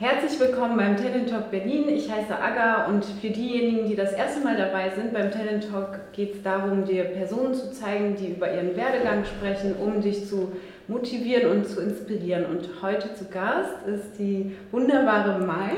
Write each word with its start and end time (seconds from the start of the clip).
Herzlich 0.00 0.38
willkommen 0.38 0.76
beim 0.76 0.96
Talent 0.96 1.28
Talk 1.28 1.50
Berlin. 1.50 1.88
Ich 1.88 2.08
heiße 2.08 2.32
Aga 2.32 2.86
und 2.86 3.04
für 3.04 3.30
diejenigen, 3.30 3.88
die 3.88 3.96
das 3.96 4.12
erste 4.12 4.44
Mal 4.44 4.56
dabei 4.56 4.90
sind, 4.90 5.12
beim 5.12 5.32
Talent 5.32 5.68
Talk 5.72 6.12
geht 6.12 6.36
es 6.36 6.42
darum, 6.44 6.84
dir 6.84 7.02
Personen 7.02 7.52
zu 7.52 7.72
zeigen, 7.72 8.14
die 8.14 8.28
über 8.28 8.48
ihren 8.48 8.76
Werdegang 8.76 9.24
sprechen, 9.24 9.74
um 9.74 10.00
dich 10.00 10.28
zu 10.28 10.52
motivieren 10.86 11.50
und 11.50 11.66
zu 11.66 11.80
inspirieren. 11.80 12.46
Und 12.46 12.68
heute 12.80 13.12
zu 13.14 13.24
Gast 13.24 13.74
ist 13.88 14.20
die 14.20 14.54
wunderbare 14.70 15.44
Mai. 15.44 15.72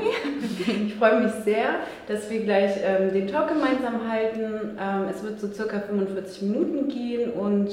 Ich 0.85 0.93
freue 0.93 1.21
mich 1.21 1.31
sehr, 1.43 1.79
dass 2.07 2.29
wir 2.29 2.41
gleich 2.41 2.73
ähm, 2.85 3.11
den 3.11 3.25
Talk 3.25 3.47
gemeinsam 3.47 4.07
halten. 4.07 4.77
Ähm, 4.79 5.07
es 5.09 5.23
wird 5.23 5.39
so 5.39 5.47
circa 5.47 5.79
45 5.79 6.43
Minuten 6.43 6.89
gehen 6.89 7.31
und 7.31 7.71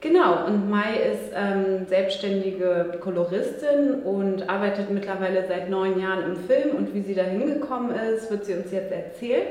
Genau, 0.00 0.46
und 0.46 0.70
Mai 0.70 0.94
ist 1.12 1.32
ähm, 1.34 1.86
selbstständige 1.88 2.98
Koloristin 3.00 4.02
und 4.04 4.48
arbeitet 4.48 4.90
mittlerweile 4.90 5.44
seit 5.48 5.68
neun 5.68 6.00
Jahren 6.00 6.22
im 6.24 6.36
Film. 6.36 6.76
Und 6.76 6.94
wie 6.94 7.02
sie 7.02 7.14
da 7.14 7.24
hingekommen 7.24 7.96
ist, 7.96 8.30
wird 8.30 8.44
sie 8.44 8.54
uns 8.54 8.70
jetzt 8.70 8.92
erzählen. 8.92 9.42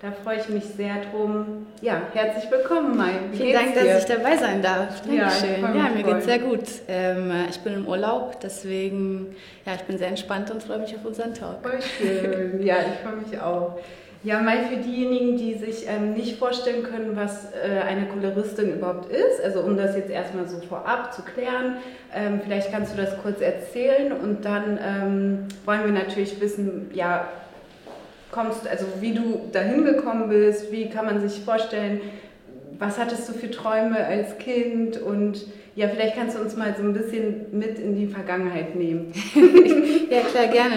Da 0.00 0.12
freue 0.12 0.36
ich 0.38 0.48
mich 0.48 0.64
sehr 0.64 0.96
drum. 1.10 1.66
Ja, 1.80 2.02
herzlich 2.12 2.48
willkommen, 2.50 2.96
Mai. 2.96 3.12
Wie 3.32 3.36
Vielen 3.36 3.52
Dank, 3.54 3.74
dir? 3.74 3.84
dass 3.84 4.02
ich 4.02 4.14
dabei 4.14 4.36
sein 4.36 4.62
darf. 4.62 5.00
Dankeschön. 5.00 5.62
Ja, 5.62 5.74
ja 5.74 5.88
mir 5.92 6.02
geht 6.02 6.22
sehr 6.22 6.38
gut. 6.38 6.64
Ähm, 6.86 7.32
ich 7.50 7.58
bin 7.60 7.74
im 7.74 7.88
Urlaub, 7.88 8.38
deswegen, 8.40 9.34
ja, 9.64 9.74
ich 9.74 9.82
bin 9.82 9.98
sehr 9.98 10.08
entspannt 10.08 10.50
und 10.52 10.62
freue 10.62 10.78
mich 10.78 10.94
auf 10.94 11.04
unseren 11.04 11.34
Talk. 11.34 11.62
Voll 11.62 11.80
schön. 11.82 12.62
Ja, 12.62 12.76
ich 12.76 13.08
freue 13.08 13.16
mich 13.16 13.40
auch. 13.40 13.80
Ja, 14.26 14.40
mal 14.40 14.64
für 14.64 14.78
diejenigen, 14.78 15.36
die 15.36 15.54
sich 15.54 15.86
ähm, 15.88 16.14
nicht 16.14 16.36
vorstellen 16.36 16.82
können, 16.82 17.14
was 17.14 17.44
äh, 17.52 17.78
eine 17.86 18.06
Koloristin 18.06 18.74
überhaupt 18.74 19.08
ist, 19.12 19.40
also 19.40 19.60
um 19.60 19.76
das 19.76 19.94
jetzt 19.94 20.10
erstmal 20.10 20.48
so 20.48 20.58
vorab 20.58 21.14
zu 21.14 21.22
klären, 21.22 21.76
ähm, 22.12 22.40
vielleicht 22.42 22.72
kannst 22.72 22.92
du 22.92 22.96
das 22.96 23.22
kurz 23.22 23.40
erzählen 23.40 24.10
und 24.10 24.44
dann 24.44 24.80
ähm, 24.82 25.38
wollen 25.64 25.84
wir 25.84 25.92
natürlich 25.92 26.40
wissen, 26.40 26.90
ja, 26.92 27.28
kommst, 28.32 28.66
also 28.66 28.86
wie 28.98 29.14
du 29.14 29.42
dahin 29.52 29.84
gekommen 29.84 30.28
bist, 30.28 30.72
wie 30.72 30.90
kann 30.90 31.06
man 31.06 31.20
sich 31.20 31.44
vorstellen, 31.44 32.00
was 32.80 32.98
hattest 32.98 33.28
du 33.28 33.32
für 33.32 33.52
Träume 33.52 34.04
als 34.04 34.38
Kind 34.38 35.00
und 35.00 35.46
ja, 35.76 35.88
vielleicht 35.88 36.16
kannst 36.16 36.36
du 36.36 36.40
uns 36.40 36.56
mal 36.56 36.74
so 36.74 36.82
ein 36.82 36.94
bisschen 36.94 37.46
mit 37.52 37.78
in 37.78 37.94
die 37.94 38.06
Vergangenheit 38.06 38.74
nehmen. 38.74 39.12
ja, 40.10 40.22
klar, 40.22 40.46
gerne. 40.46 40.74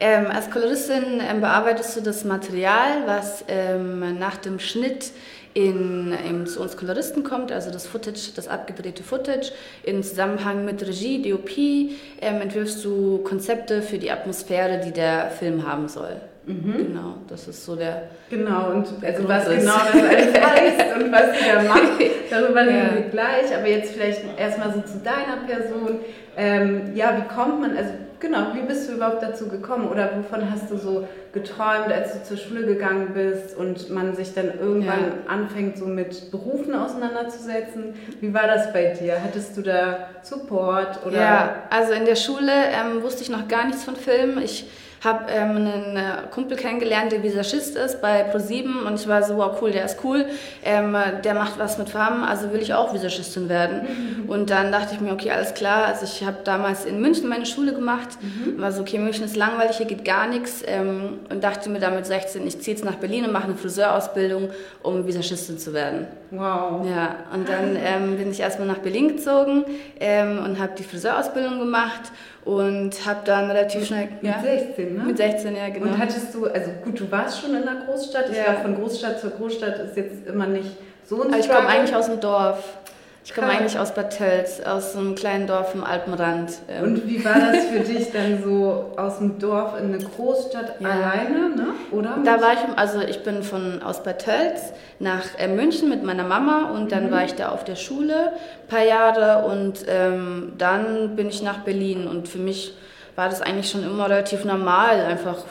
Ähm, 0.00 0.26
als 0.26 0.50
Koloristin 0.50 1.20
ähm, 1.20 1.40
bearbeitest 1.40 1.96
du 1.96 2.00
das 2.00 2.24
Material, 2.24 3.06
was 3.06 3.44
ähm, 3.46 4.18
nach 4.18 4.36
dem 4.36 4.58
Schnitt 4.58 5.12
in, 5.54 6.12
in, 6.28 6.46
zu 6.46 6.60
uns 6.60 6.76
Koloristen 6.76 7.22
kommt, 7.22 7.52
also 7.52 7.70
das 7.70 7.86
Footage, 7.86 8.32
das 8.34 8.48
abgedrehte 8.48 9.04
Footage. 9.04 9.52
In 9.84 10.02
Zusammenhang 10.02 10.64
mit 10.64 10.84
Regie, 10.84 11.22
DOP 11.22 11.56
ähm, 11.56 12.40
entwirfst 12.40 12.84
du 12.84 13.18
Konzepte 13.18 13.82
für 13.82 13.98
die 13.98 14.10
Atmosphäre, 14.10 14.80
die 14.84 14.92
der 14.92 15.30
Film 15.30 15.64
haben 15.64 15.86
soll. 15.88 16.20
Mhm. 16.50 16.76
Genau, 16.76 17.14
das 17.28 17.48
ist 17.48 17.64
so 17.64 17.76
der. 17.76 18.02
Genau, 18.28 18.70
und 18.70 18.86
also 19.02 19.28
was 19.28 19.48
ist. 19.48 19.60
genau 19.60 19.72
das 19.92 19.94
alles 19.94 20.40
heißt 20.40 20.96
und 20.96 21.12
was 21.12 21.38
sie 21.38 21.44
da 21.52 21.62
macht, 21.62 21.82
darüber 22.30 22.60
reden 22.60 22.76
ja. 22.76 22.94
wir 22.94 23.10
gleich. 23.10 23.56
Aber 23.56 23.66
jetzt 23.66 23.92
vielleicht 23.92 24.22
erstmal 24.38 24.72
so 24.72 24.80
zu 24.80 24.98
deiner 24.98 25.46
Person. 25.46 26.00
Ähm, 26.36 26.92
ja, 26.94 27.16
wie 27.16 27.34
kommt 27.34 27.60
man, 27.60 27.76
also 27.76 27.90
genau, 28.20 28.54
wie 28.54 28.62
bist 28.62 28.88
du 28.88 28.94
überhaupt 28.94 29.22
dazu 29.22 29.48
gekommen 29.48 29.88
oder 29.88 30.10
wovon 30.16 30.50
hast 30.50 30.70
du 30.70 30.76
so 30.76 31.06
geträumt, 31.32 31.92
als 31.92 32.12
du 32.12 32.24
zur 32.24 32.36
Schule 32.36 32.66
gegangen 32.66 33.10
bist 33.14 33.56
und 33.56 33.90
man 33.90 34.14
sich 34.14 34.34
dann 34.34 34.46
irgendwann 34.58 35.00
ja. 35.00 35.12
anfängt, 35.28 35.78
so 35.78 35.86
mit 35.86 36.30
Berufen 36.30 36.74
auseinanderzusetzen? 36.74 37.94
Wie 38.20 38.32
war 38.32 38.46
das 38.46 38.72
bei 38.72 38.94
dir? 38.94 39.22
Hattest 39.22 39.56
du 39.56 39.62
da 39.62 40.08
Support? 40.22 41.04
Oder? 41.06 41.16
Ja, 41.16 41.54
also 41.70 41.92
in 41.92 42.04
der 42.04 42.16
Schule 42.16 42.52
ähm, 42.52 43.02
wusste 43.02 43.22
ich 43.22 43.30
noch 43.30 43.48
gar 43.48 43.66
nichts 43.66 43.84
von 43.84 43.96
Filmen. 43.96 44.42
Ich 44.42 44.66
habe 45.02 45.30
ähm, 45.30 45.56
einen 45.56 45.96
äh, 45.96 46.02
Kumpel 46.30 46.56
kennengelernt, 46.56 47.12
der 47.12 47.22
Visagist 47.22 47.74
ist 47.76 48.02
bei 48.02 48.22
ProSieben 48.22 48.84
und 48.86 49.00
ich 49.00 49.08
war 49.08 49.22
so, 49.22 49.38
wow, 49.38 49.56
cool, 49.62 49.70
der 49.70 49.86
ist 49.86 49.98
cool, 50.04 50.26
ähm, 50.62 50.94
der 51.24 51.34
macht 51.34 51.58
was 51.58 51.78
mit 51.78 51.88
Farben, 51.88 52.22
also 52.22 52.52
will 52.52 52.60
ich 52.60 52.74
auch 52.74 52.92
Visagistin 52.92 53.48
werden. 53.48 53.82
Mhm. 53.82 54.28
Und 54.28 54.50
dann 54.50 54.70
dachte 54.70 54.94
ich 54.94 55.00
mir, 55.00 55.12
okay, 55.12 55.30
alles 55.30 55.54
klar, 55.54 55.86
also 55.86 56.04
ich 56.04 56.24
habe 56.26 56.38
damals 56.44 56.84
in 56.84 57.00
München 57.00 57.28
meine 57.28 57.46
Schule 57.46 57.72
gemacht, 57.72 58.10
mhm. 58.20 58.60
war 58.60 58.72
so, 58.72 58.82
okay, 58.82 58.98
München 58.98 59.24
ist 59.24 59.36
langweilig, 59.36 59.78
hier 59.78 59.86
geht 59.86 60.04
gar 60.04 60.26
nichts 60.26 60.62
ähm, 60.66 61.20
und 61.30 61.42
dachte 61.42 61.70
mir 61.70 61.80
damit 61.80 62.04
16, 62.04 62.46
ich 62.46 62.60
ziehe 62.60 62.76
jetzt 62.76 62.84
nach 62.84 62.96
Berlin 62.96 63.24
und 63.24 63.32
mache 63.32 63.44
eine 63.44 63.54
Friseurausbildung, 63.54 64.50
um 64.82 65.06
Visagistin 65.06 65.58
zu 65.58 65.72
werden. 65.72 66.08
Wow. 66.30 66.86
Ja, 66.86 67.16
und 67.32 67.48
dann 67.48 67.76
ähm, 67.76 68.18
bin 68.18 68.30
ich 68.30 68.40
erstmal 68.40 68.68
nach 68.68 68.78
Berlin 68.78 69.08
gezogen 69.08 69.64
ähm, 69.98 70.44
und 70.44 70.58
habe 70.60 70.72
die 70.78 70.84
Friseurausbildung 70.84 71.58
gemacht 71.58 72.12
und 72.44 73.06
habe 73.06 73.20
dann 73.24 73.50
relativ 73.50 73.86
schnell... 73.86 74.08
Mit 74.20 74.32
ja, 74.32 74.40
16, 74.40 74.96
ne? 74.96 75.04
Mit 75.04 75.16
16, 75.16 75.56
ja, 75.56 75.68
genau. 75.68 75.86
Und 75.86 75.98
hattest 75.98 76.34
du, 76.34 76.46
also 76.46 76.70
gut, 76.84 76.98
du 76.98 77.10
warst 77.10 77.40
schon 77.40 77.54
in 77.54 77.62
der 77.62 77.86
Großstadt. 77.86 78.30
Ich 78.30 78.36
ja. 78.36 78.44
glaube, 78.44 78.60
von 78.62 78.74
Großstadt 78.76 79.20
zur 79.20 79.30
Großstadt 79.30 79.78
ist 79.80 79.96
jetzt 79.96 80.26
immer 80.26 80.46
nicht 80.46 80.76
so 81.04 81.22
ein 81.22 81.28
Aber 81.28 81.38
ich 81.38 81.48
komme 81.48 81.66
eigentlich 81.66 81.94
aus 81.94 82.06
dem 82.06 82.20
Dorf. 82.20 82.78
Ich 83.22 83.34
komme 83.34 83.48
eigentlich 83.48 83.78
aus 83.78 83.94
Bad 83.94 84.16
Tölz, 84.16 84.60
aus 84.60 84.96
einem 84.96 85.14
kleinen 85.14 85.46
Dorf 85.46 85.74
im 85.74 85.84
Alpenrand. 85.84 86.52
Ähm. 86.68 86.84
Und 86.84 87.06
wie 87.06 87.22
war 87.22 87.38
das 87.38 87.66
für 87.66 87.80
dich 87.80 88.10
dann 88.12 88.42
so 88.42 88.92
aus 88.96 89.18
dem 89.18 89.38
Dorf 89.38 89.78
in 89.78 89.92
eine 89.92 89.98
Großstadt 89.98 90.80
ja. 90.80 90.88
alleine, 90.88 91.54
ne? 91.54 91.66
oder? 91.90 92.18
Da 92.24 92.40
war 92.40 92.54
ich, 92.54 92.60
also 92.76 93.00
ich 93.00 93.22
bin 93.22 93.42
von 93.42 93.82
aus 93.82 94.02
Bad 94.02 94.24
Tölz 94.24 94.72
nach 94.98 95.38
äh, 95.38 95.48
München 95.48 95.90
mit 95.90 96.02
meiner 96.02 96.24
Mama 96.24 96.70
und 96.70 96.92
dann 96.92 97.06
mhm. 97.06 97.10
war 97.10 97.24
ich 97.24 97.34
da 97.34 97.50
auf 97.50 97.62
der 97.62 97.76
Schule 97.76 98.32
ein 98.32 98.68
paar 98.68 98.84
Jahre 98.84 99.44
und 99.44 99.84
ähm, 99.86 100.52
dann 100.56 101.14
bin 101.14 101.28
ich 101.28 101.42
nach 101.42 101.58
Berlin 101.58 102.08
und 102.08 102.26
für 102.26 102.38
mich 102.38 102.74
war 103.16 103.28
das 103.28 103.42
eigentlich 103.42 103.70
schon 103.70 103.84
immer 103.84 104.08
relativ 104.08 104.46
normal, 104.46 104.98
einfach 105.00 105.44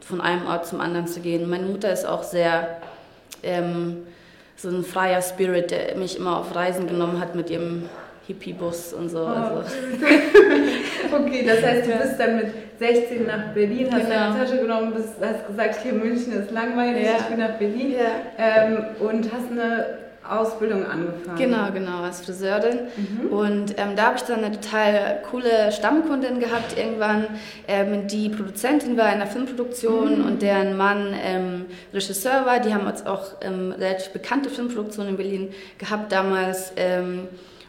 von 0.00 0.20
einem 0.20 0.46
Ort 0.46 0.66
zum 0.66 0.80
anderen 0.80 1.08
zu 1.08 1.18
gehen. 1.20 1.50
Meine 1.50 1.66
Mutter 1.66 1.92
ist 1.92 2.06
auch 2.06 2.22
sehr... 2.22 2.78
Ähm, 3.42 4.06
so 4.56 4.68
ein 4.68 4.84
freier 4.84 5.22
Spirit, 5.22 5.70
der 5.70 5.96
mich 5.96 6.16
immer 6.18 6.38
auf 6.38 6.54
Reisen 6.54 6.86
genommen 6.86 7.20
hat 7.20 7.34
mit 7.34 7.50
ihrem 7.50 7.88
Hippie-Bus 8.26 8.92
und 8.94 9.08
so. 9.08 9.20
Oh. 9.20 9.26
Also. 9.26 9.60
okay, 11.12 11.44
das 11.46 11.62
heißt, 11.62 11.86
du 11.86 11.92
bist 11.92 12.18
dann 12.18 12.36
mit 12.36 12.46
16 12.78 13.26
nach 13.26 13.52
Berlin, 13.54 13.88
hast 13.90 14.02
genau. 14.02 14.14
deine 14.14 14.38
Tasche 14.38 14.58
genommen, 14.58 14.94
bist, 14.94 15.14
hast 15.20 15.46
gesagt, 15.46 15.82
hier 15.82 15.92
München 15.92 16.32
ist 16.32 16.50
langweilig, 16.50 17.04
ja. 17.04 17.16
ich 17.18 17.24
bin 17.26 17.38
nach 17.38 17.58
Berlin 17.58 17.92
ja. 17.92 18.08
ähm, 18.38 18.84
und 18.98 19.32
hast 19.32 19.50
eine 19.50 20.05
Ausbildung 20.30 20.84
angefangen. 20.86 21.38
Genau, 21.38 21.70
genau, 21.72 22.02
als 22.02 22.20
Friseurin. 22.20 22.88
Mhm. 22.96 23.32
Und 23.32 23.74
ähm, 23.78 23.96
da 23.96 24.06
habe 24.06 24.16
ich 24.16 24.22
dann 24.22 24.44
eine 24.44 24.58
total 24.60 25.22
coole 25.30 25.72
Stammkundin 25.72 26.40
gehabt 26.40 26.76
irgendwann, 26.76 27.26
ähm, 27.68 28.06
die 28.06 28.28
Produzentin 28.28 28.96
war 28.96 29.06
in 29.06 29.20
einer 29.20 29.26
Filmproduktion 29.26 30.20
mhm. 30.20 30.26
und 30.26 30.42
deren 30.42 30.76
Mann 30.76 31.14
ähm, 31.22 31.66
Regisseur 31.92 32.46
war. 32.46 32.60
Die 32.60 32.72
haben 32.74 32.86
uns 32.86 33.04
auch 33.06 33.32
ähm, 33.40 33.72
relativ 33.72 34.10
bekannte 34.10 34.50
Filmproduktionen 34.50 35.10
in 35.10 35.16
Berlin 35.16 35.54
gehabt 35.78 36.12
damals. 36.12 36.72
Ähm, 36.76 37.28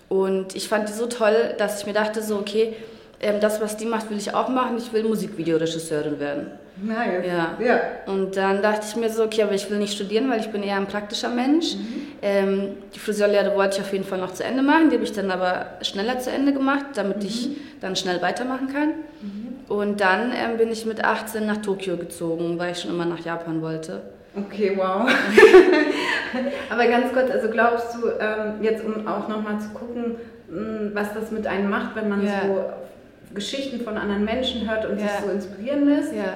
und 0.09 0.56
ich 0.56 0.68
fand 0.68 0.88
die 0.88 0.94
so 0.94 1.07
toll, 1.07 1.56
dass 1.57 1.81
ich 1.81 1.88
mir 1.88 1.94
dachte, 1.94 2.22
so, 2.22 2.38
okay, 2.38 2.75
ähm, 3.19 3.39
das, 3.39 3.59
was 3.62 3.78
die 3.78 3.85
macht, 3.85 4.09
will 4.09 4.18
ich 4.18 4.34
auch 4.34 4.50
machen. 4.50 4.78
Ich 4.78 4.94
will 4.94 5.03
Musikvideoregisseurin 5.03 6.19
werden. 6.19 6.51
Nice. 6.82 7.26
Ja. 7.26 7.58
ja. 7.60 7.82
Und 8.06 8.38
dann 8.38 8.62
dachte 8.62 8.86
ich 8.88 8.96
mir 8.96 9.10
so, 9.10 9.24
okay, 9.24 9.44
aber 9.44 9.54
ich 9.54 9.70
will 9.70 9.78
nicht 9.78 9.94
studieren, 9.94 10.30
weil 10.30 10.40
ich 10.40 10.50
bin 10.50 10.64
eher 10.64 10.78
ein 10.78 10.88
praktischer 10.88 11.30
Mensch. 11.30 11.76
Mhm. 11.76 12.08
Ähm, 12.22 12.70
die 12.94 13.00
Friseurlehre 13.00 13.56
wollte 13.56 13.78
ich 13.78 13.82
auf 13.82 13.92
jeden 13.94 14.06
Fall 14.06 14.20
noch 14.20 14.34
zu 14.34 14.44
Ende 14.44 14.62
machen. 14.62 14.90
Die 14.90 14.96
habe 14.96 15.04
ich 15.04 15.14
dann 15.14 15.32
aber 15.32 15.66
schneller 15.82 16.20
zu 16.20 16.32
Ende 16.32 16.54
gemacht, 16.54 16.86
damit 16.96 17.18
mhm. 17.18 17.26
ich 17.26 17.50
dann 17.82 17.96
schnell 17.96 18.22
weitermachen 18.22 18.68
kann. 18.72 18.90
Mhm. 19.22 19.48
Und 19.70 20.02
dann 20.02 20.32
ähm, 20.32 20.58
bin 20.58 20.72
ich 20.72 20.86
mit 20.86 21.04
18 21.04 21.46
nach 21.46 21.58
Tokio 21.58 21.98
gezogen, 21.98 22.58
weil 22.58 22.72
ich 22.72 22.80
schon 22.80 22.92
immer 22.92 23.06
nach 23.06 23.20
Japan 23.20 23.62
wollte. 23.62 24.02
Okay, 24.36 24.74
wow. 24.76 25.10
aber 26.70 26.88
ganz 26.88 27.12
kurz, 27.12 27.32
also 27.32 27.50
glaubst 27.50 27.96
du, 27.96 28.08
ähm, 28.20 28.62
jetzt 28.62 28.84
um 28.86 29.08
auch 29.08 29.28
nochmal 29.28 29.60
zu 29.60 29.70
gucken, 29.70 30.16
mm, 30.50 30.94
was 30.94 31.14
das 31.14 31.32
mit 31.32 31.48
einem 31.48 31.70
macht, 31.70 31.96
wenn 31.96 32.08
man 32.08 32.24
ja. 32.24 32.42
so 32.44 33.34
Geschichten 33.34 33.82
von 33.82 33.98
anderen 33.98 34.26
Menschen 34.26 34.70
hört 34.70 34.86
und 34.86 35.00
ja. 35.00 35.08
sich 35.08 35.26
so 35.26 35.32
inspirieren 35.32 35.88
lässt, 35.88 36.14
ja. 36.14 36.36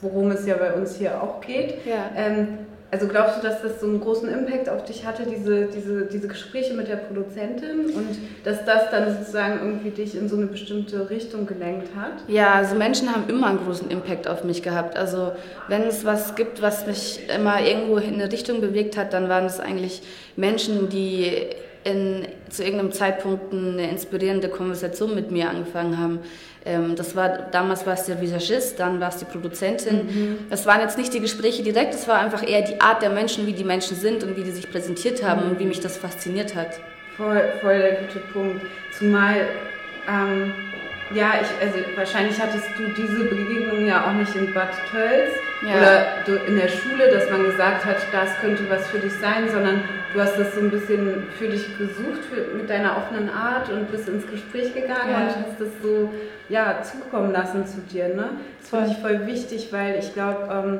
Worum 0.00 0.30
es 0.30 0.46
ja 0.46 0.56
bei 0.56 0.72
uns 0.72 0.96
hier 0.96 1.22
auch 1.22 1.40
geht. 1.40 1.84
Ja. 1.86 2.10
Ähm, 2.16 2.58
also 2.90 3.06
glaubst 3.06 3.36
du, 3.38 3.46
dass 3.46 3.60
das 3.60 3.80
so 3.80 3.86
einen 3.86 4.00
großen 4.00 4.30
Impact 4.30 4.70
auf 4.70 4.82
dich 4.84 5.04
hatte, 5.04 5.24
diese, 5.24 5.66
diese, 5.66 6.06
diese 6.06 6.26
Gespräche 6.26 6.72
mit 6.72 6.88
der 6.88 6.96
Produzentin 6.96 7.90
und 7.94 8.16
dass 8.44 8.64
das 8.64 8.90
dann 8.90 9.14
sozusagen 9.14 9.58
irgendwie 9.58 9.90
dich 9.90 10.16
in 10.16 10.26
so 10.30 10.36
eine 10.36 10.46
bestimmte 10.46 11.10
Richtung 11.10 11.44
gelenkt 11.46 11.88
hat? 11.94 12.12
Ja, 12.28 12.54
also 12.54 12.76
Menschen 12.76 13.14
haben 13.14 13.28
immer 13.28 13.48
einen 13.48 13.58
großen 13.58 13.90
Impact 13.90 14.26
auf 14.26 14.42
mich 14.42 14.62
gehabt. 14.62 14.96
Also 14.96 15.32
wenn 15.68 15.82
es 15.82 16.06
was 16.06 16.34
gibt, 16.34 16.62
was 16.62 16.86
mich 16.86 17.20
immer 17.28 17.60
irgendwo 17.60 17.98
in 17.98 18.14
eine 18.14 18.32
Richtung 18.32 18.62
bewegt 18.62 18.96
hat, 18.96 19.12
dann 19.12 19.28
waren 19.28 19.44
es 19.44 19.60
eigentlich 19.60 20.00
Menschen, 20.36 20.88
die 20.88 21.30
in, 21.84 22.26
zu 22.48 22.64
irgendeinem 22.64 22.92
Zeitpunkt 22.92 23.52
eine 23.52 23.90
inspirierende 23.90 24.48
Konversation 24.48 25.14
mit 25.14 25.30
mir 25.30 25.50
angefangen 25.50 25.98
haben. 25.98 26.20
Ähm, 26.64 26.96
das 26.96 27.14
war, 27.14 27.28
damals 27.50 27.86
war 27.86 27.94
es 27.94 28.04
der 28.04 28.20
Visagist, 28.20 28.78
dann 28.80 29.00
war 29.00 29.08
es 29.10 29.16
die 29.16 29.24
Produzentin. 29.24 29.96
Mhm. 29.96 30.38
Das 30.50 30.66
waren 30.66 30.80
jetzt 30.80 30.98
nicht 30.98 31.12
die 31.14 31.20
Gespräche 31.20 31.62
direkt, 31.62 31.94
es 31.94 32.08
war 32.08 32.18
einfach 32.18 32.46
eher 32.46 32.62
die 32.62 32.80
Art 32.80 33.02
der 33.02 33.10
Menschen, 33.10 33.46
wie 33.46 33.52
die 33.52 33.64
Menschen 33.64 33.96
sind 33.96 34.24
und 34.24 34.36
wie 34.36 34.42
die 34.42 34.50
sich 34.50 34.70
präsentiert 34.70 35.22
haben 35.22 35.44
mhm. 35.44 35.50
und 35.52 35.58
wie 35.60 35.64
mich 35.64 35.80
das 35.80 35.96
fasziniert 35.96 36.54
hat. 36.54 36.80
Voll, 37.16 37.42
voll 37.60 37.78
der 37.78 37.94
gute 37.96 38.20
Punkt. 38.32 38.64
Zumal 38.96 39.48
ähm, 40.08 40.52
Ja, 41.14 41.32
ich, 41.40 41.48
also 41.66 41.78
wahrscheinlich 41.96 42.38
hattest 42.40 42.66
du 42.76 42.84
diese 42.88 43.24
Begegnung 43.24 43.86
ja 43.86 44.06
auch 44.06 44.12
nicht 44.12 44.34
in 44.36 44.52
Bad 44.52 44.68
Tölz 44.90 45.30
Ja. 45.62 45.76
oder 46.26 46.44
in 46.46 46.56
der 46.56 46.68
Schule, 46.68 47.10
dass 47.10 47.30
man 47.30 47.44
gesagt 47.44 47.84
hat, 47.86 47.96
das 48.12 48.36
könnte 48.40 48.68
was 48.68 48.86
für 48.88 48.98
dich 48.98 49.12
sein, 49.14 49.48
sondern 49.50 49.82
du 50.12 50.20
hast 50.20 50.38
das 50.38 50.54
so 50.54 50.60
ein 50.60 50.70
bisschen 50.70 51.22
für 51.38 51.48
dich 51.48 51.66
gesucht 51.78 52.20
für, 52.30 52.54
mit 52.56 52.68
deiner 52.68 52.96
offenen 52.98 53.30
Art 53.30 53.70
und 53.70 53.90
bist 53.90 54.08
ins 54.08 54.30
Gespräch 54.30 54.74
gegangen 54.74 55.10
Ja. 55.10 55.18
und 55.18 55.28
hast 55.28 55.58
das 55.60 55.68
so 55.82 56.10
ja, 56.50 56.82
zukommen 56.82 57.32
lassen 57.32 57.66
zu 57.66 57.78
dir. 57.92 58.08
Ne? 58.08 58.28
Das 58.60 58.68
finde 58.70 58.90
ich 58.90 58.98
voll 58.98 59.26
wichtig, 59.26 59.68
weil 59.72 59.98
ich 59.98 60.12
glaube, 60.12 60.48
ähm, 60.52 60.78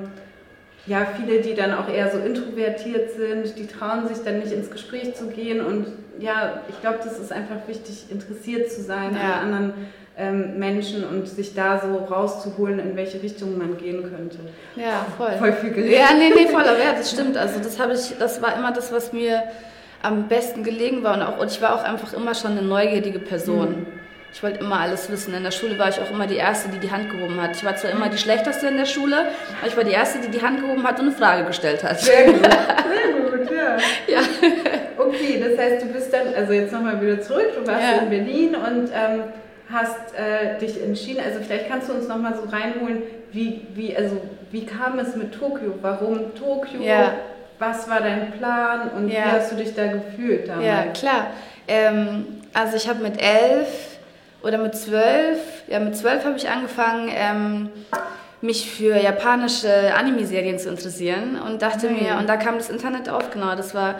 ja, 0.87 1.07
viele, 1.17 1.41
die 1.41 1.55
dann 1.55 1.73
auch 1.75 1.89
eher 1.89 2.11
so 2.11 2.19
introvertiert 2.19 3.11
sind, 3.13 3.59
die 3.59 3.67
trauen 3.67 4.09
sich 4.09 4.19
dann 4.25 4.39
nicht 4.39 4.53
ins 4.53 4.71
Gespräch 4.71 5.15
zu 5.15 5.29
gehen 5.29 5.61
und 5.65 5.87
ja, 6.19 6.61
ich 6.69 6.81
glaube, 6.81 6.99
das 7.03 7.19
ist 7.19 7.32
einfach 7.32 7.56
wichtig, 7.67 8.06
interessiert 8.11 8.70
zu 8.70 8.82
sein 8.82 9.15
Ja. 9.15 9.35
an 9.41 9.44
anderen 9.55 9.75
ähm, 10.17 10.59
Menschen 10.59 11.05
und 11.05 11.29
sich 11.29 11.55
da 11.55 11.81
so 11.81 11.97
rauszuholen, 12.12 12.79
in 12.81 12.97
welche 12.97 13.23
Richtung 13.23 13.56
man 13.56 13.76
gehen 13.79 14.03
könnte. 14.03 14.38
Ja, 14.75 15.06
voll. 15.17 15.32
Voll 15.38 15.53
viel 15.53 15.70
geredet. 15.70 15.93
Ja, 15.99 16.09
nee, 16.17 16.31
nee, 16.35 16.47
voll, 16.49 16.62
aber 16.62 16.79
ja, 16.79 16.93
das 16.97 17.11
stimmt. 17.12 17.37
Also 17.37 17.61
das 17.61 17.79
habe 17.79 17.93
ich, 17.94 18.15
das 18.19 18.43
war 18.43 18.56
immer 18.56 18.73
das, 18.73 18.93
was 18.93 19.12
mir 19.12 19.44
am 20.03 20.26
besten 20.29 20.65
gelegen 20.65 21.03
war 21.05 21.15
und 21.15 21.23
auch 21.23 21.38
und 21.38 21.50
ich 21.50 21.61
war 21.62 21.75
auch 21.75 21.85
einfach 21.85 22.12
immer 22.15 22.35
schon 22.35 22.53
eine 22.53 22.62
neugierige 22.62 23.19
Person. 23.20 23.87
Ich 24.32 24.43
wollte 24.43 24.61
immer 24.61 24.81
alles 24.81 25.11
wissen. 25.11 25.32
In 25.35 25.43
der 25.43 25.50
Schule 25.53 25.79
war 25.79 25.88
ich 25.88 25.99
auch 26.00 26.11
immer 26.11 26.26
die 26.26 26.37
Erste, 26.37 26.69
die 26.69 26.79
die 26.79 26.91
Hand 26.91 27.11
gehoben 27.11 27.41
hat. 27.41 27.56
Ich 27.56 27.65
war 27.65 27.75
zwar 27.76 27.91
immer 27.93 28.09
die 28.09 28.19
Schlechteste 28.19 28.67
in 28.69 28.76
der 28.76 28.85
Schule, 28.85 29.17
aber 29.61 29.67
ich 29.69 29.76
war 29.76 29.85
die 29.85 29.93
Erste, 29.93 30.19
die 30.20 30.29
die 30.31 30.43
Hand 30.43 30.61
gehoben 30.61 30.82
hat 30.87 31.00
und 31.00 31.06
eine 31.06 31.15
Frage 31.17 31.44
gestellt 31.47 31.82
hat. 31.82 31.99
Sehr 32.00 32.26
gut, 32.26 32.43
sehr 32.44 33.38
gut, 33.38 33.50
ja. 33.50 33.76
Ja. 34.06 34.20
Okay, 34.99 35.43
das 35.43 35.59
heißt, 35.59 35.83
du 35.85 35.87
bist 35.93 36.12
dann, 36.12 36.35
also 36.35 36.53
jetzt 36.53 36.73
nochmal 36.73 37.00
wieder 37.00 37.21
zurück, 37.21 37.53
du 37.56 37.67
warst 37.67 37.83
Ja. 37.83 37.99
in 38.03 38.11
Berlin 38.11 38.55
und 38.56 38.91
ähm, 38.93 39.23
hast 39.71 40.15
äh, 40.17 40.59
dich 40.59 40.83
entschieden, 40.83 41.21
also 41.25 41.41
vielleicht 41.47 41.69
kannst 41.69 41.89
du 41.89 41.93
uns 41.95 42.09
nochmal 42.09 42.35
so 42.35 42.43
reinholen, 42.49 43.03
wie, 43.33 43.67
wie, 43.75 43.97
also, 43.97 44.21
wie 44.50 44.65
kam 44.65 44.99
es 44.99 45.15
mit 45.15 45.33
Tokio? 45.35 45.75
Warum 45.83 46.35
Tokio? 46.35 46.83
Ja. 46.83 47.12
Was 47.59 47.89
war 47.91 48.00
dein 48.00 48.33
Plan 48.33 48.91
und 48.97 49.09
Ja. 49.11 49.25
wie 49.27 49.31
hast 49.33 49.53
du 49.53 49.56
dich 49.56 49.75
da 49.75 49.87
gefühlt 49.89 50.49
damals? 50.49 50.67
Ja, 50.67 50.85
klar. 50.93 51.27
Ähm, 51.67 52.25
also 52.55 52.77
ich 52.77 52.89
habe 52.89 53.03
mit 53.03 53.21
elf 53.21 53.69
oder 54.43 54.56
mit 54.59 54.75
zwölf, 54.77 55.39
ja 55.67 55.79
mit 55.81 55.97
zwölf 55.97 56.25
habe 56.25 56.37
ich 56.39 56.49
angefangen, 56.49 57.11
ähm, 57.15 57.69
mich 58.41 58.71
für 58.71 58.97
japanische 58.97 59.93
Anime-Serien 59.99 60.59
zu 60.61 60.69
interessieren 60.71 61.39
und 61.44 61.61
dachte 61.61 61.89
Mhm. 61.91 62.03
mir, 62.03 62.17
und 62.19 62.29
da 62.29 62.37
kam 62.37 62.56
das 62.56 62.71
Internet 62.71 63.09
auf, 63.09 63.31
genau, 63.33 63.55
das 63.56 63.75
war 63.75 63.97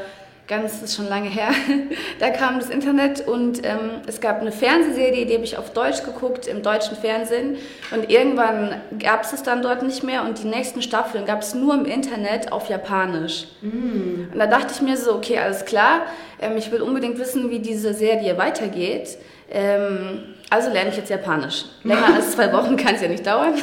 ganz, 0.49 0.81
das 0.81 0.91
ist 0.91 0.97
schon 0.97 1.09
lange 1.09 1.29
her, 1.29 1.50
da 2.19 2.31
kam 2.31 2.59
das 2.59 2.71
Internet 2.71 3.29
und 3.29 3.65
ähm, 3.65 4.00
es 4.06 4.21
gab 4.21 4.41
eine 4.41 4.50
Fernsehserie, 4.50 5.27
die 5.27 5.35
habe 5.35 5.45
ich 5.45 5.59
auf 5.59 5.73
Deutsch 5.73 6.03
geguckt, 6.03 6.47
im 6.47 6.62
deutschen 6.62 6.97
Fernsehen 6.97 7.56
und 7.91 8.11
irgendwann 8.11 8.81
gab 8.99 9.23
es 9.23 9.33
es 9.35 9.43
dann 9.43 9.62
dort 9.62 9.83
nicht 9.83 10.03
mehr 10.03 10.25
und 10.25 10.43
die 10.43 10.47
nächsten 10.47 10.81
Staffeln 10.81 11.27
gab 11.27 11.43
es 11.43 11.55
nur 11.55 11.75
im 11.75 11.85
Internet 11.85 12.50
auf 12.50 12.69
Japanisch. 12.69 13.47
Und 14.33 14.39
da 14.39 14.47
dachte 14.47 14.73
ich 14.75 14.81
mir 14.81 14.97
so, 14.97 15.15
okay, 15.15 15.39
alles 15.39 15.65
klar, 15.67 16.06
ähm, 16.41 16.56
ich 16.56 16.73
will 16.73 16.81
unbedingt 16.81 17.19
wissen, 17.19 17.51
wie 17.51 17.59
diese 17.59 17.93
Serie 17.93 18.39
weitergeht. 18.39 19.19
Ähm, 19.51 20.35
also 20.51 20.71
lerne 20.71 20.91
ich 20.91 20.97
jetzt 20.97 21.11
Japanisch. 21.11 21.67
Länger 21.85 22.15
als 22.15 22.33
zwei 22.33 22.53
Wochen 22.53 22.77
kann 22.77 22.94
es 22.94 23.03
ja 23.03 23.09
nicht 23.09 23.27
dauern. 23.27 23.55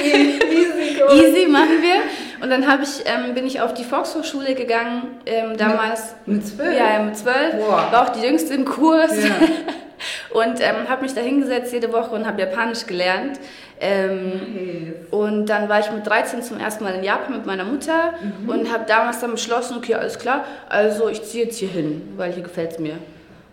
Risiko. 0.00 1.12
Easy 1.14 1.46
machen 1.46 1.82
wir. 1.82 2.02
Und 2.44 2.50
dann 2.50 2.62
ich, 2.82 3.02
ähm, 3.06 3.32
bin 3.32 3.46
ich 3.46 3.62
auf 3.62 3.72
die 3.72 3.84
Volkshochschule 3.84 4.54
gegangen, 4.54 5.16
ähm, 5.24 5.56
damals. 5.56 6.14
Mit 6.26 6.46
zwölf? 6.46 6.76
Ja, 6.76 7.02
mit 7.02 7.16
zwölf. 7.16 7.54
Boah. 7.56 7.88
War 7.90 8.02
auch 8.02 8.10
die 8.10 8.20
jüngste 8.20 8.52
im 8.52 8.66
Kurs. 8.66 9.16
Ja. 9.16 9.30
Und 10.38 10.60
ähm, 10.60 10.86
habe 10.90 11.02
mich 11.02 11.14
da 11.14 11.22
hingesetzt 11.22 11.72
jede 11.72 11.90
Woche 11.90 12.14
und 12.14 12.26
habe 12.26 12.42
Japanisch 12.42 12.84
gelernt. 12.84 13.40
Ähm, 13.80 14.32
Okay. 14.34 14.94
und 15.10 15.46
dann 15.46 15.68
war 15.68 15.80
ich 15.80 15.90
mit 15.90 16.06
13 16.06 16.42
zum 16.42 16.60
ersten 16.60 16.84
Mal 16.84 16.94
in 16.94 17.02
Japan 17.04 17.32
mit 17.32 17.46
meiner 17.46 17.64
Mutter 17.64 18.14
und 18.46 18.72
habe 18.72 18.84
damals 18.86 19.20
dann 19.20 19.30
beschlossen, 19.32 19.76
okay, 19.78 19.94
alles 19.94 20.18
klar, 20.18 20.44
also 20.68 21.08
ich 21.08 21.22
ziehe 21.22 21.44
jetzt 21.44 21.58
hier 21.58 21.68
hin, 21.68 22.12
weil 22.16 22.32
hier 22.32 22.42
gefällt 22.42 22.72
es 22.72 22.78
mir. 22.78 22.98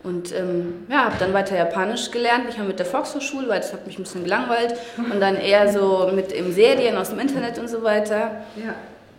Und 0.03 0.33
ähm, 0.36 0.86
ja, 0.89 1.06
habe 1.06 1.15
dann 1.19 1.33
weiter 1.33 1.56
Japanisch 1.56 2.09
gelernt, 2.09 2.45
nicht 2.48 2.57
mehr 2.57 2.65
mit 2.68 2.80
der 2.80 2.88
Volkshochschule, 2.88 3.48
weil 3.48 3.59
das 3.59 3.71
hat 3.71 3.86
mich 3.86 4.00
ein 4.00 4.03
bisschen 4.03 4.24
gelangweilt. 4.24 4.74
Und 4.98 5.19
dann 5.19 5.36
eher 5.36 5.71
so 5.71 6.09
mit 6.13 6.31
im 6.31 6.51
Serien 6.51 6.98
aus 6.98 7.09
dem 7.09 7.19
Internet 7.19 7.59
und 7.59 7.69
so 7.69 7.83
weiter. 7.83 8.31
Ja. 8.56 8.74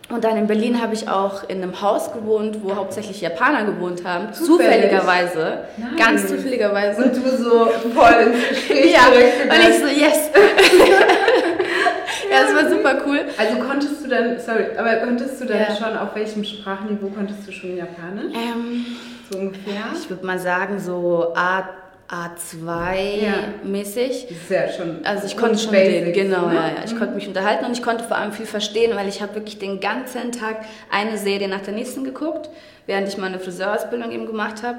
Und 0.08 0.24
dann 0.24 0.36
in 0.36 0.46
Berlin 0.46 0.82
habe 0.82 0.92
ich 0.94 1.08
auch 1.08 1.48
in 1.48 1.62
einem 1.62 1.80
Haus 1.80 2.12
gewohnt, 2.12 2.58
wo 2.62 2.74
hauptsächlich 2.74 3.20
Japaner 3.20 3.64
gewohnt 3.64 4.04
haben. 4.04 4.32
Zufällig? 4.34 4.74
Zufälligerweise. 4.82 5.58
Nice. 5.78 5.90
Ganz 5.96 6.28
zufälligerweise. 6.28 7.02
Und 7.04 7.16
du 7.16 7.30
so 7.30 7.66
voll 7.94 8.12
ins 8.26 8.48
Gespräch 8.48 8.92
ja, 8.92 9.06
und 9.06 9.70
ich 9.70 9.78
so, 9.78 9.86
yes. 9.86 10.30
ja, 12.30 12.42
das 12.42 12.54
war 12.54 12.70
super 12.70 13.02
cool. 13.06 13.20
Also 13.38 13.56
konntest 13.60 14.04
du 14.04 14.08
dann, 14.08 14.38
sorry, 14.38 14.66
aber 14.76 14.96
konntest 14.96 15.40
du 15.40 15.46
dann 15.46 15.60
Ja. 15.60 15.76
schon, 15.76 15.96
auf 15.96 16.14
welchem 16.14 16.44
Sprachniveau 16.44 17.08
konntest 17.08 17.46
du 17.46 17.52
schon 17.52 17.76
Japanisch? 17.76 18.34
Ähm, 18.34 18.84
So 19.32 19.38
ungefähr? 19.38 19.84
ich 19.94 20.10
würde 20.10 20.26
mal 20.26 20.38
sagen, 20.38 20.78
so 20.78 21.32
A, 21.34 21.64
A2-mäßig. 22.12 24.26
Das 24.28 24.30
ist 24.30 24.50
ja 24.50 24.70
schon. 24.70 25.04
Also 25.04 25.26
ich 25.26 25.36
konnte 25.36 25.58
schon 25.58 25.72
Basics, 25.72 26.06
reden, 26.06 26.12
genau, 26.12 26.48
ne? 26.48 26.54
ja, 26.54 26.68
ja. 26.68 26.84
Ich 26.84 26.96
konnte 26.96 27.14
mich 27.14 27.26
unterhalten 27.26 27.64
und 27.64 27.72
ich 27.72 27.82
konnte 27.82 28.04
vor 28.04 28.18
allem 28.18 28.32
viel 28.32 28.44
verstehen, 28.44 28.94
weil 28.94 29.08
ich 29.08 29.22
habe 29.22 29.34
wirklich 29.34 29.58
den 29.58 29.80
ganzen 29.80 30.30
Tag 30.30 30.66
eine 30.90 31.16
Serie 31.16 31.48
nach 31.48 31.62
der 31.62 31.72
nächsten 31.72 32.04
geguckt, 32.04 32.50
während 32.86 33.08
ich 33.08 33.16
meine 33.16 33.38
Friseurausbildung 33.38 34.12
eben 34.12 34.26
gemacht 34.26 34.62
habe. 34.62 34.78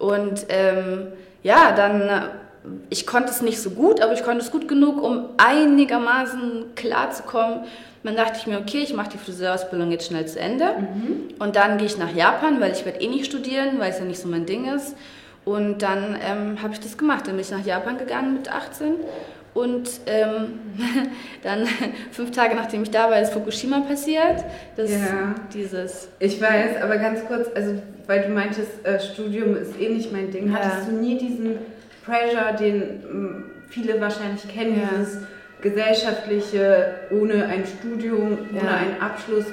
Und 0.00 0.46
ähm, 0.48 1.12
ja, 1.44 1.70
dann, 1.70 2.00
äh, 2.00 2.22
ich 2.90 3.06
konnte 3.06 3.30
es 3.30 3.40
nicht 3.40 3.62
so 3.62 3.70
gut, 3.70 4.00
aber 4.00 4.14
ich 4.14 4.24
konnte 4.24 4.42
es 4.42 4.50
gut 4.50 4.66
genug, 4.66 5.00
um 5.00 5.28
einigermaßen 5.36 6.74
klarzukommen. 6.74 7.66
Dann 8.04 8.16
dachte 8.16 8.36
ich 8.38 8.46
mir, 8.46 8.58
okay, 8.58 8.78
ich 8.82 8.92
mache 8.94 9.10
die 9.14 9.18
Friseurausbildung 9.18 9.90
jetzt 9.90 10.06
schnell 10.08 10.26
zu 10.26 10.38
Ende. 10.38 10.66
Und 11.38 11.56
dann 11.56 11.78
gehe 11.78 11.86
ich 11.86 11.96
nach 11.98 12.14
Japan, 12.14 12.60
weil 12.60 12.72
ich 12.72 12.84
werde 12.84 13.00
eh 13.00 13.08
nicht 13.08 13.24
studieren, 13.26 13.78
weil 13.78 13.90
es 13.90 13.98
ja 13.98 14.04
nicht 14.04 14.20
so 14.20 14.28
mein 14.28 14.44
Ding 14.46 14.66
ist. 14.72 14.94
Und 15.46 15.78
dann 15.82 16.16
ähm, 16.22 16.62
habe 16.62 16.74
ich 16.74 16.80
das 16.80 16.96
gemacht. 16.98 17.26
Dann 17.26 17.36
bin 17.36 17.40
ich 17.40 17.50
nach 17.50 17.64
Japan 17.64 17.96
gegangen 17.98 18.34
mit 18.34 18.52
18. 18.52 18.94
Und 19.54 19.88
ähm, 20.06 20.58
dann 21.42 21.66
fünf 22.12 22.30
Tage 22.32 22.54
nachdem 22.56 22.82
ich 22.82 22.90
da 22.90 23.10
war, 23.10 23.20
ist 23.20 23.32
Fukushima 23.32 23.80
passiert. 23.80 24.44
Das, 24.76 24.90
Ja. 24.90 25.34
Dieses. 25.52 26.08
Ich 26.18 26.40
weiß, 26.40 26.82
aber 26.82 26.98
ganz 26.98 27.24
kurz, 27.26 27.48
also 27.54 27.74
weil 28.06 28.22
du 28.22 28.28
meintest, 28.30 28.84
äh, 28.84 29.00
Studium 29.00 29.56
ist 29.56 29.80
eh 29.80 29.88
nicht 29.88 30.12
mein 30.12 30.30
Ding. 30.30 30.50
Ja. 30.52 30.58
Hattest 30.58 30.88
du 30.88 30.92
nie 30.92 31.16
diesen 31.16 31.56
Pressure, 32.04 32.52
den 32.58 32.80
mm, 32.80 33.44
viele 33.70 33.98
wahrscheinlich 34.00 34.46
kennen, 34.48 34.78
Ja. 34.82 34.88
dieses 34.98 35.18
gesellschaftliche, 35.64 36.94
ohne 37.10 37.46
ein 37.46 37.64
Studium, 37.66 38.38
ohne 38.52 38.60
Ja. 38.64 38.76
einen 38.76 39.00
Abschluss, 39.00 39.46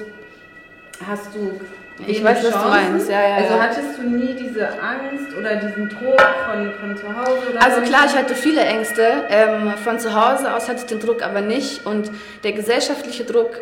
hast 1.06 1.34
du 1.34 1.60
Ich 2.06 2.22
weiß, 2.24 2.38
was 2.38 2.44
du 2.44 2.50
Chancen? 2.50 2.68
meinst. 2.92 3.10
Ja, 3.10 3.20
ja, 3.28 3.34
also 3.36 3.54
ja. 3.54 3.60
hattest 3.62 3.98
du 3.98 4.02
nie 4.08 4.34
diese 4.34 4.68
Angst 4.68 5.36
oder 5.38 5.56
diesen 5.56 5.88
Druck 5.88 6.20
von, 6.46 6.72
von 6.80 6.96
zu 6.96 7.06
Hause? 7.16 7.40
Oder 7.50 7.62
Also 7.62 7.80
so? 7.80 7.86
klar, 7.86 8.02
ich 8.06 8.14
hatte 8.16 8.34
viele 8.34 8.60
Ängste. 8.62 9.02
Ähm, 9.28 9.72
von 9.84 9.98
zu 9.98 10.12
Hause 10.14 10.54
aus 10.54 10.68
hatte 10.68 10.80
ich 10.80 10.86
den 10.86 11.00
Druck 11.00 11.22
aber 11.24 11.40
nicht. 11.40 11.84
Und 11.86 12.10
der 12.44 12.52
gesellschaftliche 12.52 13.24
Druck, 13.24 13.60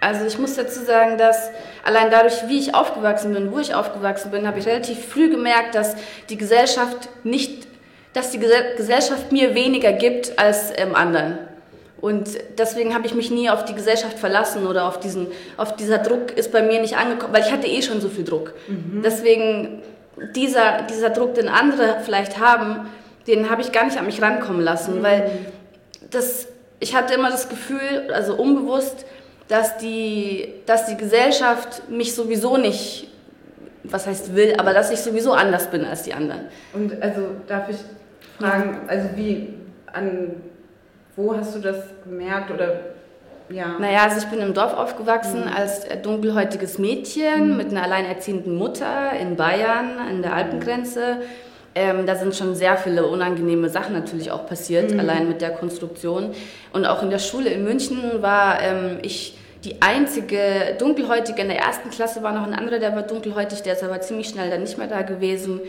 also 0.00 0.24
ich 0.26 0.38
muss 0.38 0.54
dazu 0.56 0.80
sagen, 0.80 1.18
dass 1.18 1.50
allein 1.84 2.10
dadurch, 2.10 2.46
wie 2.48 2.58
ich 2.58 2.74
aufgewachsen 2.74 3.32
bin, 3.34 3.52
wo 3.52 3.58
ich 3.58 3.74
aufgewachsen 3.74 4.30
bin, 4.30 4.46
habe 4.46 4.58
ich 4.58 4.66
relativ 4.66 5.04
früh 5.06 5.28
gemerkt, 5.30 5.74
dass 5.74 5.96
die 6.30 6.36
Gesellschaft 6.38 7.08
nicht, 7.24 7.66
dass 8.12 8.30
die 8.30 8.38
Gese- 8.38 8.76
Gesellschaft 8.76 9.32
mir 9.32 9.54
weniger 9.54 9.92
gibt 9.92 10.38
als 10.38 10.72
ähm, 10.76 10.94
anderen. 10.94 11.38
Und 12.00 12.28
deswegen 12.58 12.94
habe 12.94 13.06
ich 13.06 13.14
mich 13.14 13.30
nie 13.30 13.48
auf 13.48 13.64
die 13.64 13.74
Gesellschaft 13.74 14.18
verlassen 14.18 14.66
oder 14.66 14.86
auf 14.86 15.00
diesen, 15.00 15.28
auf 15.56 15.76
dieser 15.76 15.98
Druck 15.98 16.30
ist 16.36 16.52
bei 16.52 16.62
mir 16.62 16.80
nicht 16.80 16.96
angekommen, 16.96 17.32
weil 17.32 17.42
ich 17.42 17.52
hatte 17.52 17.66
eh 17.66 17.80
schon 17.80 18.00
so 18.00 18.08
viel 18.08 18.24
Druck. 18.24 18.52
Deswegen 19.02 19.82
dieser, 20.34 20.82
dieser 20.82 21.10
Druck, 21.10 21.34
den 21.34 21.48
andere 21.48 21.98
vielleicht 22.04 22.38
haben, 22.38 22.86
den 23.26 23.50
habe 23.50 23.62
ich 23.62 23.72
gar 23.72 23.84
nicht 23.84 23.98
an 23.98 24.06
mich 24.06 24.20
rankommen 24.22 24.60
lassen, 24.60 25.02
weil 25.02 25.30
das, 26.10 26.48
ich 26.80 26.94
hatte 26.94 27.14
immer 27.14 27.30
das 27.30 27.48
Gefühl, 27.48 28.10
also 28.12 28.34
unbewusst, 28.34 29.06
dass 29.48 29.78
die, 29.78 30.54
dass 30.66 30.86
die 30.86 30.96
Gesellschaft 30.96 31.88
mich 31.88 32.14
sowieso 32.14 32.56
nicht, 32.56 33.08
was 33.84 34.06
heißt 34.06 34.34
will, 34.34 34.54
aber 34.58 34.72
dass 34.72 34.90
ich 34.90 35.00
sowieso 35.00 35.32
anders 35.32 35.70
bin 35.70 35.84
als 35.84 36.02
die 36.02 36.12
anderen. 36.12 36.42
Und 36.72 37.00
also 37.00 37.22
darf 37.46 37.68
ich 37.68 37.76
fragen, 38.38 38.80
also 38.88 39.08
wie, 39.14 39.54
an 39.92 40.30
wo 41.16 41.34
hast 41.34 41.54
du 41.54 41.60
das 41.60 41.78
gemerkt 42.04 42.50
oder 42.50 42.80
ja? 43.48 43.76
Naja, 43.78 44.02
also 44.02 44.18
ich 44.18 44.26
bin 44.26 44.40
im 44.40 44.54
Dorf 44.54 44.74
aufgewachsen 44.74 45.44
als 45.44 45.84
äh, 45.84 45.96
dunkelhäutiges 45.98 46.78
Mädchen 46.78 47.56
mit 47.56 47.70
einer 47.70 47.84
alleinerziehenden 47.84 48.56
Mutter 48.56 49.12
in 49.20 49.36
Bayern 49.36 49.98
an 49.98 50.22
der 50.22 50.34
Alpengrenze. 50.34 51.18
Ähm, 51.74 52.06
da 52.06 52.16
sind 52.16 52.34
schon 52.34 52.54
sehr 52.54 52.76
viele 52.76 53.06
unangenehme 53.06 53.68
Sachen 53.68 53.92
natürlich 53.92 54.30
auch 54.30 54.46
passiert, 54.46 54.98
allein 54.98 55.28
mit 55.28 55.42
der 55.42 55.50
Konstruktion. 55.50 56.32
Und 56.72 56.86
auch 56.86 57.02
in 57.02 57.10
der 57.10 57.18
Schule 57.18 57.50
in 57.50 57.64
München 57.64 58.20
war 58.20 58.60
ähm, 58.62 58.98
ich 59.02 59.38
die 59.62 59.82
einzige 59.82 60.76
Dunkelhäutige. 60.78 61.42
In 61.42 61.48
der 61.48 61.58
ersten 61.58 61.90
Klasse 61.90 62.22
war 62.22 62.32
noch 62.32 62.46
ein 62.46 62.54
anderer, 62.54 62.78
der 62.78 62.96
war 62.96 63.02
dunkelhäutig, 63.02 63.62
der 63.62 63.74
ist 63.74 63.84
aber 63.84 64.00
ziemlich 64.00 64.28
schnell 64.28 64.50
dann 64.50 64.62
nicht 64.62 64.78
mehr 64.78 64.86
da 64.86 65.02
gewesen. 65.02 65.60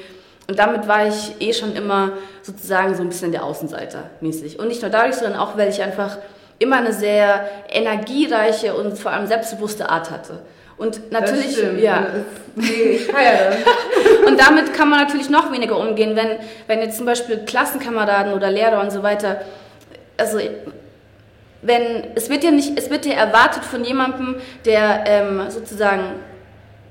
Und 0.47 0.57
damit 0.59 0.87
war 0.87 1.07
ich 1.07 1.35
eh 1.39 1.53
schon 1.53 1.75
immer 1.75 2.13
sozusagen 2.41 2.95
so 2.95 3.01
ein 3.01 3.09
bisschen 3.09 3.31
der 3.31 3.43
Außenseiter 3.43 4.09
mäßig. 4.21 4.59
Und 4.59 4.69
nicht 4.69 4.81
nur 4.81 4.89
dadurch, 4.89 5.15
sondern 5.15 5.39
auch, 5.39 5.57
weil 5.57 5.69
ich 5.69 5.81
einfach 5.81 6.17
immer 6.59 6.77
eine 6.77 6.93
sehr 6.93 7.47
energiereiche 7.69 8.73
und 8.73 8.97
vor 8.97 9.11
allem 9.11 9.27
selbstbewusste 9.27 9.89
Art 9.89 10.09
hatte. 10.09 10.39
Und 10.77 11.11
natürlich, 11.11 11.57
ja. 11.81 12.07
Nee, 12.55 12.65
ich 12.65 13.05
feiere 13.07 13.49
das. 13.49 14.27
und 14.27 14.39
damit 14.39 14.73
kann 14.73 14.89
man 14.89 15.01
natürlich 15.01 15.29
noch 15.29 15.51
weniger 15.51 15.77
umgehen, 15.77 16.15
wenn, 16.15 16.37
wenn 16.67 16.81
jetzt 16.81 16.97
zum 16.97 17.05
Beispiel 17.05 17.39
Klassenkameraden 17.45 18.33
oder 18.33 18.51
Lehrer 18.51 18.79
und 18.81 18.91
so 18.91 19.01
weiter, 19.03 19.41
also 20.17 20.39
wenn, 21.61 22.15
es 22.15 22.29
wird 22.29 22.43
ja 22.43 22.51
nicht, 22.51 22.77
es 22.77 22.89
wird 22.89 23.05
ja 23.05 23.13
erwartet 23.13 23.63
von 23.63 23.83
jemandem, 23.83 24.35
der 24.65 25.03
ähm, 25.07 25.49
sozusagen 25.49 26.03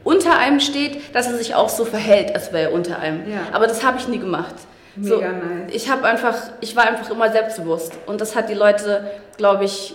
unter 0.06 0.38
einem 0.38 0.60
steht, 0.60 1.14
dass 1.14 1.26
er 1.26 1.36
sich 1.36 1.54
auch 1.54 1.68
so 1.68 1.84
verhält, 1.84 2.34
als 2.34 2.52
wäre 2.52 2.70
er 2.70 2.72
unter 2.72 3.00
einem. 3.00 3.28
Ja. 3.28 3.40
Aber 3.52 3.66
das 3.66 3.84
habe 3.84 3.98
ich 3.98 4.06
nie 4.06 4.18
gemacht. 4.18 4.54
Mega 4.94 5.16
so, 5.16 5.20
nice. 5.20 5.72
Ich 5.72 5.90
habe 5.90 6.04
einfach, 6.04 6.36
ich 6.60 6.76
war 6.76 6.84
einfach 6.84 7.10
immer 7.10 7.30
selbstbewusst 7.30 7.92
und 8.06 8.20
das 8.20 8.36
hat 8.36 8.48
die 8.48 8.54
Leute, 8.54 9.10
glaube 9.36 9.64
ich, 9.64 9.94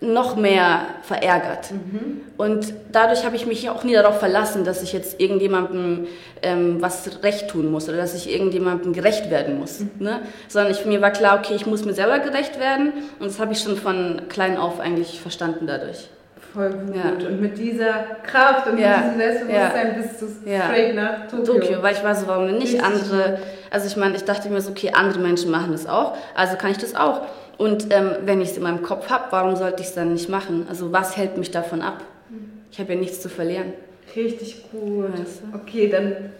noch 0.00 0.36
mehr 0.36 0.86
verärgert. 1.02 1.72
Mhm. 1.72 2.20
Und 2.36 2.72
dadurch 2.92 3.24
habe 3.24 3.36
ich 3.36 3.46
mich 3.46 3.68
auch 3.68 3.82
nie 3.82 3.94
darauf 3.94 4.18
verlassen, 4.18 4.64
dass 4.64 4.82
ich 4.82 4.92
jetzt 4.92 5.20
irgendjemandem 5.20 6.06
ähm, 6.40 6.80
was 6.80 7.22
recht 7.22 7.48
tun 7.48 7.70
muss 7.70 7.88
oder 7.88 7.98
dass 7.98 8.14
ich 8.14 8.32
irgendjemandem 8.32 8.92
gerecht 8.92 9.28
werden 9.28 9.58
muss. 9.58 9.80
Mhm. 9.80 9.90
Ne? 9.98 10.20
Sondern 10.46 10.72
ich, 10.72 10.84
mir 10.86 11.02
war 11.02 11.10
klar, 11.10 11.38
okay, 11.38 11.54
ich 11.54 11.66
muss 11.66 11.84
mir 11.84 11.94
selber 11.94 12.20
gerecht 12.20 12.58
werden 12.60 12.92
und 13.18 13.26
das 13.26 13.40
habe 13.40 13.52
ich 13.52 13.60
schon 13.60 13.76
von 13.76 14.22
klein 14.28 14.56
auf 14.56 14.80
eigentlich 14.80 15.20
verstanden 15.20 15.66
dadurch. 15.66 16.08
Voll 16.52 16.70
gut. 16.70 16.96
Ja. 16.96 17.28
Und 17.28 17.40
mit 17.40 17.58
dieser 17.58 17.92
Kraft 18.22 18.66
und 18.68 18.78
ja. 18.78 19.02
diesem 19.02 19.18
Selbstbewusstsein 19.18 19.88
ja. 19.88 20.02
bist 20.02 20.22
du 20.22 20.28
straight 20.28 20.94
nach 20.94 21.28
Tokio. 21.28 21.54
Tokio, 21.54 21.82
weil 21.82 21.94
ich 21.94 22.02
war 22.02 22.14
so, 22.14 22.26
warum 22.26 22.46
denn 22.46 22.58
nicht 22.58 22.82
andere? 22.82 23.38
Also 23.70 23.86
ich 23.86 23.96
meine, 23.96 24.16
ich 24.16 24.24
dachte 24.24 24.48
mir 24.48 24.60
so, 24.60 24.70
okay, 24.70 24.92
andere 24.94 25.20
Menschen 25.20 25.50
machen 25.50 25.72
das 25.72 25.86
auch, 25.86 26.16
also 26.34 26.56
kann 26.56 26.70
ich 26.70 26.78
das 26.78 26.94
auch. 26.94 27.22
Und 27.58 27.92
ähm, 27.92 28.12
wenn 28.24 28.40
ich 28.40 28.50
es 28.50 28.56
in 28.56 28.62
meinem 28.62 28.82
Kopf 28.82 29.10
habe, 29.10 29.24
warum 29.30 29.56
sollte 29.56 29.82
ich 29.82 29.88
es 29.88 29.94
dann 29.94 30.12
nicht 30.12 30.28
machen? 30.28 30.66
Also 30.68 30.92
was 30.92 31.16
hält 31.16 31.36
mich 31.36 31.50
davon 31.50 31.82
ab? 31.82 32.02
Ich 32.70 32.78
habe 32.78 32.94
ja 32.94 32.98
nichts 32.98 33.20
zu 33.20 33.28
verlieren. 33.28 33.72
Richtig 34.14 34.70
gut. 34.70 35.12
Weißt 35.18 35.42
du? 35.42 35.56
Okay, 35.56 35.88
dann 35.88 36.30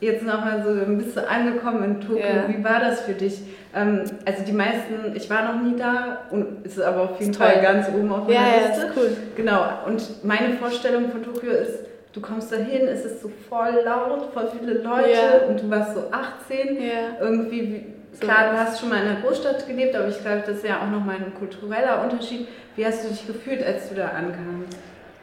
jetzt 0.00 0.24
nochmal 0.24 0.62
so 0.62 0.70
ein 0.70 0.98
bisschen 0.98 1.24
angekommen 1.24 1.84
in 1.84 2.00
Tokio. 2.00 2.18
Ja. 2.18 2.48
Wie 2.48 2.62
war 2.62 2.80
das 2.80 3.00
für 3.00 3.12
dich? 3.12 3.40
Ähm, 3.74 4.04
also 4.24 4.42
die 4.44 4.52
meisten, 4.52 5.14
ich 5.14 5.28
war 5.30 5.52
noch 5.52 5.62
nie 5.62 5.76
da 5.76 6.22
und 6.30 6.64
ist 6.66 6.80
aber 6.80 7.02
auf 7.02 7.20
jeden 7.20 7.34
Fall 7.34 7.60
ganz 7.62 7.88
oben 7.88 8.12
auf 8.12 8.26
meiner 8.26 8.34
ja, 8.34 8.68
Liste. 8.68 8.82
Ja, 8.82 8.88
ist 8.88 8.96
cool. 8.96 9.16
Genau. 9.36 9.64
Und 9.86 10.24
meine 10.24 10.54
Vorstellung 10.54 11.10
von 11.10 11.22
Tokio 11.22 11.50
ist, 11.50 11.80
du 12.12 12.20
kommst 12.20 12.52
da 12.52 12.56
hin, 12.56 12.88
es 12.88 13.04
ist 13.04 13.22
so 13.22 13.30
voll 13.48 13.82
laut, 13.84 14.32
voll 14.32 14.48
viele 14.58 14.74
Leute 14.74 15.10
ja. 15.10 15.48
und 15.48 15.62
du 15.62 15.70
warst 15.70 15.94
so 15.94 16.04
18. 16.10 16.76
Ja. 16.76 17.20
Irgendwie 17.20 17.96
Klar, 18.20 18.52
du 18.52 18.58
hast 18.58 18.80
schon 18.80 18.88
mal 18.88 19.02
in 19.02 19.08
einer 19.08 19.20
Großstadt 19.20 19.66
gelebt, 19.66 19.94
aber 19.94 20.08
ich 20.08 20.20
glaube, 20.20 20.42
das 20.46 20.56
ist 20.56 20.66
ja 20.66 20.78
auch 20.80 20.90
nochmal 20.90 21.16
ein 21.16 21.34
kultureller 21.34 22.02
Unterschied. 22.02 22.48
Wie 22.74 22.86
hast 22.86 23.04
du 23.04 23.08
dich 23.08 23.26
gefühlt, 23.26 23.64
als 23.64 23.88
du 23.88 23.94
da 23.94 24.08
ankamst? 24.08 24.76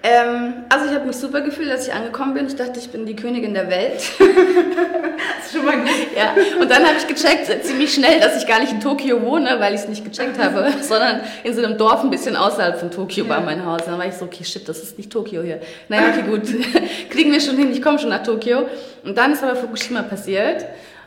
Ähm, 0.05 0.65
also 0.67 0.87
ich 0.87 0.91
habe 0.91 1.05
mich 1.05 1.15
super 1.15 1.39
gefühlt, 1.39 1.71
als 1.71 1.87
ich 1.87 1.93
angekommen 1.93 2.33
bin. 2.33 2.45
Ich 2.47 2.57
dachte, 2.57 2.77
ich 2.77 2.89
bin 2.89 3.05
die 3.05 3.15
Königin 3.15 3.53
der 3.53 3.69
Welt. 3.69 4.01
das 4.19 5.45
ist 5.45 5.53
schon 5.53 5.63
mal 5.63 5.77
gut. 5.77 5.89
Ja, 6.13 6.35
und 6.59 6.69
dann 6.69 6.83
habe 6.83 6.95
ich 6.97 7.07
gecheckt, 7.07 7.65
ziemlich 7.65 7.93
schnell, 7.93 8.19
dass 8.19 8.35
ich 8.35 8.45
gar 8.45 8.59
nicht 8.59 8.73
in 8.73 8.81
Tokio 8.81 9.21
wohne, 9.21 9.55
weil 9.59 9.73
ich 9.73 9.79
es 9.79 9.87
nicht 9.87 10.03
gecheckt 10.03 10.37
habe, 10.37 10.73
sondern 10.81 11.21
in 11.45 11.53
so 11.53 11.63
einem 11.63 11.77
Dorf 11.77 12.03
ein 12.03 12.09
bisschen 12.09 12.35
außerhalb 12.35 12.77
von 12.77 12.91
Tokio 12.91 13.23
ja. 13.23 13.29
war 13.29 13.41
mein 13.41 13.65
Haus. 13.65 13.85
Dann 13.85 13.97
war 13.97 14.05
ich 14.05 14.15
so, 14.15 14.25
okay, 14.25 14.43
shit, 14.43 14.67
das 14.67 14.83
ist 14.83 14.97
nicht 14.97 15.09
Tokio 15.09 15.41
hier. 15.41 15.61
Naja, 15.87 16.09
okay, 16.09 16.23
gut, 16.29 16.41
kriegen 17.09 17.31
wir 17.31 17.39
schon 17.39 17.55
hin, 17.55 17.71
ich 17.71 17.81
komme 17.81 17.97
schon 17.97 18.09
nach 18.09 18.23
Tokio. 18.23 18.67
Und 19.05 19.17
dann 19.17 19.31
ist 19.31 19.41
aber 19.41 19.55
Fukushima 19.55 20.01
passiert. 20.01 20.65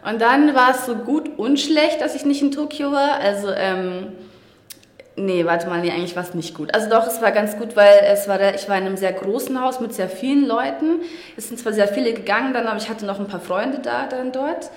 Und 0.09 0.23
dann 0.23 0.55
war 0.55 0.71
es 0.71 0.87
so 0.87 0.95
gut 0.95 1.39
und 1.39 1.61
schlecht, 1.61 2.01
dass 2.01 2.15
ich 2.15 2.25
nicht 2.25 2.41
in 2.41 2.51
Tokio 2.51 2.93
war. 2.93 3.21
Also, 3.21 3.49
ähm, 3.51 4.13
nee, 5.17 5.45
warte 5.45 5.69
mal, 5.69 5.81
nee, 5.81 5.91
eigentlich 5.91 6.17
war 6.17 6.23
es 6.23 6.35
nicht 6.35 6.55
gut. 6.55 6.75
Also 6.75 6.89
doch, 6.89 7.07
es 7.07 7.21
war 7.21 7.33
ganz 7.33 7.57
gut, 7.57 7.77
weil 7.77 8.01
es 8.05 8.29
war 8.29 8.39
der, 8.39 8.55
ich 8.55 8.69
war 8.69 8.77
in 8.79 8.85
einem 8.85 8.97
sehr 8.97 9.13
großen 9.13 9.61
Haus 9.61 9.81
mit 9.81 9.95
sehr 9.95 10.09
vielen 10.09 10.47
Leuten. 10.47 11.01
Es 11.37 11.49
sind 11.49 11.59
zwar 11.59 11.73
sehr 11.73 11.89
viele 11.89 12.13
gegangen 12.13 12.53
dann, 12.53 12.67
aber 12.67 12.79
ich 12.79 12.89
hatte 12.89 13.07
noch 13.07 13.19
ein 13.19 13.27
paar 13.27 13.41
Freunde 13.41 13.79
da 13.79 14.07
dann 14.07 14.33
dort. 14.33 14.71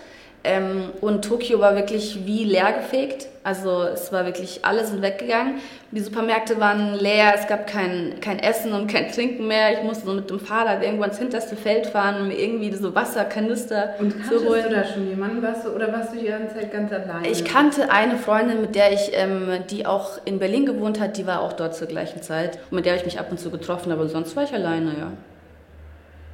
Ähm, 0.43 0.91
und 1.01 1.25
Tokio 1.25 1.59
war 1.59 1.75
wirklich 1.75 2.25
wie 2.25 2.45
leergefegt. 2.45 3.27
Also 3.43 3.83
es 3.83 4.11
war 4.11 4.25
wirklich, 4.25 4.59
alle 4.63 4.85
sind 4.85 5.01
weggegangen. 5.01 5.55
Die 5.91 5.99
Supermärkte 5.99 6.59
waren 6.59 6.93
leer, 6.93 7.33
es 7.35 7.47
gab 7.47 7.67
kein, 7.67 8.19
kein 8.21 8.39
Essen 8.39 8.73
und 8.73 8.87
kein 8.87 9.11
Trinken 9.11 9.47
mehr. 9.47 9.73
Ich 9.73 9.83
musste 9.83 10.05
so 10.05 10.13
mit 10.13 10.29
dem 10.29 10.39
Fahrrad 10.39 10.83
irgendwo 10.83 11.03
ins 11.03 11.17
hinterste 11.17 11.55
Feld 11.55 11.87
fahren, 11.87 12.21
um 12.21 12.27
mir 12.27 12.37
irgendwie 12.39 12.71
so 12.73 12.93
Wasserkanister 12.93 13.95
und 13.99 14.13
zu 14.25 14.45
holen. 14.45 14.65
Und 14.65 14.71
du 14.71 14.75
da 14.75 14.85
schon 14.85 15.09
jemanden 15.09 15.41
warst 15.41 15.65
du, 15.65 15.69
oder 15.69 15.91
warst 15.91 16.13
du 16.13 16.19
die 16.19 16.27
ganze 16.27 16.55
Zeit 16.55 16.71
ganz 16.71 16.91
alleine? 16.91 17.27
Ich 17.27 17.43
kannte 17.43 17.89
eine 17.91 18.17
Freundin, 18.17 18.61
mit 18.61 18.75
der 18.75 18.93
ich, 18.93 19.11
ähm, 19.13 19.49
die 19.69 19.85
auch 19.85 20.19
in 20.25 20.39
Berlin 20.39 20.65
gewohnt 20.65 20.99
hat, 20.99 21.17
die 21.17 21.25
war 21.25 21.41
auch 21.41 21.53
dort 21.53 21.75
zur 21.75 21.87
gleichen 21.87 22.21
Zeit. 22.21 22.59
Und 22.69 22.77
mit 22.77 22.85
der 22.85 22.93
habe 22.93 22.99
ich 22.99 23.05
mich 23.05 23.19
ab 23.19 23.31
und 23.31 23.39
zu 23.39 23.49
getroffen, 23.49 23.91
aber 23.91 24.07
sonst 24.07 24.35
war 24.35 24.43
ich 24.43 24.53
alleine, 24.53 24.91
ja. 24.97 25.11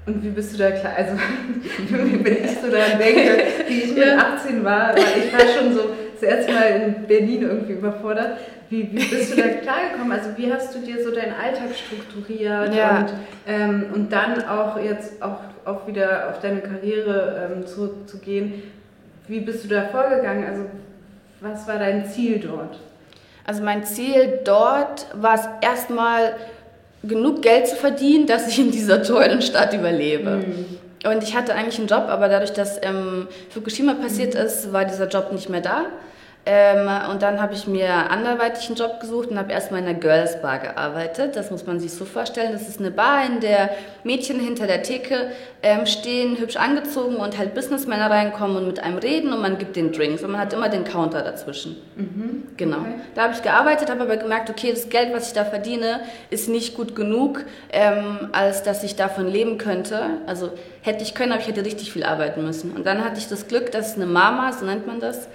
Und 0.05 0.24
wie 0.24 0.29
bist 0.29 0.53
du 0.53 0.57
da 0.57 0.71
klar? 0.71 0.93
Also, 0.95 1.13
wenn 1.89 2.45
ich 2.45 2.51
so 2.59 2.69
daran 2.69 3.00
denke, 3.00 3.43
wie 3.67 3.81
ich 3.81 3.95
mit 3.95 4.07
18 4.07 4.63
war, 4.63 4.93
weil 4.93 5.25
ich 5.25 5.33
war 5.33 5.47
schon 5.47 5.74
so 5.74 5.89
das 6.13 6.24
erste 6.24 6.53
Mal 6.53 6.63
in 6.63 7.07
Berlin 7.07 7.41
irgendwie 7.41 7.74
überfordert. 7.74 8.38
Wie, 8.69 8.91
wie 8.91 9.05
bist 9.05 9.31
du 9.31 9.41
da 9.41 9.47
klargekommen? 9.47 10.12
Also, 10.12 10.29
wie 10.38 10.51
hast 10.51 10.74
du 10.74 10.79
dir 10.79 11.03
so 11.03 11.12
deinen 11.12 11.33
Alltag 11.33 11.69
strukturiert 11.75 12.74
ja. 12.74 13.00
und, 13.00 13.13
ähm, 13.47 13.85
und 13.93 14.12
dann 14.12 14.43
auch 14.47 14.79
jetzt 14.79 15.21
auch, 15.21 15.39
auch 15.65 15.88
wieder 15.88 16.29
auf 16.29 16.39
deine 16.39 16.62
Karriere 16.62 17.51
ähm, 17.51 17.67
zurückzugehen? 17.67 18.63
Wie 19.27 19.39
bist 19.39 19.63
du 19.63 19.67
da 19.67 19.85
vorgegangen? 19.85 20.45
Also, 20.47 20.65
was 21.41 21.67
war 21.67 21.77
dein 21.77 22.05
Ziel 22.05 22.39
dort? 22.39 22.79
Also, 23.45 23.63
mein 23.63 23.83
Ziel 23.83 24.39
dort 24.43 25.07
war 25.13 25.35
es 25.35 25.47
erstmal, 25.62 26.35
genug 27.07 27.41
Geld 27.41 27.67
zu 27.67 27.75
verdienen, 27.75 28.27
dass 28.27 28.47
ich 28.47 28.59
in 28.59 28.71
dieser 28.71 29.03
teuren 29.03 29.41
Stadt 29.41 29.74
überlebe. 29.74 30.38
Mhm. 30.38 31.09
Und 31.09 31.24
ich 31.24 31.35
hatte 31.35 31.53
eigentlich 31.53 31.77
einen 31.77 31.88
Job, 31.88 32.05
aber 32.07 32.29
dadurch, 32.29 32.53
dass 32.53 32.79
ähm, 32.81 33.27
Fukushima 33.50 33.93
passiert 33.93 34.33
ist, 34.33 34.74
war 34.74 34.85
dieser 34.85 35.07
Job 35.07 35.31
nicht 35.31 35.50
mehr 35.50 35.62
da. 35.62 35.85
Ähm, 36.48 36.88
und 37.10 37.24
dann 37.24 37.42
habe 37.42 37.56
ich 37.56 37.66
mir 37.66 38.12
anderweitig 38.12 38.68
einen 38.68 38.75
Job 38.75 39.00
gesucht 39.00 39.30
und 39.30 39.40
habe 39.40 39.52
erstmal 39.52 39.82
in 39.82 39.88
einer 39.88 40.00
Girls 40.00 40.42
Bar 40.44 40.60
gearbeitet. 40.60 41.36
Das 41.36 41.50
muss 41.50 41.66
man 41.66 41.80
sich 41.80 41.92
so 41.94 42.06
vorstellen. 42.06 42.52
Das 42.52 42.70
ist 42.70 42.80
eine 42.80 42.92
Bar, 42.92 43.25
in 43.25 43.40
der 43.40 43.72
Mädchen 44.04 44.40
hinter 44.40 44.68
der 44.68 44.84
Theke 44.84 45.32
ähm, 45.64 45.88
stehen, 45.88 46.38
hübsch 46.38 46.58
angezogen 46.58 47.16
und 47.16 47.40
halt 47.40 47.56
Businessmänner 47.56 48.12
reinkommen 48.12 48.58
und 48.58 48.68
mit 48.68 48.80
einem 48.80 49.00
reden 49.00 49.34
und 49.34 49.42
man 49.42 49.58
gibt 49.58 49.75
den 49.75 49.92
Drinks 49.92 50.24
und 50.24 50.32
man 50.32 50.42
hat 50.42 50.54
immer 50.54 50.70
den 50.70 50.84
Counter 50.84 51.24
dazwischen. 51.24 51.78
Mhm. 51.96 52.44
Genau. 52.58 52.78
Okay. 52.78 53.00
Da 53.16 53.24
habe 53.24 53.34
ich 53.34 53.42
gearbeitet, 53.42 53.90
habe 53.90 54.02
aber 54.02 54.18
gemerkt, 54.18 54.52
okay, 54.52 54.70
das 54.72 54.90
Geld, 54.90 55.14
was 55.16 55.30
ich 55.30 55.34
da 55.34 55.46
verdiene, 55.46 56.02
ist 56.30 56.48
nicht 56.48 56.75
gut 56.75 56.96
genug, 56.96 57.44
ähm, 57.72 58.30
als 58.34 58.62
dass 58.62 58.84
ich 58.84 58.96
davon 58.96 59.28
leben 59.28 59.58
könnte. 59.58 60.02
Also 60.28 60.52
hätte 60.82 61.02
ich 61.02 61.16
können, 61.16 61.32
aber 61.32 61.42
ich 61.42 61.48
hätte 61.48 61.66
richtig 61.66 61.92
viel 61.92 62.04
arbeiten 62.04 62.46
müssen. 62.46 62.72
Und 62.75 62.86
dann 62.86 63.04
hatte 63.04 63.18
ich 63.18 63.28
das 63.28 63.48
Glück, 63.48 63.72
dass 63.72 63.96
eine 63.96 64.06
Mama, 64.06 64.54
so 64.54 64.66
nennt 64.66 64.86
man 64.86 65.00
das, 65.00 65.28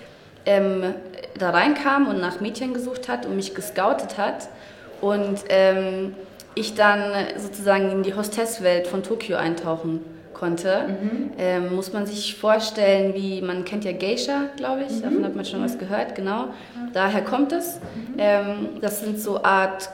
ähm, 0.47 0.95
da 1.39 1.51
reinkam 1.51 2.09
und 2.09 2.21
nach 2.21 2.41
Mädchen 2.41 2.75
gesucht 2.75 3.09
hat 3.09 3.27
und 3.27 3.37
mich 3.37 3.55
gescoutet 3.55 4.19
hat. 4.19 4.49
Und 5.01 5.45
ähm, 5.49 6.15
ich 6.55 6.75
dann 6.75 7.13
sozusagen 7.37 7.91
in 7.91 8.03
die 8.03 8.15
Hostesswelt 8.15 8.87
von 8.87 9.03
Tokio 9.03 9.37
eintauchen 9.37 10.05
konnte. 10.35 10.85
Mhm. 10.89 11.33
Ähm, 11.39 11.75
muss 11.75 11.93
man 11.93 12.07
sich 12.07 12.37
vorstellen, 12.37 13.15
wie 13.15 13.43
man 13.43 13.65
kennt 13.65 13.85
ja 13.85 13.93
Geisha, 13.93 14.47
glaube 14.57 14.85
ich, 14.89 14.93
mhm. 14.93 15.03
davon 15.03 15.25
hat 15.25 15.37
man 15.37 15.45
schon 15.45 15.63
was 15.63 15.79
gehört, 15.79 16.15
genau. 16.15 16.49
Daher 16.93 17.23
kommt 17.23 17.53
es. 17.53 17.77
Mhm. 17.77 18.15
Ähm, 18.19 18.69
das 18.81 19.01
sind 19.01 19.21
so 19.21 19.43
Art 19.43 19.91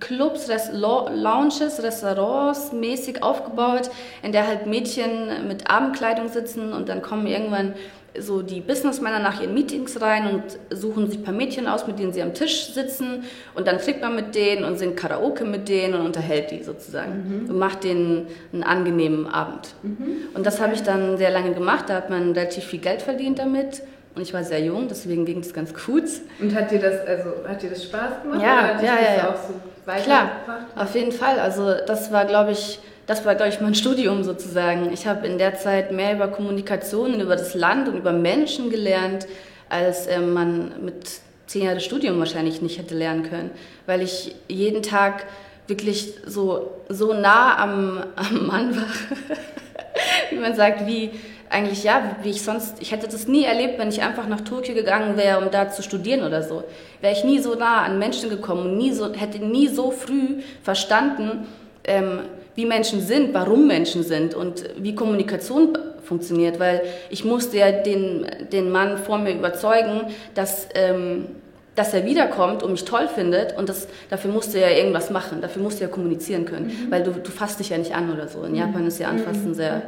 Clubs, 0.00 0.48
Res 0.48 0.70
Lounges, 0.72 1.82
Restaurants 1.82 2.72
mäßig 2.72 3.22
aufgebaut, 3.22 3.90
in 4.22 4.32
der 4.32 4.46
halt 4.46 4.66
Mädchen 4.66 5.46
mit 5.48 5.70
Abendkleidung 5.70 6.28
sitzen 6.28 6.72
und 6.72 6.88
dann 6.88 7.02
kommen 7.02 7.26
irgendwann 7.26 7.74
so 8.18 8.42
die 8.42 8.60
Businessmänner 8.60 9.20
nach 9.20 9.40
ihren 9.40 9.54
Meetings 9.54 10.00
rein 10.00 10.26
und 10.26 10.42
suchen 10.76 11.08
sich 11.08 11.20
ein 11.20 11.24
paar 11.24 11.34
Mädchen 11.34 11.66
aus, 11.66 11.86
mit 11.86 11.98
denen 11.98 12.12
sie 12.12 12.22
am 12.22 12.34
Tisch 12.34 12.72
sitzen 12.72 13.24
und 13.54 13.66
dann 13.66 13.78
trinkt 13.78 14.02
man 14.02 14.14
mit 14.14 14.34
denen 14.34 14.64
und 14.64 14.78
singt 14.78 14.96
Karaoke 14.96 15.44
mit 15.44 15.68
denen 15.68 15.94
und 15.94 16.06
unterhält 16.06 16.50
die 16.50 16.62
sozusagen 16.62 17.44
mhm. 17.44 17.50
und 17.50 17.58
macht 17.58 17.84
denen 17.84 18.26
einen 18.52 18.62
angenehmen 18.62 19.26
Abend. 19.26 19.74
Mhm. 19.82 20.28
Und 20.34 20.44
das 20.44 20.60
habe 20.60 20.74
ich 20.74 20.82
dann 20.82 21.16
sehr 21.16 21.30
lange 21.30 21.54
gemacht, 21.54 21.86
da 21.88 21.94
hat 21.94 22.10
man 22.10 22.32
relativ 22.32 22.64
viel 22.64 22.80
Geld 22.80 23.02
verdient 23.02 23.38
damit. 23.38 23.82
Und 24.14 24.22
ich 24.22 24.34
war 24.34 24.44
sehr 24.44 24.60
jung, 24.60 24.88
deswegen 24.88 25.24
ging 25.24 25.40
es 25.40 25.54
ganz 25.54 25.72
gut. 25.72 26.04
Und 26.38 26.54
hat 26.54 26.70
dir 26.70 26.78
das, 26.78 27.06
also, 27.06 27.30
hat 27.48 27.62
dir 27.62 27.70
das 27.70 27.84
Spaß 27.84 28.22
gemacht? 28.22 28.42
Ja, 28.42 28.78
ja, 28.80 29.00
ja. 29.00 29.16
ja. 29.16 29.30
Auch 29.30 29.36
so 29.36 29.54
Klar, 29.84 30.30
auf 30.76 30.94
jeden 30.94 31.12
Fall. 31.12 31.40
Also 31.40 31.74
das 31.86 32.12
war, 32.12 32.24
glaube 32.24 32.52
ich, 32.52 32.78
das 33.06 33.24
war, 33.24 33.34
glaube 33.34 33.50
ich, 33.50 33.60
mein 33.60 33.74
Studium 33.74 34.22
sozusagen. 34.22 34.92
Ich 34.92 35.06
habe 35.06 35.26
in 35.26 35.38
der 35.38 35.56
Zeit 35.56 35.92
mehr 35.92 36.14
über 36.14 36.28
Kommunikation, 36.28 37.20
über 37.20 37.36
das 37.36 37.54
Land 37.54 37.88
und 37.88 37.96
über 37.96 38.12
Menschen 38.12 38.70
gelernt, 38.70 39.26
als 39.68 40.06
äh, 40.06 40.20
man 40.20 40.84
mit 40.84 41.20
zehn 41.46 41.64
Jahren 41.64 41.80
Studium 41.80 42.18
wahrscheinlich 42.18 42.62
nicht 42.62 42.78
hätte 42.78 42.94
lernen 42.94 43.24
können, 43.24 43.50
weil 43.86 44.02
ich 44.02 44.34
jeden 44.48 44.82
Tag 44.82 45.26
wirklich 45.66 46.14
so, 46.26 46.70
so 46.88 47.12
nah 47.12 47.58
am, 47.58 48.04
am 48.16 48.46
Mann 48.46 48.76
war, 48.76 48.86
wie 50.30 50.36
man 50.36 50.54
sagt, 50.54 50.86
wie 50.86 51.10
eigentlich 51.52 51.84
ja, 51.84 52.16
wie 52.22 52.30
ich 52.30 52.42
sonst, 52.42 52.80
ich 52.80 52.92
hätte 52.92 53.06
das 53.06 53.28
nie 53.28 53.44
erlebt, 53.44 53.78
wenn 53.78 53.88
ich 53.88 54.02
einfach 54.02 54.26
nach 54.26 54.40
Tokio 54.40 54.74
gegangen 54.74 55.16
wäre, 55.16 55.38
um 55.38 55.50
da 55.50 55.70
zu 55.70 55.82
studieren 55.82 56.24
oder 56.24 56.42
so. 56.42 56.64
Wäre 57.00 57.12
ich 57.12 57.24
nie 57.24 57.38
so 57.38 57.54
nah 57.54 57.82
an 57.82 57.98
Menschen 57.98 58.30
gekommen 58.30 58.62
und 58.62 58.76
nie 58.78 58.92
so, 58.92 59.12
hätte 59.12 59.38
nie 59.38 59.68
so 59.68 59.90
früh 59.90 60.40
verstanden, 60.62 61.46
ähm, 61.84 62.20
wie 62.54 62.64
Menschen 62.64 63.00
sind, 63.00 63.34
warum 63.34 63.66
Menschen 63.66 64.02
sind 64.02 64.34
und 64.34 64.64
wie 64.76 64.94
Kommunikation 64.94 65.76
funktioniert, 66.02 66.58
weil 66.58 66.82
ich 67.10 67.24
musste 67.24 67.58
ja 67.58 67.70
den, 67.70 68.26
den 68.50 68.70
Mann 68.70 68.98
vor 68.98 69.18
mir 69.18 69.32
überzeugen, 69.32 70.06
dass, 70.34 70.68
ähm, 70.74 71.26
dass 71.74 71.94
er 71.94 72.04
wiederkommt 72.04 72.62
und 72.62 72.72
mich 72.72 72.84
toll 72.84 73.08
findet 73.08 73.56
und 73.56 73.68
das, 73.68 73.88
dafür 74.10 74.30
musste 74.30 74.58
er 74.58 74.76
irgendwas 74.76 75.10
machen, 75.10 75.40
dafür 75.40 75.62
musste 75.62 75.84
er 75.84 75.90
kommunizieren 75.90 76.44
können, 76.44 76.66
mhm. 76.66 76.90
weil 76.90 77.02
du, 77.02 77.12
du 77.12 77.30
fasst 77.30 77.60
dich 77.60 77.70
ja 77.70 77.78
nicht 77.78 77.94
an 77.94 78.12
oder 78.12 78.28
so. 78.28 78.42
In 78.44 78.54
Japan 78.54 78.86
ist 78.86 78.98
ja 78.98 79.08
Anfassen 79.08 79.48
mhm. 79.48 79.54
sehr 79.54 79.82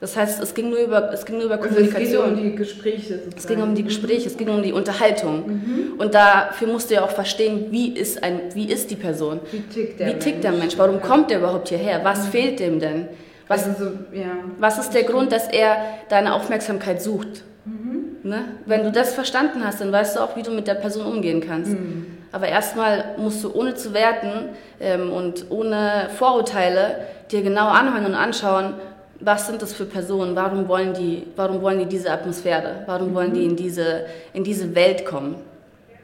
das 0.00 0.16
heißt, 0.16 0.42
es 0.42 0.54
ging 0.54 0.70
nur 0.70 0.78
über, 0.78 1.12
es 1.12 1.26
ging 1.26 1.36
nur 1.36 1.44
über 1.44 1.58
Kommunikation. 1.58 2.22
Also 2.24 2.34
es 2.34 2.36
ging 2.36 2.44
um 2.46 2.50
die 2.50 2.56
Gespräche 2.56 3.14
sozusagen. 3.14 3.36
Es 3.36 3.46
ging 3.46 3.62
um 3.62 3.74
die 3.74 3.84
Gespräche, 3.84 4.28
es 4.28 4.36
ging 4.38 4.48
um 4.48 4.62
die 4.62 4.72
Unterhaltung. 4.72 5.46
Mhm. 5.46 5.92
Und 5.98 6.14
dafür 6.14 6.68
musst 6.68 6.90
du 6.90 6.94
ja 6.94 7.04
auch 7.04 7.10
verstehen, 7.10 7.66
wie 7.70 7.92
ist, 7.92 8.22
ein, 8.22 8.40
wie 8.54 8.72
ist 8.72 8.90
die 8.90 8.96
Person? 8.96 9.40
Wie 9.50 9.60
tickt 9.60 10.00
der, 10.00 10.06
wie 10.08 10.18
tickt 10.18 10.42
der 10.42 10.52
Mensch? 10.52 10.78
Warum 10.78 11.02
kommt 11.02 11.30
der 11.30 11.38
überhaupt 11.38 11.68
hierher? 11.68 12.00
Was 12.02 12.26
mhm. 12.26 12.30
fehlt 12.30 12.60
dem 12.60 12.80
denn? 12.80 13.08
Was, 13.46 13.66
also 13.66 13.84
so, 13.84 13.90
ja. 14.12 14.30
was 14.58 14.78
ist 14.78 14.94
der 14.94 15.02
Grund, 15.02 15.32
dass 15.32 15.48
er 15.48 15.76
deine 16.08 16.34
Aufmerksamkeit 16.34 17.02
sucht? 17.02 17.42
Mhm. 17.66 18.16
Ne? 18.22 18.44
Wenn 18.64 18.84
du 18.84 18.92
das 18.92 19.12
verstanden 19.12 19.62
hast, 19.66 19.82
dann 19.82 19.92
weißt 19.92 20.16
du 20.16 20.20
auch, 20.20 20.34
wie 20.34 20.42
du 20.42 20.50
mit 20.50 20.66
der 20.66 20.76
Person 20.76 21.04
umgehen 21.04 21.42
kannst. 21.46 21.72
Mhm. 21.72 22.06
Aber 22.32 22.48
erstmal 22.48 23.16
musst 23.18 23.44
du 23.44 23.52
ohne 23.52 23.74
zu 23.74 23.92
werten 23.92 24.50
ähm, 24.80 25.12
und 25.12 25.46
ohne 25.50 26.08
Vorurteile 26.16 27.00
dir 27.30 27.42
genau 27.42 27.68
anhören 27.68 28.06
und 28.06 28.14
anschauen, 28.14 28.74
was 29.20 29.46
sind 29.46 29.60
das 29.62 29.72
für 29.72 29.84
Personen? 29.84 30.34
Warum 30.34 30.66
wollen 30.68 30.94
die, 30.94 31.26
warum 31.36 31.60
wollen 31.62 31.78
die 31.80 31.86
diese 31.86 32.10
Atmosphäre? 32.10 32.84
Warum 32.86 33.14
wollen 33.14 33.32
die 33.32 33.44
in 33.44 33.56
diese, 33.56 34.06
in 34.32 34.44
diese 34.44 34.74
Welt 34.74 35.04
kommen? 35.04 35.36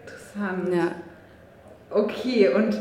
Interessant. 0.03 0.75
Ja. 0.75 0.93
Okay, 1.91 2.49
und 2.49 2.77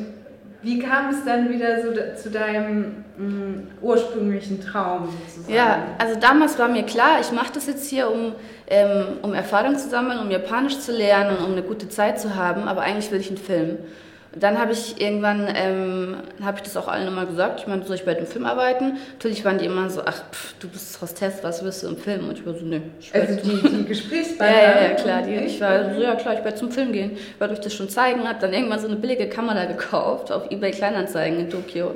wie 0.61 0.79
kam 0.79 1.11
es 1.11 1.23
dann 1.23 1.49
wieder 1.49 1.81
so 1.81 1.93
zu 2.21 2.31
deinem 2.31 3.05
mh, 3.17 3.23
mm, 3.23 3.67
ursprünglichen 3.81 4.59
Traum 4.59 5.09
sozusagen? 5.27 5.53
Ja, 5.53 5.83
also 5.99 6.19
damals 6.19 6.57
war 6.57 6.67
mir 6.67 6.83
klar, 6.83 7.19
ich 7.21 7.31
mache 7.31 7.53
das 7.53 7.67
jetzt 7.67 7.87
hier, 7.87 8.09
um, 8.09 8.33
ähm, 8.67 9.19
um 9.21 9.33
Erfahrung 9.33 9.77
zu 9.77 9.87
sammeln, 9.87 10.19
um 10.19 10.31
Japanisch 10.31 10.79
zu 10.79 10.91
lernen 10.91 11.37
und 11.37 11.45
um 11.45 11.51
eine 11.51 11.61
gute 11.61 11.87
Zeit 11.87 12.19
zu 12.19 12.35
haben, 12.35 12.67
aber 12.67 12.81
eigentlich 12.81 13.11
will 13.11 13.19
ich 13.19 13.29
einen 13.29 13.37
Film 13.37 13.77
dann 14.37 14.59
habe 14.59 14.73
ich 14.73 14.99
irgendwann, 14.99 15.47
ähm, 15.55 16.17
habe 16.43 16.57
ich 16.57 16.63
das 16.63 16.75
auch 16.75 16.89
allen 16.89 17.07
immer 17.07 17.25
gesagt, 17.25 17.61
ich 17.61 17.67
meine, 17.67 17.85
soll 17.85 17.95
ich 17.95 18.03
bei 18.03 18.13
dem 18.13 18.27
Film 18.27 18.45
arbeiten? 18.45 18.97
Natürlich 19.13 19.45
waren 19.45 19.57
die 19.57 19.65
immer 19.65 19.89
so, 19.89 20.01
ach, 20.05 20.23
pff, 20.31 20.55
du 20.59 20.67
bist 20.67 21.01
Hostess, 21.01 21.41
was 21.41 21.63
wirst 21.63 21.83
du 21.83 21.87
im 21.87 21.97
Film? 21.97 22.27
Und 22.27 22.39
ich 22.39 22.45
war 22.45 22.53
so, 22.53 22.65
nö. 22.65 22.81
Also 23.13 23.35
die, 23.35 23.61
die 23.61 23.85
Gesprächspartner? 23.87 24.57
ja, 24.57 24.61
ja, 24.61 24.81
ja, 24.89 24.93
klar. 24.95 25.21
Die, 25.21 25.35
ich 25.35 25.61
war 25.61 25.93
so, 25.93 26.01
ja 26.01 26.15
klar, 26.15 26.33
ich 26.33 26.43
werde 26.43 26.57
zum 26.57 26.71
Film 26.71 26.91
gehen. 26.91 27.11
Ich 27.15 27.59
das 27.59 27.73
schon 27.73 27.87
zeigen, 27.87 28.27
habe 28.27 28.39
dann 28.41 28.53
irgendwann 28.53 28.79
so 28.79 28.87
eine 28.87 28.97
billige 28.97 29.29
Kamera 29.29 29.65
gekauft 29.65 30.31
auf 30.31 30.51
Ebay 30.51 30.71
Kleinanzeigen 30.71 31.39
in 31.39 31.49
Tokio. 31.49 31.91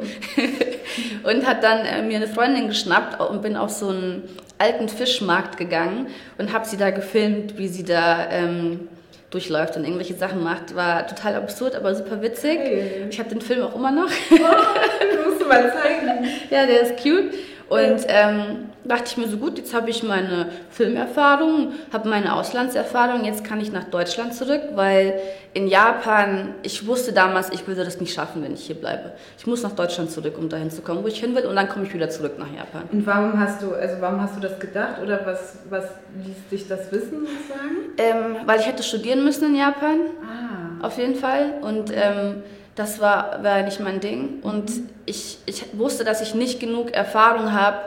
und 1.23 1.45
hat 1.45 1.63
dann 1.63 1.85
äh, 1.85 2.01
mir 2.01 2.17
eine 2.17 2.27
Freundin 2.27 2.67
geschnappt 2.67 3.19
und 3.19 3.41
bin 3.41 3.57
auf 3.57 3.69
so 3.69 3.89
einen 3.89 4.23
alten 4.57 4.87
Fischmarkt 4.87 5.57
gegangen 5.57 6.07
und 6.37 6.53
habe 6.53 6.65
sie 6.65 6.77
da 6.77 6.91
gefilmt, 6.91 7.57
wie 7.57 7.67
sie 7.67 7.83
da... 7.83 8.29
Ähm, 8.31 8.87
durchläuft 9.31 9.77
und 9.77 9.83
irgendwelche 9.83 10.15
Sachen 10.15 10.43
macht. 10.43 10.75
War 10.75 11.07
total 11.07 11.35
absurd, 11.35 11.75
aber 11.75 11.93
super 11.95 12.21
witzig. 12.21 12.59
Hey. 12.59 13.07
Ich 13.09 13.19
habe 13.19 13.29
den 13.29 13.41
Film 13.41 13.63
auch 13.63 13.75
immer 13.75 13.91
noch. 13.91 14.09
Oh, 14.31 14.35
den 14.35 15.29
musst 15.29 15.41
du 15.41 15.45
mal 15.47 15.71
zeigen. 15.71 16.25
ja, 16.49 16.65
der 16.65 16.81
ist 16.81 16.97
cute. 17.01 17.33
Und 17.69 18.05
ähm, 18.07 18.69
dachte 18.83 19.03
ich 19.05 19.17
mir 19.17 19.27
so 19.27 19.37
gut, 19.37 19.57
jetzt 19.57 19.73
habe 19.73 19.91
ich 19.91 20.01
meine 20.01 20.47
Filmerfahrung, 20.71 21.73
habe 21.93 22.09
meine 22.09 22.35
Auslandserfahrung, 22.35 23.25
jetzt 23.25 23.43
kann 23.43 23.61
ich 23.61 23.71
nach 23.71 23.83
Deutschland 23.83 24.33
zurück, 24.33 24.61
weil 24.73 25.19
in 25.53 25.67
Japan, 25.67 26.55
ich 26.63 26.87
wusste 26.87 27.13
damals, 27.13 27.51
ich 27.51 27.67
würde 27.67 27.85
das 27.85 27.99
nicht 27.99 28.13
schaffen, 28.13 28.43
wenn 28.43 28.53
ich 28.53 28.65
hier 28.65 28.75
bleibe. 28.75 29.13
Ich 29.37 29.45
muss 29.45 29.61
nach 29.61 29.73
Deutschland 29.73 30.09
zurück, 30.09 30.35
um 30.37 30.49
dahin 30.49 30.71
zu 30.71 30.81
kommen, 30.81 31.03
wo 31.03 31.07
ich 31.07 31.19
hin 31.19 31.35
will, 31.35 31.45
und 31.45 31.55
dann 31.55 31.69
komme 31.69 31.85
ich 31.85 31.93
wieder 31.93 32.09
zurück 32.09 32.39
nach 32.39 32.51
Japan. 32.51 32.83
Und 32.91 33.05
warum 33.05 33.39
hast 33.39 33.61
du, 33.61 33.73
also 33.73 33.95
warum 33.99 34.21
hast 34.21 34.35
du 34.35 34.39
das 34.39 34.59
gedacht 34.59 34.99
oder 35.03 35.23
was, 35.25 35.57
was 35.69 35.85
ließ 36.25 36.49
dich 36.51 36.67
das 36.67 36.91
wissen 36.91 37.27
sozusagen? 37.27 37.77
Ähm, 37.97 38.47
weil 38.47 38.59
ich 38.59 38.67
hätte 38.67 38.81
studieren 38.81 39.23
müssen 39.23 39.45
in 39.45 39.55
Japan, 39.55 39.99
ah. 40.23 40.85
auf 40.85 40.97
jeden 40.97 41.15
Fall, 41.15 41.53
und 41.61 41.91
ähm, 41.93 42.43
das 42.79 43.01
war, 43.01 43.43
war 43.43 43.61
nicht 43.61 43.81
mein 43.81 43.99
Ding. 43.99 44.39
Und 44.41 44.71
ich, 45.05 45.37
ich 45.45 45.65
wusste, 45.77 46.05
dass 46.05 46.21
ich 46.21 46.33
nicht 46.33 46.61
genug 46.61 46.91
Erfahrung 46.91 47.51
habe, 47.51 47.77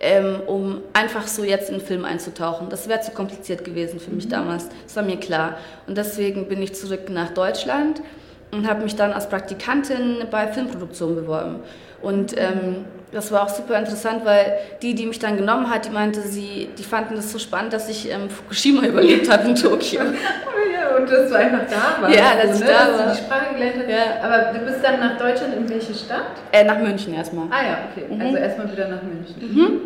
ähm, 0.00 0.40
um 0.44 0.80
einfach 0.92 1.28
so 1.28 1.44
jetzt 1.44 1.70
in 1.70 1.78
den 1.78 1.86
Film 1.86 2.04
einzutauchen. 2.04 2.68
Das 2.68 2.88
wäre 2.88 3.00
zu 3.00 3.12
kompliziert 3.12 3.64
gewesen 3.64 4.00
für 4.00 4.10
mich 4.10 4.24
mhm. 4.24 4.30
damals. 4.30 4.68
Das 4.84 4.96
war 4.96 5.04
mir 5.04 5.18
klar. 5.18 5.56
Und 5.86 5.96
deswegen 5.96 6.48
bin 6.48 6.60
ich 6.62 6.74
zurück 6.74 7.10
nach 7.10 7.30
Deutschland 7.30 8.02
und 8.50 8.68
habe 8.68 8.82
mich 8.82 8.96
dann 8.96 9.12
als 9.12 9.28
Praktikantin 9.28 10.24
bei 10.32 10.48
Filmproduktion 10.48 11.14
beworben. 11.14 11.60
Und 12.02 12.36
ähm, 12.36 12.86
das 13.12 13.32
war 13.32 13.42
auch 13.42 13.48
super 13.48 13.78
interessant, 13.78 14.24
weil 14.24 14.58
die, 14.82 14.94
die 14.94 15.06
mich 15.06 15.18
dann 15.18 15.36
genommen 15.36 15.68
hat, 15.68 15.86
die 15.86 15.90
meinte, 15.90 16.20
sie, 16.22 16.68
die 16.78 16.84
fanden 16.84 17.16
das 17.16 17.32
so 17.32 17.38
spannend, 17.38 17.72
dass 17.72 17.88
ich 17.88 18.10
ähm, 18.10 18.30
Fukushima 18.30 18.82
überlebt 18.86 19.30
habe 19.30 19.48
in 19.48 19.54
Tokio. 19.54 20.00
ja, 20.00 20.96
und 20.96 21.10
dass 21.10 21.28
du 21.28 21.36
einfach 21.36 21.66
da 21.68 22.02
warst. 22.02 22.16
Ja, 22.16 22.34
dass 22.40 22.58
so, 22.58 22.64
ich 22.64 22.70
ne? 22.70 22.76
da 22.76 22.92
war. 22.92 23.06
Dass 23.06 23.16
du 23.16 23.20
die 23.20 23.26
Sprache 23.26 23.54
gelernt 23.54 23.76
hast. 23.78 23.90
Ja. 23.90 24.24
Aber 24.24 24.58
du 24.58 24.64
bist 24.64 24.84
dann 24.84 25.00
nach 25.00 25.18
Deutschland 25.18 25.54
in 25.56 25.68
welche 25.68 25.94
Stadt? 25.94 26.26
Äh, 26.52 26.64
nach 26.64 26.78
München 26.78 27.14
erstmal. 27.14 27.46
Ah 27.50 27.62
ja, 27.62 27.78
okay. 27.90 28.06
Mhm. 28.08 28.20
Also 28.20 28.36
erstmal 28.36 28.72
wieder 28.72 28.88
nach 28.88 29.02
München. 29.02 29.34
Mhm. 29.40 29.80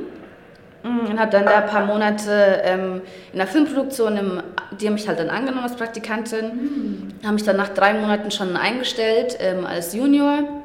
mhm. 0.82 1.10
Und 1.10 1.18
habe 1.18 1.30
dann 1.30 1.46
da 1.46 1.62
ein 1.62 1.66
paar 1.66 1.86
Monate 1.86 2.60
ähm, 2.62 3.00
in 3.32 3.38
der 3.38 3.46
Filmproduktion, 3.46 4.18
im, 4.18 4.42
die 4.78 4.86
haben 4.86 4.94
mich 4.94 5.08
halt 5.08 5.18
dann 5.18 5.30
angenommen 5.30 5.64
als 5.64 5.76
Praktikantin, 5.76 6.44
mhm. 6.44 7.26
haben 7.26 7.34
mich 7.34 7.44
dann 7.44 7.56
nach 7.56 7.70
drei 7.70 7.94
Monaten 7.94 8.30
schon 8.30 8.54
eingestellt 8.54 9.38
ähm, 9.40 9.64
als 9.64 9.94
Junior 9.94 10.63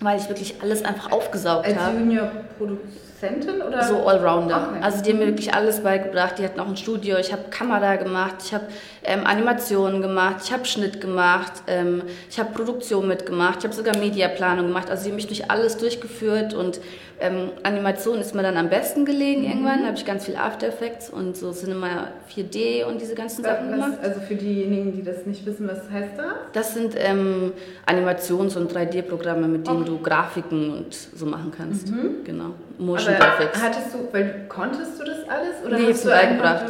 weil 0.00 0.18
ich 0.18 0.28
wirklich 0.28 0.56
alles 0.62 0.84
einfach 0.84 1.10
aufgesaugt 1.10 1.66
habe. 1.66 1.80
Als 1.80 1.98
Junior-Produzentin 1.98 3.62
oder? 3.62 3.82
So 3.84 4.06
Allrounder. 4.06 4.68
Okay. 4.70 4.78
Also 4.82 5.02
die 5.02 5.10
haben 5.10 5.18
mir 5.18 5.26
wirklich 5.26 5.54
alles 5.54 5.82
beigebracht. 5.82 6.38
Die 6.38 6.44
hatten 6.44 6.60
auch 6.60 6.68
ein 6.68 6.76
Studio. 6.76 7.16
Ich 7.16 7.32
habe 7.32 7.44
Kamera 7.50 7.96
gemacht, 7.96 8.36
ich 8.44 8.52
habe 8.52 8.66
ähm, 9.04 9.26
Animationen 9.26 10.02
gemacht, 10.02 10.36
ich 10.44 10.52
habe 10.52 10.66
Schnitt 10.66 11.00
gemacht, 11.00 11.52
ähm, 11.66 12.02
ich 12.28 12.38
habe 12.38 12.52
Produktion 12.52 13.08
mitgemacht, 13.08 13.60
ich 13.60 13.64
habe 13.64 13.74
sogar 13.74 13.96
Mediaplanung 13.96 14.66
gemacht. 14.66 14.90
Also 14.90 15.04
die 15.04 15.10
haben 15.10 15.16
mich 15.16 15.28
durch 15.28 15.50
alles 15.50 15.78
durchgeführt 15.78 16.52
und 16.52 16.80
ähm, 17.18 17.50
Animation 17.62 18.20
ist 18.20 18.34
mir 18.34 18.42
dann 18.42 18.56
am 18.56 18.68
besten 18.68 19.04
gelegen 19.04 19.42
mhm. 19.42 19.48
irgendwann. 19.48 19.80
Da 19.80 19.86
habe 19.86 19.96
ich 19.96 20.04
ganz 20.04 20.26
viel 20.26 20.36
After 20.36 20.68
Effects 20.68 21.08
und 21.08 21.36
so 21.36 21.52
Cinema 21.52 22.08
4D 22.34 22.84
und 22.84 23.00
diese 23.00 23.14
ganzen 23.14 23.44
was, 23.44 23.52
Sachen 23.52 23.70
gemacht. 23.70 23.98
also 24.02 24.20
für 24.20 24.34
diejenigen, 24.34 24.92
die 24.92 25.02
das 25.02 25.24
nicht 25.24 25.46
wissen, 25.46 25.66
was 25.66 25.90
heißt 25.90 26.12
das? 26.16 26.34
Das 26.52 26.74
sind 26.74 26.94
ähm, 26.98 27.52
Animations- 27.86 28.56
und 28.56 28.70
3D-Programme, 28.72 29.48
mit 29.48 29.66
denen 29.66 29.82
okay. 29.82 29.90
du 29.90 29.98
Grafiken 29.98 30.72
und 30.72 30.94
so 30.94 31.26
machen 31.26 31.52
kannst. 31.56 31.90
Mhm. 31.90 32.24
Genau. 32.24 32.50
Motion 32.78 33.14
Aber 33.14 33.24
Graphics. 33.24 33.62
Hattest 33.62 33.94
du, 33.94 34.08
weil 34.12 34.44
konntest 34.48 35.00
du 35.00 35.04
das 35.04 35.28
alles? 35.28 35.64
Oder 35.64 35.78
nee, 35.78 35.92
hast 35.92 36.04
du 36.04 36.08
beigebracht. 36.10 36.64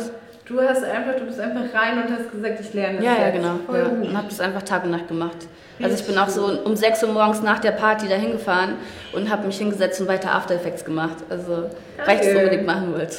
Du 0.44 0.60
hast 0.60 0.84
einfach, 0.84 1.16
du 1.16 1.24
bist 1.24 1.40
einfach 1.40 1.74
rein 1.74 2.00
und 2.00 2.08
hast 2.08 2.30
gesagt, 2.30 2.60
ich 2.60 2.72
lerne 2.72 2.98
das. 2.98 3.04
Ja, 3.04 3.18
ja, 3.18 3.30
genau. 3.30 3.58
Ja. 3.72 3.86
Und 3.86 4.16
habe 4.16 4.28
das 4.28 4.38
einfach 4.38 4.62
Tag 4.62 4.84
und 4.84 4.92
Nacht 4.92 5.08
gemacht. 5.08 5.48
Also 5.82 5.96
ich 5.96 6.06
bin 6.06 6.16
auch 6.16 6.28
so 6.28 6.46
um 6.64 6.74
6 6.74 7.02
Uhr 7.04 7.12
morgens 7.12 7.42
nach 7.42 7.58
der 7.58 7.72
Party 7.72 8.08
dahin 8.08 8.32
gefahren 8.32 8.76
und 9.12 9.30
habe 9.30 9.46
mich 9.46 9.58
hingesetzt 9.58 10.00
und 10.00 10.08
weiter 10.08 10.32
After 10.32 10.54
Effects 10.54 10.84
gemacht. 10.84 11.16
Also 11.28 11.70
weil 12.04 12.20
ich 12.20 12.26
es 12.26 12.34
unbedingt 12.34 12.66
machen 12.66 12.92
wollte. 12.92 13.16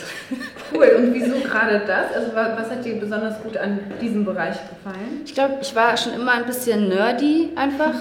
Cool. 0.74 0.96
Und 0.98 1.14
wieso 1.14 1.40
gerade 1.40 1.82
das? 1.86 2.14
Also 2.14 2.34
was 2.34 2.70
hat 2.70 2.84
dir 2.84 3.00
besonders 3.00 3.42
gut 3.42 3.58
an 3.58 3.80
diesem 4.02 4.26
Bereich 4.26 4.58
gefallen? 4.70 5.22
Ich 5.24 5.34
glaube, 5.34 5.60
ich 5.62 5.76
war 5.76 5.96
schon 5.98 6.14
immer 6.14 6.34
ein 6.34 6.46
bisschen 6.46 6.90
nerdy 6.90 7.52
einfach. 7.56 7.94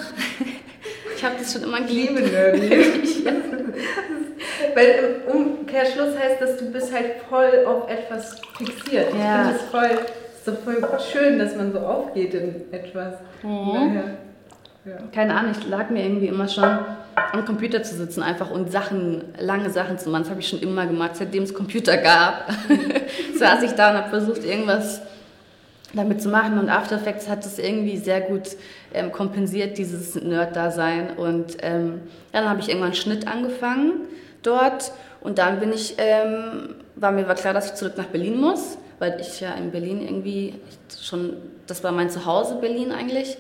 Ich 1.17 1.25
habe 1.25 1.35
das 1.39 1.53
schon 1.53 1.63
immer 1.63 1.81
geliebt. 1.81 2.19
Liebe 2.19 2.29
nerdy. 2.29 3.25
Weil 4.75 5.23
im 5.29 5.35
Umkehrschluss 5.35 6.19
heißt 6.19 6.41
das, 6.41 6.59
du 6.59 6.71
bist 6.71 6.93
halt 6.93 7.23
voll 7.29 7.65
auf 7.67 7.89
etwas 7.89 8.41
fixiert. 8.59 9.09
Ich 9.13 9.19
ja. 9.19 9.45
finde 9.45 9.57
es 9.57 9.63
voll, 9.71 10.05
ist 10.35 10.47
doch 10.47 10.59
voll 10.63 11.01
schön, 11.01 11.39
dass 11.39 11.57
man 11.57 11.73
so 11.73 11.79
aufgeht 11.81 12.35
in 12.35 12.73
etwas. 12.73 13.15
Mhm. 13.43 14.17
Ja. 14.87 14.99
Keine 15.13 15.35
Ahnung, 15.35 15.53
ich 15.59 15.69
lag 15.69 15.91
mir 15.91 16.05
irgendwie 16.05 16.29
immer 16.29 16.47
schon 16.47 16.79
am 17.33 17.45
Computer 17.45 17.83
zu 17.83 17.97
sitzen 17.97 18.23
einfach 18.23 18.53
und 18.53 18.71
Sachen, 18.71 19.25
lange 19.37 19.69
Sachen 19.69 19.99
zu 19.99 20.09
machen. 20.11 20.23
Das 20.23 20.31
habe 20.31 20.41
ich 20.41 20.49
schon 20.49 20.61
immer 20.61 20.87
gemacht, 20.87 21.17
seitdem 21.17 21.43
es 21.43 21.53
Computer 21.53 21.97
gab. 21.97 22.49
saß 23.37 23.65
ich 23.65 23.73
da 23.73 23.91
und 23.91 23.97
habe 23.97 24.11
versucht, 24.11 24.45
irgendwas 24.45 25.03
damit 25.93 26.23
zu 26.23 26.29
machen. 26.29 26.61
Und 26.61 26.69
After 26.69 26.95
Effects 26.95 27.29
hat 27.29 27.45
das 27.45 27.59
irgendwie 27.59 27.97
sehr 27.97 28.21
gut 28.21 28.43
ähm, 28.95 29.11
kompensiert, 29.11 29.77
dieses 29.77 30.15
Nerd-Dasein. 30.15 31.17
Und 31.17 31.57
ähm, 31.63 32.03
dann 32.31 32.49
habe 32.49 32.61
ich 32.61 32.69
irgendwann 32.69 32.95
Schnitt 32.95 33.27
angefangen 33.27 34.03
dort. 34.45 34.93
Und 35.21 35.39
dann 35.39 35.59
bin 35.59 35.73
ich, 35.73 35.97
ähm, 35.99 36.77
war 36.95 37.11
mir 37.11 37.27
war 37.27 37.35
klar, 37.35 37.55
dass 37.55 37.67
ich 37.67 37.75
zurück 37.75 37.95
nach 37.97 38.07
Berlin 38.07 38.41
muss, 38.41 38.79
weil 39.01 39.19
ich 39.21 39.41
ja 39.41 39.53
in 39.55 39.73
Berlin 39.73 40.01
irgendwie 40.01 40.55
schon, 41.03 41.33
das 41.67 41.83
war 41.83 41.91
mein 41.91 42.09
Zuhause, 42.09 42.59
Berlin 42.61 42.93
eigentlich. 42.93 43.37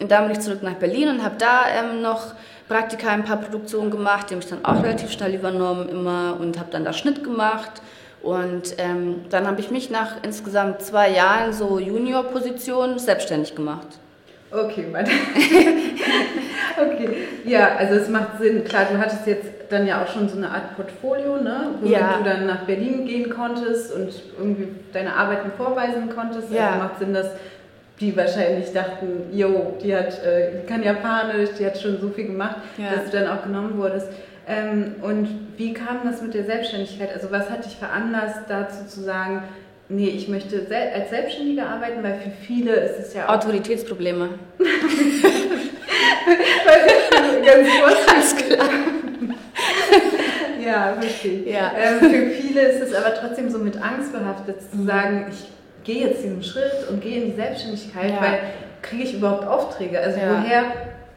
Und 0.00 0.10
dann 0.10 0.24
bin 0.24 0.32
ich 0.32 0.40
zurück 0.40 0.62
nach 0.62 0.74
Berlin 0.74 1.08
und 1.08 1.24
habe 1.24 1.36
da 1.38 1.62
ähm, 1.68 2.02
noch 2.02 2.34
Praktika, 2.68 3.10
ein 3.10 3.24
paar 3.24 3.36
Produktionen 3.36 3.90
gemacht, 3.90 4.30
die 4.30 4.34
habe 4.34 4.42
ich 4.42 4.50
dann 4.50 4.64
auch 4.64 4.82
relativ 4.82 5.12
schnell 5.12 5.34
übernommen 5.34 5.88
immer 5.88 6.36
und 6.40 6.58
habe 6.58 6.70
dann 6.70 6.84
da 6.84 6.92
Schnitt 6.92 7.22
gemacht 7.22 7.82
Und 8.22 8.76
ähm, 8.78 9.26
dann 9.28 9.46
habe 9.46 9.60
ich 9.60 9.70
mich 9.70 9.90
nach 9.90 10.22
insgesamt 10.22 10.80
zwei 10.80 11.10
Jahren 11.10 11.52
so 11.52 11.78
Junior-Position 11.78 12.98
selbstständig 12.98 13.54
gemacht. 13.54 13.86
Okay, 14.50 14.86
Mann. 14.90 15.04
okay, 16.80 17.08
ja, 17.44 17.76
also 17.76 17.94
es 17.96 18.08
macht 18.08 18.38
Sinn. 18.40 18.64
Klar, 18.64 18.86
du 18.90 18.98
hattest 18.98 19.26
jetzt 19.26 19.46
dann 19.68 19.86
ja 19.86 20.02
auch 20.02 20.08
schon 20.08 20.28
so 20.28 20.36
eine 20.36 20.48
Art 20.50 20.76
Portfolio, 20.76 21.36
ne? 21.36 21.74
wo 21.80 21.88
ja. 21.88 22.18
du 22.18 22.24
dann 22.24 22.46
nach 22.46 22.64
Berlin 22.64 23.04
gehen 23.04 23.28
konntest 23.30 23.92
und 23.92 24.10
irgendwie 24.38 24.68
deine 24.92 25.14
Arbeiten 25.14 25.50
vorweisen 25.56 26.08
konntest. 26.14 26.44
Also 26.44 26.54
ja. 26.54 26.68
Also 26.68 26.78
macht 26.78 26.98
Sinn, 27.00 27.12
dass 27.12 27.26
die 28.00 28.16
wahrscheinlich 28.16 28.72
dachten, 28.72 29.30
jo, 29.32 29.76
die 29.82 29.94
hat, 29.94 30.22
äh, 30.24 30.60
die 30.60 30.66
kann 30.66 30.82
Japanisch, 30.82 31.50
die 31.58 31.66
hat 31.66 31.78
schon 31.78 32.00
so 32.00 32.08
viel 32.10 32.26
gemacht, 32.26 32.56
ja. 32.76 32.96
dass 32.96 33.10
du 33.10 33.18
dann 33.18 33.28
auch 33.28 33.44
genommen 33.44 33.78
wurdest. 33.78 34.08
Ähm, 34.46 34.96
und 35.02 35.28
wie 35.56 35.72
kam 35.72 36.00
das 36.04 36.20
mit 36.20 36.34
der 36.34 36.44
Selbstständigkeit? 36.44 37.14
Also 37.14 37.30
was 37.30 37.48
hat 37.48 37.64
dich 37.64 37.76
veranlasst, 37.76 38.40
dazu 38.48 38.86
zu 38.86 39.00
sagen, 39.00 39.44
nee, 39.88 40.08
ich 40.08 40.28
möchte 40.28 40.66
sel 40.66 40.90
als 40.94 41.10
Selbstständige 41.10 41.64
arbeiten, 41.64 42.02
weil 42.02 42.14
für 42.14 42.30
viele 42.30 42.74
ist 42.74 42.98
es 42.98 43.14
ja 43.14 43.28
auch... 43.28 43.34
Autoritätsprobleme. 43.36 44.30
ganz. 47.44 47.68
Ganz 48.06 48.36
klar. 48.36 48.68
ja, 50.64 50.96
verstehe. 51.00 51.50
Ja. 51.50 51.72
Ähm, 51.78 52.10
für 52.10 52.30
viele 52.30 52.62
ist 52.62 52.82
es 52.82 52.94
aber 52.94 53.14
trotzdem 53.14 53.50
so 53.50 53.58
mit 53.58 53.76
Angst 53.76 54.12
behaftet, 54.12 54.56
zu 54.70 54.78
mhm. 54.78 54.86
sagen, 54.86 55.26
ich 55.30 55.46
gehe 55.84 56.08
jetzt 56.08 56.24
diesen 56.24 56.42
Schritt 56.42 56.88
und 56.90 57.00
gehe 57.00 57.22
in 57.22 57.30
die 57.30 57.36
Selbstständigkeit, 57.36 58.10
ja. 58.10 58.20
weil 58.20 58.38
kriege 58.82 59.04
ich 59.04 59.14
überhaupt 59.14 59.46
Aufträge? 59.46 60.00
Also 60.00 60.18
ja. 60.18 60.42
woher 60.42 60.64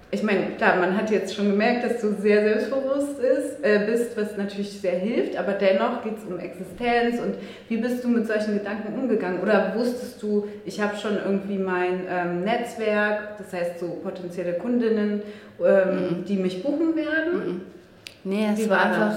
ich 0.10 0.24
meine, 0.24 0.52
klar, 0.58 0.78
man 0.78 0.96
hat 0.96 1.12
jetzt 1.12 1.36
schon 1.36 1.52
gemerkt, 1.52 1.84
dass 1.84 2.00
du 2.00 2.14
sehr 2.14 2.42
selbstbewusst 2.42 3.20
ist, 3.20 3.62
äh, 3.62 3.86
bist, 3.86 4.16
was 4.16 4.38
natürlich 4.38 4.80
sehr 4.80 4.98
hilft, 4.98 5.38
aber 5.38 5.54
dennoch 5.54 6.02
geht 6.02 6.18
es 6.18 6.24
um 6.24 6.40
Existenz 6.40 7.20
und 7.20 7.36
wie 7.68 7.78
bist 7.78 8.06
du 8.06 8.08
mit 8.08 8.26
solchen 8.26 8.54
Gedanken 8.54 8.98
umgegangen? 8.98 9.42
Oder 9.42 9.74
wusstest 9.76 10.24
du, 10.24 10.48
ich 10.64 10.80
habe 10.80 10.96
schon 10.96 11.18
irgendwie 11.18 11.58
mein 11.58 12.06
ähm, 12.10 12.46
Netzwerk, 12.46 13.38
das 13.38 13.52
heißt 13.52 13.80
so 13.80 13.98
potenzielle 14.02 14.54
Kundinnen, 14.54 15.24
ähm, 15.60 15.90
mhm. 15.90 16.26
die 16.26 16.38
mich 16.38 16.64
buchen 16.64 16.96
werden? 16.96 17.34
Mhm. 17.34 17.62
Nee, 18.24 18.48
es 18.54 18.70
war, 18.70 18.78
war 18.78 18.86
einfach... 18.86 19.16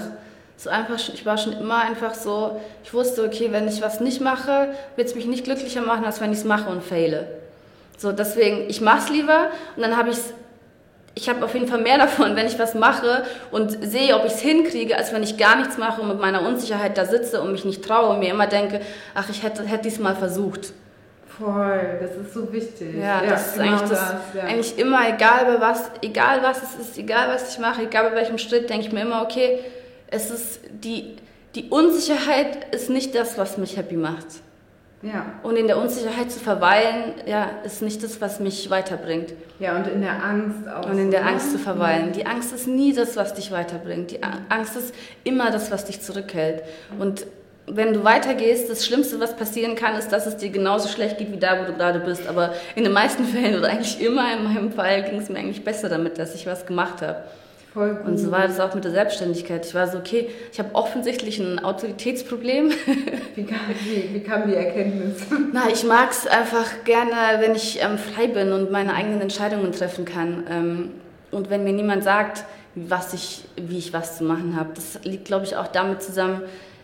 So 0.61 0.69
einfach, 0.69 0.99
ich 1.11 1.25
war 1.25 1.39
schon 1.39 1.53
immer 1.53 1.77
einfach 1.79 2.13
so, 2.13 2.61
ich 2.83 2.93
wusste, 2.93 3.23
okay, 3.23 3.47
wenn 3.49 3.67
ich 3.67 3.81
was 3.81 3.99
nicht 3.99 4.21
mache, 4.21 4.67
wird 4.95 5.07
es 5.07 5.15
mich 5.15 5.25
nicht 5.25 5.43
glücklicher 5.43 5.81
machen, 5.81 6.05
als 6.05 6.21
wenn 6.21 6.31
ich 6.31 6.37
es 6.37 6.43
mache 6.43 6.69
und 6.69 6.83
fehle. 6.83 7.25
So, 7.97 8.11
deswegen, 8.11 8.69
ich 8.69 8.79
mache 8.79 8.99
es 8.99 9.09
lieber 9.09 9.47
und 9.75 9.81
dann 9.81 9.97
habe 9.97 10.11
ich 10.11 10.17
es 10.17 10.33
ich 11.15 11.27
habe 11.27 11.43
auf 11.43 11.55
jeden 11.55 11.67
Fall 11.67 11.81
mehr 11.81 11.97
davon, 11.97 12.35
wenn 12.35 12.45
ich 12.45 12.59
was 12.59 12.75
mache 12.75 13.23
und 13.49 13.75
sehe, 13.83 14.15
ob 14.15 14.23
ich 14.23 14.33
es 14.33 14.39
hinkriege, 14.39 14.95
als 14.95 15.11
wenn 15.11 15.23
ich 15.23 15.35
gar 15.37 15.55
nichts 15.55 15.79
mache 15.79 15.99
und 15.99 16.09
mit 16.09 16.21
meiner 16.21 16.43
Unsicherheit 16.43 16.95
da 16.95 17.05
sitze 17.05 17.41
und 17.41 17.51
mich 17.51 17.65
nicht 17.65 17.83
traue 17.83 18.09
und 18.09 18.19
mir 18.19 18.29
immer 18.29 18.45
denke, 18.45 18.81
ach, 19.15 19.29
ich 19.31 19.41
hätte, 19.41 19.63
hätte 19.63 19.85
dies 19.85 19.97
mal 19.97 20.15
versucht. 20.15 20.73
Voll, 21.39 21.97
das 21.99 22.11
ist 22.11 22.35
so 22.35 22.53
wichtig. 22.53 22.97
Ja, 23.01 23.21
das 23.27 23.47
ist 23.47 23.53
genau 23.55 23.67
eigentlich, 23.69 23.89
das, 23.89 23.99
das 23.99 24.21
ja. 24.35 24.43
eigentlich 24.43 24.77
immer, 24.77 25.09
egal 25.09 25.45
bei 25.45 25.59
was, 25.59 25.89
egal 26.03 26.43
was 26.43 26.61
es 26.61 26.75
ist, 26.75 26.97
egal 26.99 27.29
was 27.33 27.51
ich 27.51 27.59
mache, 27.59 27.81
egal 27.81 28.11
bei 28.11 28.17
welchem 28.17 28.37
Schritt, 28.37 28.69
denke 28.69 28.85
ich 28.85 28.93
mir 28.93 29.01
immer, 29.01 29.23
okay, 29.23 29.59
es 30.11 30.29
ist 30.29 30.59
die, 30.83 31.15
die 31.55 31.69
Unsicherheit 31.69 32.73
ist 32.73 32.89
nicht 32.89 33.15
das, 33.15 33.37
was 33.37 33.57
mich 33.57 33.77
happy 33.77 33.95
macht. 33.95 34.27
Ja. 35.01 35.25
Und 35.41 35.55
in 35.55 35.65
der 35.65 35.79
Unsicherheit 35.79 36.31
zu 36.31 36.39
verweilen, 36.39 37.15
ja, 37.25 37.49
ist 37.63 37.81
nicht 37.81 38.03
das, 38.03 38.21
was 38.21 38.39
mich 38.39 38.69
weiterbringt. 38.69 39.33
Ja, 39.59 39.75
und 39.75 39.87
in 39.87 40.01
der 40.01 40.23
Angst 40.23 40.67
auch. 40.69 40.87
Und 40.87 40.99
in 40.99 41.09
der 41.09 41.25
Angst 41.25 41.51
zu 41.51 41.57
verweilen. 41.57 42.09
Mhm. 42.09 42.13
Die 42.13 42.25
Angst 42.27 42.53
ist 42.53 42.67
nie 42.67 42.93
das, 42.93 43.15
was 43.15 43.33
dich 43.33 43.51
weiterbringt. 43.51 44.11
Die 44.11 44.19
Angst 44.21 44.75
ist 44.75 44.93
immer 45.23 45.49
das, 45.49 45.71
was 45.71 45.85
dich 45.85 46.01
zurückhält. 46.01 46.61
Und 46.99 47.25
wenn 47.65 47.93
du 47.93 48.03
weitergehst, 48.03 48.69
das 48.69 48.85
Schlimmste, 48.85 49.19
was 49.19 49.35
passieren 49.35 49.75
kann, 49.75 49.95
ist, 49.95 50.09
dass 50.09 50.27
es 50.27 50.37
dir 50.37 50.49
genauso 50.49 50.87
schlecht 50.87 51.17
geht 51.17 51.31
wie 51.31 51.37
da, 51.37 51.59
wo 51.61 51.65
du 51.65 51.73
gerade 51.73 51.99
bist. 51.99 52.27
Aber 52.27 52.53
in 52.75 52.83
den 52.83 52.93
meisten 52.93 53.25
Fällen 53.25 53.57
oder 53.57 53.69
eigentlich 53.69 53.99
immer 53.99 54.31
in 54.33 54.43
meinem 54.43 54.71
Fall 54.71 55.03
ging 55.03 55.19
es 55.19 55.29
mir 55.29 55.39
eigentlich 55.39 55.63
besser 55.63 55.89
damit, 55.89 56.19
dass 56.19 56.35
ich 56.35 56.45
was 56.45 56.67
gemacht 56.67 57.01
habe. 57.01 57.23
Voll 57.73 57.95
gut. 57.95 58.05
Und 58.05 58.17
so 58.17 58.31
war 58.31 58.47
das 58.47 58.59
auch 58.59 58.75
mit 58.75 58.83
der 58.83 58.91
Selbstständigkeit. 58.91 59.65
Ich 59.65 59.73
war 59.73 59.87
so, 59.87 59.97
okay, 59.97 60.29
ich 60.51 60.59
habe 60.59 60.69
offensichtlich 60.73 61.39
ein 61.39 61.63
Autoritätsproblem. 61.63 62.71
Wie 63.35 63.45
kam, 63.45 63.59
wie, 63.85 64.13
wie 64.13 64.19
kam 64.19 64.47
die 64.49 64.55
Erkenntnis? 64.55 65.21
Na, 65.53 65.69
ich 65.71 65.85
mag 65.85 66.11
es 66.11 66.27
einfach 66.27 66.83
gerne, 66.83 67.39
wenn 67.39 67.55
ich 67.55 67.81
ähm, 67.81 67.97
frei 67.97 68.27
bin 68.27 68.51
und 68.51 68.71
meine 68.71 68.93
eigenen 68.93 69.21
Entscheidungen 69.21 69.71
treffen 69.71 70.03
kann. 70.03 70.43
Ähm, 70.49 70.91
und 71.31 71.49
wenn 71.49 71.63
mir 71.63 71.71
niemand 71.71 72.03
sagt, 72.03 72.43
was 72.75 73.13
ich, 73.13 73.45
wie 73.55 73.77
ich 73.77 73.93
was 73.93 74.17
zu 74.17 74.23
machen 74.23 74.55
habe. 74.55 74.71
Das 74.75 74.99
liegt, 75.03 75.25
glaube 75.25 75.45
ich, 75.45 75.55
auch 75.55 75.67
damit 75.67 76.01
zusammen, 76.01 76.41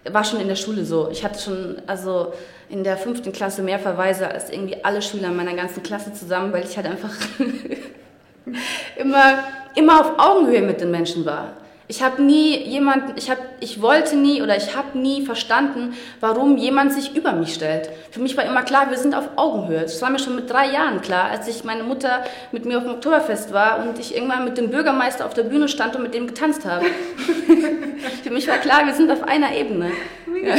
war 0.10 0.24
schon 0.24 0.40
in 0.40 0.48
der 0.48 0.56
Schule 0.56 0.86
so. 0.86 1.10
Ich 1.12 1.24
hatte 1.24 1.40
schon, 1.40 1.82
also 1.88 2.34
in 2.70 2.84
der 2.84 2.98
fünften 2.98 3.32
Klasse 3.32 3.62
mehr 3.62 3.80
Verweise 3.80 4.30
als 4.30 4.50
irgendwie 4.50 4.84
alle 4.84 5.02
Schüler 5.02 5.32
meiner 5.32 5.54
ganzen 5.54 5.84
Klasse 5.84 6.14
zusammen, 6.14 6.52
weil 6.54 6.64
ich 6.66 6.76
halt 6.76 6.88
einfach 6.88 7.14
immer, 8.98 9.44
immer 9.78 10.02
auf 10.02 10.14
Augenhöhe 10.18 10.62
mit 10.62 10.82
den 10.82 10.92
Menschen 10.92 11.26
war. 11.26 11.54
Ich 11.90 12.04
habe 12.04 12.22
nie 12.22 12.58
jemanden, 12.66 13.14
ich, 13.16 13.30
hab, 13.30 13.38
ich 13.62 13.82
wollte 13.82 14.18
nie 14.18 14.42
oder 14.42 14.58
ich 14.58 14.76
habe 14.76 14.98
nie 14.98 15.26
verstanden, 15.26 15.94
warum 16.20 16.58
jemand 16.58 16.92
sich 16.92 17.16
über 17.16 17.32
mich 17.32 17.54
stellt. 17.54 17.90
Für 18.12 18.20
mich 18.20 18.36
war 18.36 18.44
immer 18.44 18.64
klar, 18.64 18.90
wir 18.90 18.98
sind 18.98 19.16
auf 19.16 19.30
Augenhöhe. 19.38 19.84
Das 19.84 20.02
war 20.02 20.10
mir 20.10 20.20
schon 20.20 20.36
mit 20.36 20.50
drei 20.50 20.70
Jahren 20.70 21.00
klar, 21.00 21.30
als 21.32 21.48
ich 21.48 21.64
meine 21.64 21.84
Mutter 21.84 22.26
mit 22.52 22.66
mir 22.66 22.80
auf 22.80 22.84
dem 22.84 22.94
Oktoberfest 22.96 23.54
war 23.54 23.80
und 23.80 24.00
ich 24.00 24.14
irgendwann 24.14 24.44
mit 24.44 24.58
dem 24.58 24.70
Bürgermeister 24.70 25.26
auf 25.26 25.34
der 25.34 25.44
Bühne 25.44 25.70
stand 25.70 25.96
und 25.96 26.04
mit 26.04 26.14
dem 26.14 26.28
getanzt 26.28 26.66
habe. 26.66 26.86
Für 28.24 28.32
mich 28.32 28.50
war 28.50 28.58
klar, 28.58 28.86
wir 28.86 28.94
sind 28.94 29.10
auf 29.10 29.24
einer 29.24 29.56
Ebene. 29.56 29.92
Ja. 30.44 30.56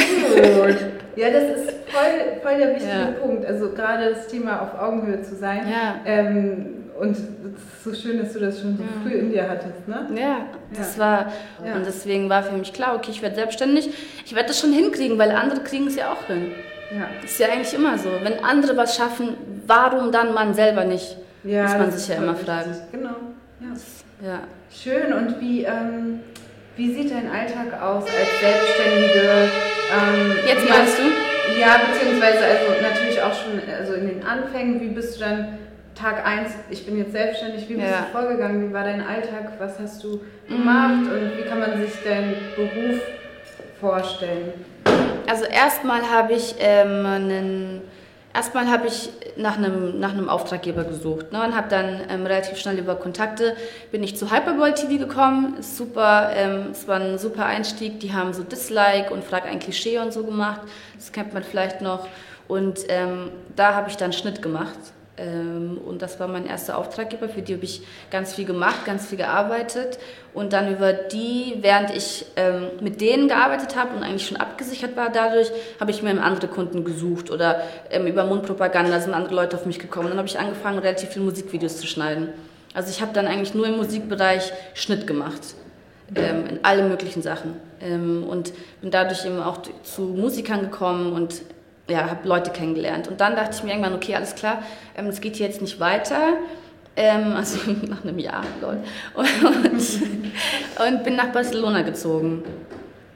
ja, 1.15 1.31
das 1.31 1.59
ist 1.59 1.75
voll, 1.89 2.41
voll 2.43 2.59
der 2.59 2.75
wichtige 2.75 2.91
ja. 2.91 3.11
Punkt. 3.21 3.45
Also 3.45 3.71
gerade 3.73 4.15
das 4.15 4.29
Thema 4.29 4.63
auf 4.63 4.81
Augenhöhe 4.81 5.21
zu 5.21 5.37
sein. 5.37 5.69
Ja. 5.71 5.97
Ähm, 6.07 6.88
und 7.01 7.13
es 7.13 7.19
ist 7.21 7.85
so 7.85 7.95
schön, 7.95 8.19
dass 8.19 8.33
du 8.33 8.41
das 8.41 8.61
schon 8.61 8.77
so 8.77 8.83
ja. 8.83 8.89
früh 9.03 9.19
in 9.19 9.31
dir 9.31 9.49
hattest, 9.49 9.87
ne? 9.87 10.09
Ja, 10.15 10.47
das 10.77 10.97
ja. 10.97 11.03
war, 11.03 11.33
ja. 11.65 11.77
und 11.77 11.87
deswegen 11.87 12.29
war 12.29 12.43
für 12.43 12.57
mich 12.57 12.73
klar, 12.73 12.97
okay, 12.97 13.11
ich 13.11 13.23
werde 13.23 13.37
selbstständig, 13.37 13.91
ich 14.25 14.35
werde 14.35 14.49
das 14.49 14.61
schon 14.61 14.73
hinkriegen, 14.73 15.19
weil 15.19 15.31
andere 15.31 15.61
kriegen 15.61 15.87
es 15.87 15.97
ja 15.97 16.13
auch 16.13 16.25
hin. 16.27 16.53
Ja. 16.91 17.09
Das 17.21 17.33
ist 17.33 17.41
ja 17.41 17.49
eigentlich 17.49 17.75
immer 17.75 17.99
so. 17.99 18.11
Wenn 18.23 18.43
andere 18.43 18.77
was 18.77 18.97
schaffen, 18.97 19.37
warum 19.67 20.11
dann 20.11 20.33
man 20.33 20.55
selber 20.55 20.85
nicht? 20.85 21.17
Ja, 21.45 21.65
muss 21.65 21.79
man 21.79 21.93
sich 21.93 22.09
ja 22.09 22.17
immer 22.17 22.35
fragen. 22.35 22.75
Genau. 22.93 23.17
Ja. 23.61 24.27
ja. 24.27 24.41
Schön. 24.71 25.13
Und 25.13 25.41
wie, 25.41 25.65
ähm, 25.65 26.21
wie 26.77 26.93
sieht 26.95 27.11
dein 27.11 27.31
Alltag 27.31 27.81
aus 27.81 28.05
als 28.05 28.41
Selbstständige? 28.41 29.51
Ähm, 29.93 30.33
Jetzt 30.47 30.69
meinst 30.69 30.99
du? 30.99 31.61
Ja, 31.61 31.81
beziehungsweise 31.91 32.39
also 32.45 32.83
natürlich 32.83 33.23
auch 33.23 33.35
schon 33.35 33.61
also 33.79 33.95
in 33.95 34.09
den 34.09 34.25
Anfängen. 34.25 34.81
Wie 34.81 34.89
bist 34.89 35.17
du 35.17 35.25
dann 35.25 35.59
Tag 35.99 36.25
1, 36.25 36.53
ich 36.71 36.87
bin 36.87 36.97
jetzt 36.97 37.11
selbstständig, 37.11 37.69
wie 37.69 37.75
bist 37.75 37.91
ja. 37.91 38.03
du 38.03 38.13
vorgegangen? 38.13 38.69
Wie 38.69 38.73
war 38.73 38.85
dein 38.85 39.01
Alltag? 39.01 39.55
Was 39.59 39.81
hast 39.81 40.05
du 40.05 40.21
gemacht? 40.49 41.03
Mhm. 41.03 41.11
Und 41.11 41.39
wie 41.39 41.43
kann 41.43 41.59
man 41.59 41.77
sich 41.81 41.93
deinen 42.05 42.37
Beruf 42.55 43.01
vorstellen? 43.81 44.53
Also 45.29 45.45
erstmal 45.45 46.03
habe 46.03 46.35
ich 46.35 46.55
ähm, 46.61 47.05
einen 47.05 47.83
Erstmal 48.35 48.71
habe 48.71 48.87
ich 48.87 49.11
nach 49.37 49.57
einem, 49.57 49.99
nach 49.99 50.13
einem 50.13 50.29
Auftraggeber 50.29 50.85
gesucht 50.85 51.33
ne, 51.33 51.43
und 51.43 51.57
habe 51.57 51.69
dann 51.69 52.03
ähm, 52.09 52.25
relativ 52.25 52.59
schnell 52.59 52.79
über 52.79 52.95
Kontakte 52.95 53.57
bin 53.91 54.03
ich 54.05 54.17
zu 54.17 54.31
Hyperboy 54.31 54.75
TV 54.75 54.99
gekommen. 54.99 55.57
Super, 55.61 56.31
ähm, 56.37 56.67
es 56.71 56.87
war 56.87 57.01
ein 57.01 57.19
super 57.19 57.47
Einstieg. 57.47 57.99
Die 57.99 58.13
haben 58.13 58.33
so 58.35 58.45
Dislike 58.45 59.13
und 59.13 59.25
Frag 59.25 59.47
ein 59.47 59.59
Klischee 59.59 59.99
und 59.99 60.13
so 60.13 60.23
gemacht. 60.23 60.61
Das 60.95 61.11
kennt 61.11 61.35
man 61.35 61.43
vielleicht 61.43 61.81
noch. 61.81 62.07
Und 62.47 62.81
ähm, 62.89 63.31
da 63.57 63.75
habe 63.75 63.89
ich 63.91 63.97
dann 63.97 64.13
Schnitt 64.13 64.41
gemacht 64.41 64.79
und 65.19 66.01
das 66.01 66.21
war 66.21 66.29
mein 66.29 66.47
erster 66.47 66.79
Auftraggeber, 66.79 67.29
für 67.29 67.43
die 67.43 67.55
habe 67.55 67.65
ich 67.65 67.83
ganz 68.11 68.35
viel 68.35 68.45
gemacht, 68.45 68.85
ganz 68.85 69.07
viel 69.07 69.19
gearbeitet. 69.19 69.99
Und 70.33 70.53
dann 70.53 70.73
über 70.73 70.93
die, 70.93 71.57
während 71.61 71.91
ich 71.91 72.27
ähm, 72.37 72.69
mit 72.81 73.01
denen 73.01 73.27
gearbeitet 73.27 73.75
habe 73.75 73.97
und 73.97 74.05
eigentlich 74.05 74.27
schon 74.27 74.37
abgesichert 74.37 74.97
war 74.97 75.11
dadurch, 75.11 75.51
habe 75.81 75.91
ich 75.91 76.03
mir 76.03 76.23
andere 76.23 76.47
Kunden 76.47 76.85
gesucht 76.85 77.31
oder 77.31 77.63
ähm, 77.91 78.07
über 78.07 78.25
Mundpropaganda 78.25 79.01
sind 79.01 79.15
andere 79.15 79.35
Leute 79.35 79.57
auf 79.57 79.67
mich 79.67 79.79
gekommen. 79.79 80.07
Und 80.07 80.11
dann 80.13 80.19
habe 80.19 80.29
ich 80.29 80.39
angefangen, 80.39 80.79
relativ 80.79 81.11
viele 81.11 81.25
Musikvideos 81.25 81.79
zu 81.79 81.87
schneiden. 81.87 82.29
Also 82.75 82.91
ich 82.91 83.01
habe 83.01 83.13
dann 83.13 83.27
eigentlich 83.27 83.55
nur 83.55 83.67
im 83.67 83.77
Musikbereich 83.77 84.53
Schnitt 84.75 85.07
gemacht. 85.07 85.41
Ähm, 86.15 86.47
in 86.47 86.61
alle 86.63 86.85
möglichen 86.85 87.21
Sachen. 87.21 87.57
Ähm, 87.83 88.25
und 88.25 88.53
bin 88.81 88.91
dadurch 88.91 89.27
eben 89.27 89.43
auch 89.43 89.59
zu 89.83 90.03
Musikern 90.03 90.63
gekommen 90.63 91.13
und 91.13 91.43
ja, 91.89 92.11
habe 92.11 92.29
Leute 92.29 92.51
kennengelernt. 92.51 93.09
Und 93.09 93.21
dann 93.21 93.35
dachte 93.35 93.57
ich 93.57 93.63
mir 93.63 93.71
irgendwann, 93.71 93.95
okay, 93.95 94.15
alles 94.15 94.35
klar, 94.35 94.63
ähm, 94.97 95.07
es 95.07 95.21
geht 95.21 95.37
hier 95.37 95.47
jetzt 95.47 95.61
nicht 95.61 95.81
weiter. 95.81 96.35
Ähm, 96.97 97.33
also 97.35 97.59
nach 97.89 98.03
einem 98.05 98.19
Jahr, 98.19 98.45
lol. 98.61 98.79
Und, 99.15 99.27
und, 100.87 101.05
bin 101.05 101.17
nach 101.17 101.29
Barcelona 101.29 101.83
gezogen. 101.83 102.43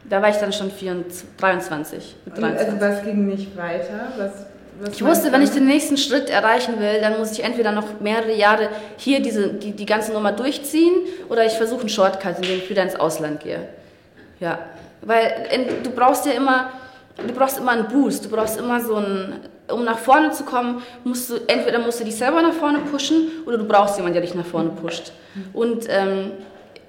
Da 0.09 0.21
war 0.21 0.29
ich 0.29 0.37
dann 0.37 0.53
schon 0.53 0.71
24, 0.71 1.27
23. 1.39 2.17
23. 2.35 2.67
Also 2.67 2.81
was 2.81 3.03
ging 3.03 3.27
nicht 3.27 3.57
weiter? 3.57 4.13
Was, 4.17 4.47
was 4.81 4.95
ich 4.95 5.05
wusste, 5.05 5.33
wenn 5.33 5.43
ich 5.43 5.51
den 5.51 5.67
nächsten 5.67 5.97
Schritt 5.97 6.31
erreichen 6.31 6.81
will, 6.81 7.01
dann 7.01 7.19
muss 7.19 7.33
ich 7.33 7.45
entweder 7.45 7.73
noch 7.73 8.01
mehrere 8.01 8.35
Jahre 8.35 8.69
hier 8.97 9.21
diese, 9.21 9.49
die, 9.49 9.73
die 9.73 9.87
ganze 9.87 10.13
Nummer 10.13 10.33
durchziehen 10.33 10.93
oder 11.29 11.45
ich 11.45 11.53
versuche 11.53 11.81
einen 11.81 11.89
Shortcut, 11.89 12.37
indem 12.37 12.59
ich 12.59 12.71
wieder 12.71 12.83
ins 12.83 12.97
Ausland 12.97 13.41
gehe. 13.41 13.69
Ja, 14.41 14.59
weil 15.03 15.47
in, 15.53 15.83
du 15.83 15.91
brauchst 15.91 16.27
ja 16.27 16.33
immer 16.33 16.71
du 17.17 17.35
brauchst 17.35 17.59
immer 17.59 17.73
einen 17.73 17.89
Boost, 17.89 18.25
du 18.25 18.29
brauchst 18.29 18.59
immer 18.59 18.81
so 18.81 18.97
einen, 18.97 19.41
um 19.69 19.85
nach 19.85 19.99
vorne 19.99 20.31
zu 20.31 20.45
kommen, 20.45 20.83
musst 21.05 21.31
du, 21.31 21.37
entweder 21.47 21.79
musst 21.79 22.01
du 22.01 22.05
dich 22.05 22.17
selber 22.17 22.43
nach 22.43 22.55
vorne 22.55 22.79
pushen 22.79 23.31
oder 23.47 23.59
du 23.59 23.65
brauchst 23.65 23.97
jemanden, 23.97 24.15
der 24.15 24.23
dich 24.23 24.35
nach 24.35 24.47
vorne 24.47 24.71
pusht. 24.71 25.13
Und 25.53 25.87
ähm, 25.89 26.33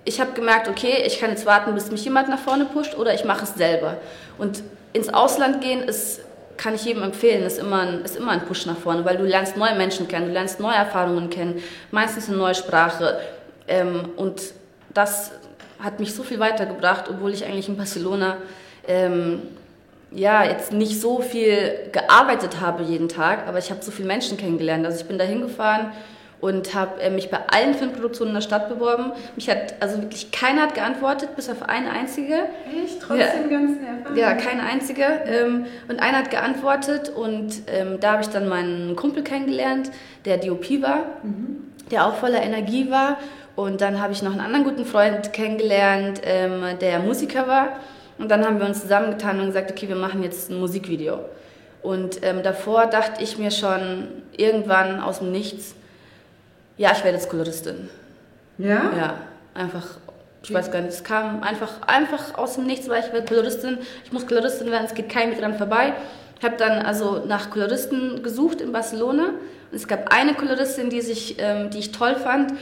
ich 0.05 0.19
habe 0.19 0.33
gemerkt, 0.33 0.67
okay, 0.67 1.03
ich 1.05 1.19
kann 1.19 1.29
jetzt 1.29 1.45
warten, 1.45 1.73
bis 1.73 1.91
mich 1.91 2.03
jemand 2.03 2.29
nach 2.29 2.39
vorne 2.39 2.65
pusht 2.65 2.97
oder 2.97 3.13
ich 3.13 3.25
mache 3.25 3.43
es 3.43 3.55
selber. 3.55 3.97
Und 4.37 4.63
ins 4.91 5.09
Ausland 5.09 5.61
gehen 5.61 5.81
ist, 5.81 6.21
kann 6.57 6.75
ich 6.75 6.85
jedem 6.85 7.03
empfehlen, 7.03 7.43
ist 7.43 7.59
immer, 7.59 7.81
ein, 7.81 8.01
ist 8.03 8.15
immer 8.15 8.31
ein 8.31 8.45
Push 8.45 8.65
nach 8.65 8.77
vorne, 8.77 9.03
weil 9.05 9.17
du 9.17 9.23
lernst 9.23 9.57
neue 9.57 9.75
Menschen 9.75 10.07
kennen, 10.07 10.27
du 10.27 10.33
lernst 10.33 10.59
neue 10.59 10.75
Erfahrungen 10.75 11.29
kennen, 11.29 11.61
meistens 11.91 12.29
eine 12.29 12.37
neue 12.37 12.55
Sprache. 12.55 13.19
Ähm, 13.67 14.09
und 14.17 14.41
das 14.93 15.31
hat 15.79 15.99
mich 15.99 16.13
so 16.13 16.23
viel 16.23 16.39
weitergebracht, 16.39 17.05
obwohl 17.09 17.33
ich 17.33 17.45
eigentlich 17.45 17.69
in 17.69 17.77
Barcelona 17.77 18.37
ähm, 18.87 19.41
ja, 20.15 20.43
jetzt 20.43 20.71
nicht 20.71 20.99
so 20.99 21.21
viel 21.21 21.89
gearbeitet 21.91 22.61
habe 22.61 22.83
jeden 22.83 23.09
Tag, 23.09 23.47
aber 23.47 23.57
ich 23.57 23.71
habe 23.71 23.81
so 23.81 23.91
viele 23.91 24.07
Menschen 24.07 24.37
kennengelernt. 24.37 24.85
Also 24.85 24.99
ich 24.99 25.07
bin 25.07 25.17
da 25.17 25.23
hingefahren 25.23 25.91
und 26.43 26.75
habe 26.75 27.01
äh, 27.01 27.09
mich 27.09 27.31
bei 27.31 27.39
allen 27.47 27.73
Filmproduktionen 27.73 28.31
in 28.31 28.35
der 28.35 28.41
Stadt 28.41 28.67
beworben. 28.67 29.13
Mich 29.37 29.49
hat, 29.49 29.75
also 29.79 30.01
wirklich 30.01 30.29
keiner 30.31 30.63
hat 30.63 30.75
geantwortet, 30.75 31.37
bis 31.37 31.49
auf 31.49 31.63
eine 31.63 31.89
einzige. 31.89 32.33
Echt? 32.83 33.01
Trotz 33.01 33.19
ja, 33.19 33.27
ganzen 33.49 33.85
Erfahrung? 33.85 34.17
Ja, 34.17 34.33
keine 34.33 34.63
einzige. 34.63 35.05
Ähm, 35.25 35.67
und 35.87 36.01
einer 36.01 36.17
hat 36.17 36.31
geantwortet 36.31 37.09
und 37.15 37.61
ähm, 37.67 37.97
da 38.01 38.13
habe 38.13 38.23
ich 38.23 38.27
dann 38.27 38.49
meinen 38.49 38.97
Kumpel 38.97 39.23
kennengelernt, 39.23 39.89
der 40.25 40.37
DOP 40.37 40.81
war, 40.81 41.05
mhm. 41.23 41.71
der 41.91 42.05
auch 42.05 42.15
voller 42.15 42.43
Energie 42.43 42.91
war. 42.91 43.19
Und 43.55 43.79
dann 43.79 44.01
habe 44.01 44.11
ich 44.11 44.21
noch 44.21 44.31
einen 44.31 44.41
anderen 44.41 44.65
guten 44.65 44.85
Freund 44.85 45.31
kennengelernt, 45.31 46.21
ähm, 46.25 46.77
der 46.81 46.99
Musiker 46.99 47.47
war. 47.47 47.79
Und 48.17 48.29
dann 48.29 48.45
haben 48.45 48.59
wir 48.59 48.65
uns 48.65 48.81
zusammengetan 48.81 49.39
und 49.39 49.47
gesagt, 49.47 49.71
okay, 49.71 49.87
wir 49.87 49.95
machen 49.95 50.23
jetzt 50.23 50.49
ein 50.49 50.59
Musikvideo. 50.59 51.19
Und 51.81 52.23
ähm, 52.23 52.43
davor 52.43 52.85
dachte 52.87 53.21
ich 53.23 53.37
mir 53.37 53.51
schon 53.51 54.07
irgendwann 54.35 55.01
aus 55.01 55.19
dem 55.19 55.31
Nichts, 55.31 55.75
ja, 56.77 56.91
ich 56.91 57.03
werde 57.03 57.17
jetzt 57.17 57.29
Koloristin. 57.29 57.89
Ja? 58.57 58.91
Ja, 58.97 59.13
einfach, 59.53 59.97
ich 60.41 60.53
weiß 60.53 60.71
gar 60.71 60.81
nicht, 60.81 60.93
es 60.93 61.03
kam 61.03 61.43
einfach, 61.43 61.81
einfach 61.87 62.37
aus 62.37 62.55
dem 62.55 62.65
Nichts, 62.65 62.87
weil 62.87 63.03
ich 63.03 63.11
werde 63.11 63.27
Koloristin, 63.27 63.79
ich 64.05 64.11
muss 64.11 64.25
Koloristin 64.25 64.71
werden, 64.71 64.85
es 64.85 64.93
geht 64.93 65.09
kein 65.09 65.31
Weg 65.31 65.39
dran 65.39 65.57
vorbei. 65.57 65.93
Ich 66.39 66.45
habe 66.45 66.57
dann 66.57 66.85
also 66.85 67.23
nach 67.25 67.49
Koloristen 67.49 68.23
gesucht 68.23 68.61
in 68.61 68.71
Barcelona 68.71 69.29
und 69.71 69.75
es 69.75 69.87
gab 69.87 70.13
eine 70.13 70.33
Koloristin, 70.33 70.89
die, 70.89 71.01
sich, 71.01 71.35
ähm, 71.39 71.69
die 71.69 71.79
ich 71.79 71.91
toll 71.91 72.15
fand, 72.15 72.53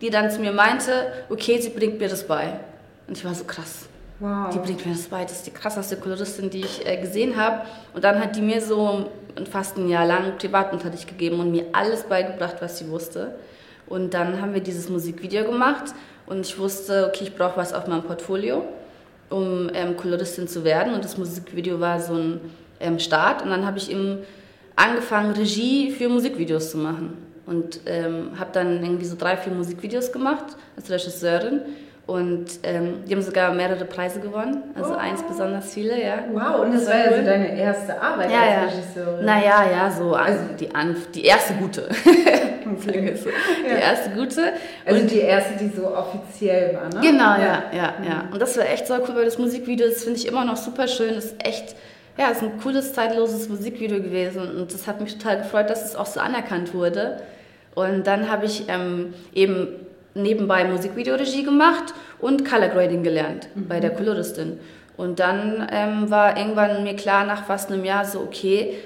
die 0.00 0.10
dann 0.10 0.30
zu 0.30 0.40
mir 0.40 0.52
meinte, 0.52 0.92
okay, 1.28 1.60
sie 1.60 1.70
bringt 1.70 1.98
mir 2.00 2.08
das 2.08 2.26
bei. 2.26 2.60
Und 3.06 3.16
ich 3.16 3.24
war 3.24 3.34
so 3.34 3.44
krass. 3.44 3.89
Wow. 4.20 4.50
Die 4.52 4.58
bringt 4.58 4.84
mir 4.84 4.92
das 4.92 5.08
bei. 5.08 5.22
Das 5.22 5.32
ist 5.32 5.46
die 5.46 5.50
krasseste 5.50 5.96
Koloristin, 5.96 6.50
die 6.50 6.60
ich 6.60 6.86
äh, 6.86 6.98
gesehen 6.98 7.36
habe. 7.36 7.62
Und 7.94 8.04
dann 8.04 8.20
hat 8.20 8.36
die 8.36 8.42
mir 8.42 8.60
so 8.60 9.06
fast 9.50 9.78
ein 9.78 9.88
Jahr 9.88 10.06
lang 10.06 10.36
Privatunterricht 10.36 11.08
gegeben 11.08 11.40
und 11.40 11.50
mir 11.50 11.66
alles 11.72 12.02
beigebracht, 12.02 12.56
was 12.60 12.78
sie 12.78 12.88
wusste. 12.90 13.34
Und 13.86 14.12
dann 14.12 14.40
haben 14.40 14.52
wir 14.52 14.60
dieses 14.60 14.88
Musikvideo 14.88 15.44
gemacht 15.44 15.94
und 16.26 16.46
ich 16.46 16.58
wusste, 16.58 17.08
okay, 17.08 17.24
ich 17.24 17.34
brauche 17.34 17.56
was 17.56 17.72
auf 17.72 17.88
meinem 17.88 18.04
Portfolio, 18.04 18.64
um 19.30 19.70
ähm, 19.74 19.96
Koloristin 19.96 20.46
zu 20.46 20.64
werden. 20.64 20.94
Und 20.94 21.02
das 21.04 21.16
Musikvideo 21.16 21.80
war 21.80 21.98
so 21.98 22.14
ein 22.14 22.40
ähm, 22.78 22.98
Start. 22.98 23.42
Und 23.42 23.50
dann 23.50 23.64
habe 23.64 23.78
ich 23.78 23.90
eben 23.90 24.18
angefangen, 24.76 25.32
Regie 25.32 25.90
für 25.90 26.08
Musikvideos 26.08 26.70
zu 26.70 26.78
machen. 26.78 27.16
Und 27.46 27.80
ähm, 27.86 28.38
habe 28.38 28.50
dann 28.52 28.82
irgendwie 28.82 29.06
so 29.06 29.16
drei, 29.16 29.36
vier 29.36 29.52
Musikvideos 29.52 30.12
gemacht 30.12 30.56
als 30.76 30.90
Regisseurin. 30.90 31.62
Und 32.06 32.46
ähm, 32.64 33.04
die 33.06 33.14
haben 33.14 33.22
sogar 33.22 33.54
mehrere 33.54 33.84
Preise 33.84 34.18
gewonnen, 34.18 34.64
also 34.74 34.94
oh. 34.94 34.96
eins 34.96 35.22
besonders 35.22 35.72
viele, 35.72 36.02
ja. 36.02 36.24
Wow, 36.32 36.62
und 36.62 36.74
das, 36.74 36.84
das 36.84 36.92
war 36.92 36.98
ja 36.98 37.16
so 37.16 37.24
deine 37.24 37.56
erste 37.56 38.02
Arbeit 38.02 38.30
ja, 38.32 38.40
als 38.40 38.50
ja. 38.50 38.62
Regisseurin. 38.64 39.24
Naja, 39.24 39.64
ja, 39.70 39.90
so 39.90 40.14
also 40.14 40.40
die, 40.58 40.74
Anf 40.74 41.12
die 41.12 41.24
erste 41.24 41.54
gute. 41.54 41.88
die 42.04 43.68
ja. 43.68 43.76
erste 43.76 44.10
gute. 44.10 44.54
Also 44.84 45.02
und 45.02 45.10
die 45.10 45.20
erste, 45.20 45.56
die 45.56 45.68
so 45.68 45.94
offiziell 45.94 46.74
war, 46.74 46.88
ne? 46.88 47.00
Genau, 47.00 47.34
ja, 47.34 47.62
ja, 47.72 47.72
ja. 47.72 47.94
ja. 48.04 48.28
Und 48.32 48.42
das 48.42 48.58
war 48.58 48.68
echt 48.68 48.88
so 48.88 48.94
cool, 48.94 49.14
weil 49.14 49.24
das 49.26 49.38
Musikvideo, 49.38 49.88
das 49.88 50.02
finde 50.02 50.18
ich 50.18 50.26
immer 50.26 50.44
noch 50.44 50.56
super 50.56 50.88
schön, 50.88 51.14
das 51.14 51.26
ist 51.26 51.46
echt 51.46 51.76
ja, 52.18 52.30
es 52.30 52.38
ist 52.38 52.42
ein 52.42 52.60
cooles, 52.60 52.92
zeitloses 52.92 53.48
Musikvideo 53.48 54.02
gewesen 54.02 54.42
und 54.42 54.74
das 54.74 54.86
hat 54.86 55.00
mich 55.00 55.16
total 55.16 55.38
gefreut, 55.38 55.70
dass 55.70 55.84
es 55.84 55.96
auch 55.96 56.06
so 56.06 56.20
anerkannt 56.20 56.74
wurde. 56.74 57.22
Und 57.74 58.06
dann 58.06 58.30
habe 58.30 58.46
ich 58.46 58.64
ähm, 58.68 59.14
eben 59.32 59.68
nebenbei 60.14 60.64
Musikvideoregie 60.64 61.44
gemacht 61.44 61.94
und 62.18 62.48
Color 62.48 62.68
Grading 62.68 63.02
gelernt 63.02 63.48
mhm. 63.54 63.68
bei 63.68 63.80
der 63.80 63.90
Koloristin. 63.90 64.58
Und 64.96 65.18
dann 65.18 65.66
ähm, 65.72 66.10
war 66.10 66.36
irgendwann 66.36 66.82
mir 66.82 66.94
klar, 66.94 67.24
nach 67.24 67.44
fast 67.44 67.70
einem 67.70 67.84
Jahr 67.84 68.04
so, 68.04 68.20
okay, 68.20 68.78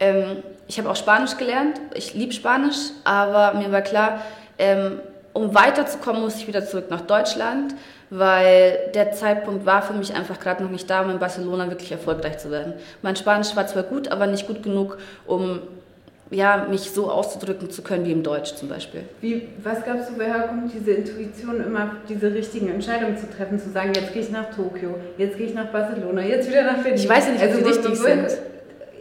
ähm, 0.00 0.42
ich 0.66 0.78
habe 0.78 0.90
auch 0.90 0.96
Spanisch 0.96 1.36
gelernt, 1.36 1.80
ich 1.94 2.14
liebe 2.14 2.32
Spanisch, 2.32 2.90
aber 3.04 3.58
mir 3.58 3.70
war 3.70 3.82
klar, 3.82 4.22
ähm, 4.58 5.00
um 5.32 5.54
weiterzukommen, 5.54 6.22
muss 6.22 6.36
ich 6.36 6.48
wieder 6.48 6.64
zurück 6.64 6.90
nach 6.90 7.02
Deutschland, 7.02 7.74
weil 8.10 8.90
der 8.94 9.12
Zeitpunkt 9.12 9.64
war 9.64 9.82
für 9.82 9.92
mich 9.92 10.14
einfach 10.14 10.40
gerade 10.40 10.62
noch 10.64 10.70
nicht 10.70 10.90
da, 10.90 11.02
um 11.02 11.10
in 11.10 11.18
Barcelona 11.18 11.68
wirklich 11.70 11.92
erfolgreich 11.92 12.38
zu 12.38 12.50
werden. 12.50 12.74
Mein 13.02 13.14
Spanisch 13.14 13.54
war 13.54 13.66
zwar 13.66 13.84
gut, 13.84 14.08
aber 14.08 14.26
nicht 14.26 14.48
gut 14.48 14.62
genug, 14.62 14.98
um 15.26 15.60
ja, 16.30 16.66
mich 16.70 16.90
so 16.90 17.10
auszudrücken 17.10 17.70
zu 17.70 17.82
können 17.82 18.04
wie 18.04 18.12
im 18.12 18.22
Deutsch 18.22 18.54
zum 18.54 18.68
Beispiel. 18.68 19.02
Wie, 19.20 19.48
was 19.62 19.82
glaubst 19.82 20.10
du, 20.10 20.14
woher 20.16 20.42
kommt 20.42 20.72
diese 20.72 20.92
Intuition, 20.92 21.60
immer 21.60 21.96
diese 22.08 22.32
richtigen 22.32 22.68
Entscheidungen 22.68 23.16
zu 23.16 23.28
treffen, 23.28 23.58
zu 23.58 23.70
sagen, 23.70 23.92
jetzt 23.94 24.12
gehe 24.12 24.22
ich 24.22 24.30
nach 24.30 24.54
Tokio, 24.54 24.94
jetzt 25.18 25.36
gehe 25.36 25.46
ich 25.46 25.54
nach 25.54 25.66
Barcelona, 25.66 26.22
jetzt 26.22 26.48
wieder 26.48 26.62
nach 26.62 26.78
Berlin? 26.78 26.94
Ich 26.94 27.08
weiß 27.08 27.26
ja 27.26 27.32
nicht, 27.32 27.42
also, 27.42 27.58
ob 27.58 27.64
sie 27.64 27.70
richtig 27.70 27.98
sind. 27.98 28.26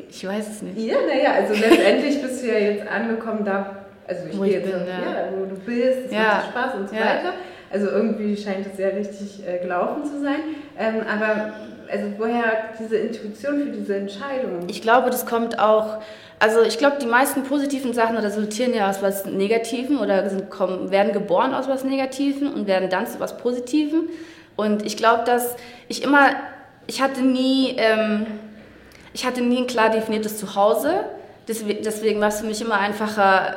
Ich 0.10 0.28
weiß 0.28 0.50
es 0.50 0.62
nicht. 0.64 0.80
Ja, 0.80 0.98
naja, 1.06 1.34
also 1.34 1.54
letztendlich 1.54 2.20
bist 2.22 2.44
du 2.44 2.48
ja 2.48 2.58
jetzt 2.58 2.88
angekommen 2.88 3.46
da, 3.46 3.76
also 4.08 4.22
ich 4.28 4.42
gehe 4.42 4.54
jetzt, 4.54 4.72
bin, 4.72 4.88
ja. 4.88 4.88
ja. 4.88 5.30
wo 5.38 5.46
du 5.46 5.56
bist, 5.56 6.06
es 6.08 6.12
ja. 6.12 6.20
macht 6.20 6.50
Spaß 6.50 6.76
und 6.80 6.90
so 6.90 6.96
ja. 6.96 7.02
weiter. 7.02 7.34
Also 7.72 7.90
irgendwie 7.90 8.36
scheint 8.36 8.66
es 8.66 8.80
ja 8.80 8.88
richtig 8.88 9.44
äh, 9.48 9.60
gelaufen 9.60 10.04
zu 10.04 10.20
sein. 10.20 10.40
Ähm, 10.76 11.02
aber 11.08 11.54
also 11.92 12.06
woher 12.18 12.74
diese 12.80 12.98
Intuition 12.98 13.60
für 13.60 13.70
diese 13.70 13.96
Entscheidung? 13.96 14.68
Ich 14.68 14.82
glaube, 14.82 15.12
das 15.12 15.28
kommt 15.28 15.60
auch 15.60 16.00
also 16.40 16.62
ich 16.62 16.78
glaube, 16.78 16.98
die 17.02 17.06
meisten 17.06 17.44
positiven 17.44 17.94
Sachen 17.94 18.18
resultieren 18.18 18.74
ja 18.74 18.90
aus 18.90 19.02
was 19.02 19.26
Negativen 19.26 19.98
oder 19.98 20.30
sind, 20.30 20.50
kommen, 20.50 20.90
werden 20.90 21.12
geboren 21.12 21.54
aus 21.54 21.68
was 21.68 21.84
Negativen 21.84 22.54
und 22.54 22.66
werden 22.66 22.90
dann 22.90 23.08
zu 23.08 23.20
was 23.20 23.38
Positiven. 23.38 24.10
Und 24.56 24.86
ich 24.86 24.96
glaube, 24.96 25.24
dass 25.26 25.56
ich 25.90 26.02
immer, 26.02 26.30
ich 26.88 27.02
hatte 27.02 27.22
nie, 27.22 27.76
ähm, 27.78 28.26
ich 29.14 29.26
hatte 29.26 29.42
nie 29.42 29.58
ein 29.60 29.68
klar 29.68 29.90
definiertes 29.90 30.38
Zuhause. 30.38 31.04
Deswegen, 31.48 31.84
deswegen 31.84 32.22
war 32.22 32.30
es 32.30 32.40
für 32.40 32.46
mich 32.46 32.62
immer 32.62 32.76
einfacher, 32.76 33.56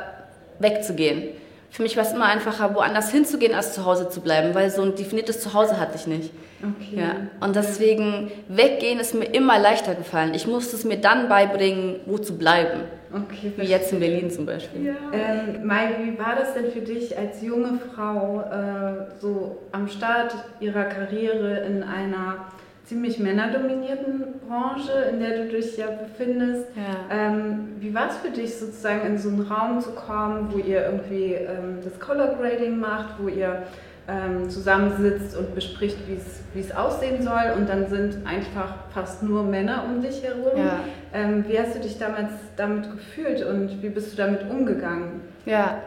wegzugehen. 0.59 1.29
Für 1.71 1.83
mich 1.83 1.95
war 1.95 2.03
es 2.03 2.11
immer 2.11 2.25
einfacher, 2.25 2.75
woanders 2.75 3.11
hinzugehen, 3.11 3.55
als 3.55 3.73
zu 3.73 3.85
Hause 3.85 4.09
zu 4.09 4.21
bleiben, 4.21 4.53
weil 4.53 4.69
so 4.69 4.81
ein 4.81 4.95
definiertes 4.95 5.41
Zuhause 5.41 5.79
hatte 5.79 5.95
ich 5.95 6.05
nicht. 6.05 6.31
Okay. 6.63 7.01
Ja. 7.01 7.45
Und 7.45 7.55
deswegen 7.55 8.31
weggehen 8.47 8.99
ist 8.99 9.13
mir 9.13 9.25
immer 9.25 9.59
leichter 9.59 9.95
gefallen. 9.95 10.33
Ich 10.33 10.47
musste 10.47 10.75
es 10.75 10.85
mir 10.85 10.97
dann 10.97 11.27
beibringen, 11.27 11.97
wo 12.05 12.17
zu 12.17 12.37
bleiben. 12.37 12.81
Okay, 13.11 13.51
wie 13.57 13.65
jetzt 13.65 13.91
in 13.93 13.99
Berlin 13.99 14.31
zum 14.31 14.45
Beispiel. 14.45 14.85
Ja. 14.85 14.93
Ähm, 15.11 15.67
Mai, 15.67 15.89
wie 16.01 16.17
war 16.17 16.35
das 16.35 16.53
denn 16.55 16.71
für 16.71 16.81
dich 16.81 17.15
als 17.17 17.41
junge 17.41 17.79
Frau, 17.93 18.41
äh, 18.41 19.19
so 19.19 19.59
am 19.71 19.87
Start 19.87 20.35
ihrer 20.59 20.85
Karriere 20.85 21.59
in 21.59 21.83
einer 21.83 22.47
ziemlich 22.85 23.19
männerdominierten 23.19 24.39
Branche, 24.47 24.91
in 25.11 25.19
der 25.19 25.37
du 25.37 25.49
dich 25.49 25.77
ja 25.77 25.87
befindest. 25.87 26.67
Ja. 26.75 27.15
Ähm, 27.15 27.69
wie 27.79 27.93
war 27.93 28.09
es 28.09 28.17
für 28.17 28.29
dich 28.29 28.55
sozusagen 28.55 29.05
in 29.05 29.17
so 29.17 29.29
einen 29.29 29.41
Raum 29.41 29.79
zu 29.79 29.91
kommen, 29.91 30.49
wo 30.51 30.57
ihr 30.57 30.85
irgendwie 30.85 31.33
ähm, 31.33 31.79
das 31.83 31.99
Color 31.99 32.35
Grading 32.35 32.79
macht, 32.79 33.15
wo 33.19 33.27
ihr 33.27 33.63
ähm, 34.07 34.49
zusammensitzt 34.49 35.35
und 35.37 35.55
bespricht, 35.55 35.97
wie 36.07 36.59
es 36.59 36.71
aussehen 36.75 37.21
soll 37.21 37.53
und 37.57 37.69
dann 37.69 37.87
sind 37.87 38.25
einfach 38.25 38.75
fast 38.93 39.23
nur 39.23 39.43
Männer 39.43 39.85
um 39.85 40.01
dich 40.01 40.21
herum. 40.23 40.57
Ja. 40.57 40.79
Ähm, 41.13 41.45
wie 41.47 41.57
hast 41.57 41.75
du 41.75 41.79
dich 41.79 41.97
damals 41.97 42.31
damit 42.57 42.91
gefühlt 42.91 43.45
und 43.45 43.81
wie 43.81 43.89
bist 43.89 44.11
du 44.11 44.17
damit 44.17 44.49
umgegangen? 44.49 45.21
Ja, 45.45 45.79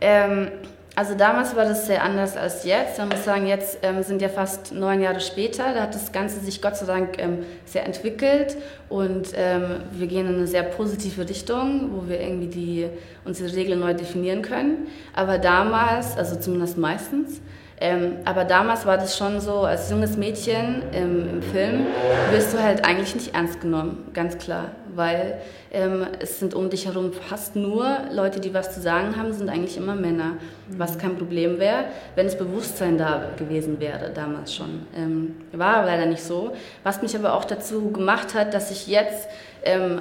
ähm, 0.00 0.48
also 0.96 1.16
damals 1.16 1.56
war 1.56 1.64
das 1.64 1.88
sehr 1.88 2.04
anders 2.04 2.36
als 2.36 2.64
jetzt. 2.64 2.98
Man 2.98 3.08
muss 3.08 3.24
sagen, 3.24 3.48
jetzt 3.48 3.78
ähm, 3.82 4.04
sind 4.04 4.22
ja 4.22 4.28
fast 4.28 4.72
neun 4.72 5.00
Jahre 5.00 5.18
später. 5.18 5.74
Da 5.74 5.82
hat 5.82 5.94
das 5.96 6.12
Ganze 6.12 6.38
sich 6.38 6.62
Gott 6.62 6.76
sei 6.76 6.86
Dank 6.86 7.18
ähm, 7.18 7.38
sehr 7.64 7.84
entwickelt 7.84 8.56
und 8.88 9.30
ähm, 9.34 9.80
wir 9.90 10.06
gehen 10.06 10.28
in 10.28 10.36
eine 10.36 10.46
sehr 10.46 10.62
positive 10.62 11.28
Richtung, 11.28 11.90
wo 11.92 12.08
wir 12.08 12.20
irgendwie 12.20 12.46
die, 12.46 12.86
unsere 13.24 13.52
Regeln 13.56 13.80
neu 13.80 13.94
definieren 13.94 14.42
können. 14.42 14.86
Aber 15.14 15.38
damals, 15.38 16.16
also 16.16 16.36
zumindest 16.36 16.78
meistens, 16.78 17.40
Ähm, 17.84 18.16
aber 18.24 18.46
damals 18.46 18.86
war 18.86 18.96
das 18.96 19.14
schon 19.14 19.42
so, 19.42 19.58
als 19.58 19.90
junges 19.90 20.16
Mädchen 20.16 20.82
ähm, 20.94 21.28
im 21.30 21.42
Film 21.42 21.84
wirst 22.30 22.54
du 22.54 22.62
halt 22.62 22.82
eigentlich 22.82 23.14
nicht 23.14 23.34
ernst 23.34 23.60
genommen, 23.60 24.08
ganz 24.14 24.38
klar. 24.38 24.70
Weil 24.94 25.38
ähm, 25.70 26.06
es 26.18 26.38
sind 26.38 26.54
um 26.54 26.70
dich 26.70 26.86
herum 26.86 27.12
fast 27.12 27.56
nur 27.56 27.84
Leute, 28.10 28.40
die 28.40 28.54
was 28.54 28.74
zu 28.74 28.80
sagen 28.80 29.18
haben, 29.18 29.34
sind 29.34 29.50
eigentlich 29.50 29.76
immer 29.76 29.94
Männer. 29.96 30.38
Was 30.68 30.96
kein 30.96 31.18
Problem 31.18 31.58
wäre, 31.58 31.84
wenn 32.14 32.24
das 32.24 32.38
Bewusstsein 32.38 32.96
da 32.96 33.32
gewesen 33.36 33.78
wäre, 33.80 34.10
damals 34.14 34.54
schon. 34.54 34.86
Ähm, 34.96 35.34
war 35.52 35.84
leider 35.84 36.06
nicht 36.06 36.22
so. 36.22 36.52
Was 36.84 37.02
mich 37.02 37.14
aber 37.14 37.34
auch 37.34 37.44
dazu 37.44 37.90
gemacht 37.90 38.32
hat, 38.32 38.54
dass 38.54 38.70
ich 38.70 38.86
jetzt 38.86 39.28
ähm, 39.62 40.00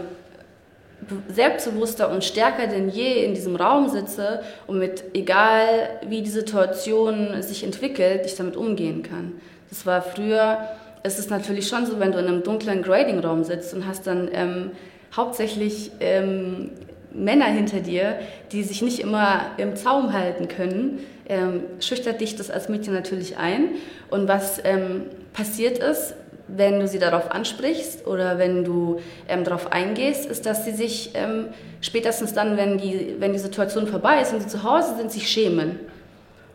selbstbewusster 1.28 2.10
und 2.12 2.24
stärker 2.24 2.68
denn 2.68 2.90
je 2.90 3.26
in 3.26 3.34
diesem 3.34 3.56
Raum 3.56 3.90
sitze 3.90 4.42
und 4.68 4.80
mit, 4.80 5.04
egal 5.14 5.66
wie 6.08 6.22
die 6.22 6.30
Situation 6.30 7.42
sich 7.42 7.64
entwickelt, 7.64 8.26
ich 8.26 8.36
damit 8.36 8.56
umgehen 8.56 9.04
kann. 9.04 9.34
Das 9.70 9.86
war 9.86 10.02
früher, 10.02 10.60
es 11.04 11.20
ist 11.20 11.30
natürlich 11.30 11.68
schon 11.68 11.86
so, 11.86 12.00
wenn 12.00 12.12
du 12.12 12.20
in 12.20 12.28
einem 12.28 12.44
dunklen 12.44 12.82
Grading-Raum 12.82 13.44
sitzt 13.44 13.74
und 13.74 13.88
hast 13.88 14.08
dann 14.08 14.30
ähm, 14.34 14.72
hauptsächlich 15.16 15.92
ähm, 16.00 16.72
Männer 17.14 17.46
hinter 17.46 17.80
dir, 17.80 18.20
die 18.52 18.64
sich 18.64 18.82
nicht 18.82 19.00
immer 19.00 19.42
im 19.58 19.76
Zaum 19.76 20.14
halten 20.14 20.48
können, 20.48 21.00
ähm, 21.28 21.64
schüchtert 21.80 22.22
dich 22.22 22.36
das 22.36 22.50
als 22.50 22.70
Mädchen 22.70 22.94
natürlich 22.94 23.38
ein. 23.38 23.70
Und 24.10 24.28
was 24.28 24.62
ähm, 24.64 25.04
passiert 25.34 25.78
ist, 25.78 26.16
wenn 26.56 26.80
du 26.80 26.88
sie 26.88 27.00
darauf 27.00 27.32
ansprichst 27.32 28.06
oder 28.06 28.38
wenn 28.38 28.64
du 28.64 29.00
ähm, 29.28 29.44
darauf 29.44 29.72
eingehst, 29.72 30.26
ist, 30.26 30.46
dass 30.46 30.66
sie 30.66 30.72
sich 30.72 31.12
ähm, 31.16 31.48
spätestens 31.82 32.34
dann, 32.34 32.58
wenn 32.58 32.78
die, 32.78 33.16
wenn 33.20 33.34
die 33.34 33.40
Situation 33.40 33.88
vorbei 33.88 34.22
ist 34.22 34.34
und 34.34 34.42
sie 34.42 34.48
zu 34.48 34.64
Hause 34.64 34.96
sind, 34.96 35.12
sich 35.12 35.28
schämen. 35.30 35.80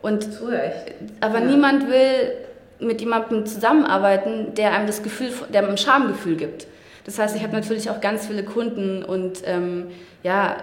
Und, 0.01 0.29
aber 1.21 1.41
ja. 1.41 1.45
niemand 1.45 1.89
will 1.89 2.33
mit 2.79 3.01
jemandem 3.01 3.45
zusammenarbeiten, 3.47 4.55
der 4.55 4.73
einem 4.73 4.87
das 4.87 5.03
Gefühl, 5.03 5.31
der 5.53 5.63
einem 5.63 5.73
ein 5.73 5.79
Schamgefühl 5.79 6.37
gibt. 6.37 6.69
Das 7.05 7.19
heißt, 7.19 7.35
ich 7.35 7.43
habe 7.43 7.55
natürlich 7.55 7.91
auch 7.91 8.01
ganz 8.01 8.27
viele 8.27 8.45
Kunden 8.45 9.03
und 9.03 9.43
ähm, 9.45 9.89
ja, 10.23 10.59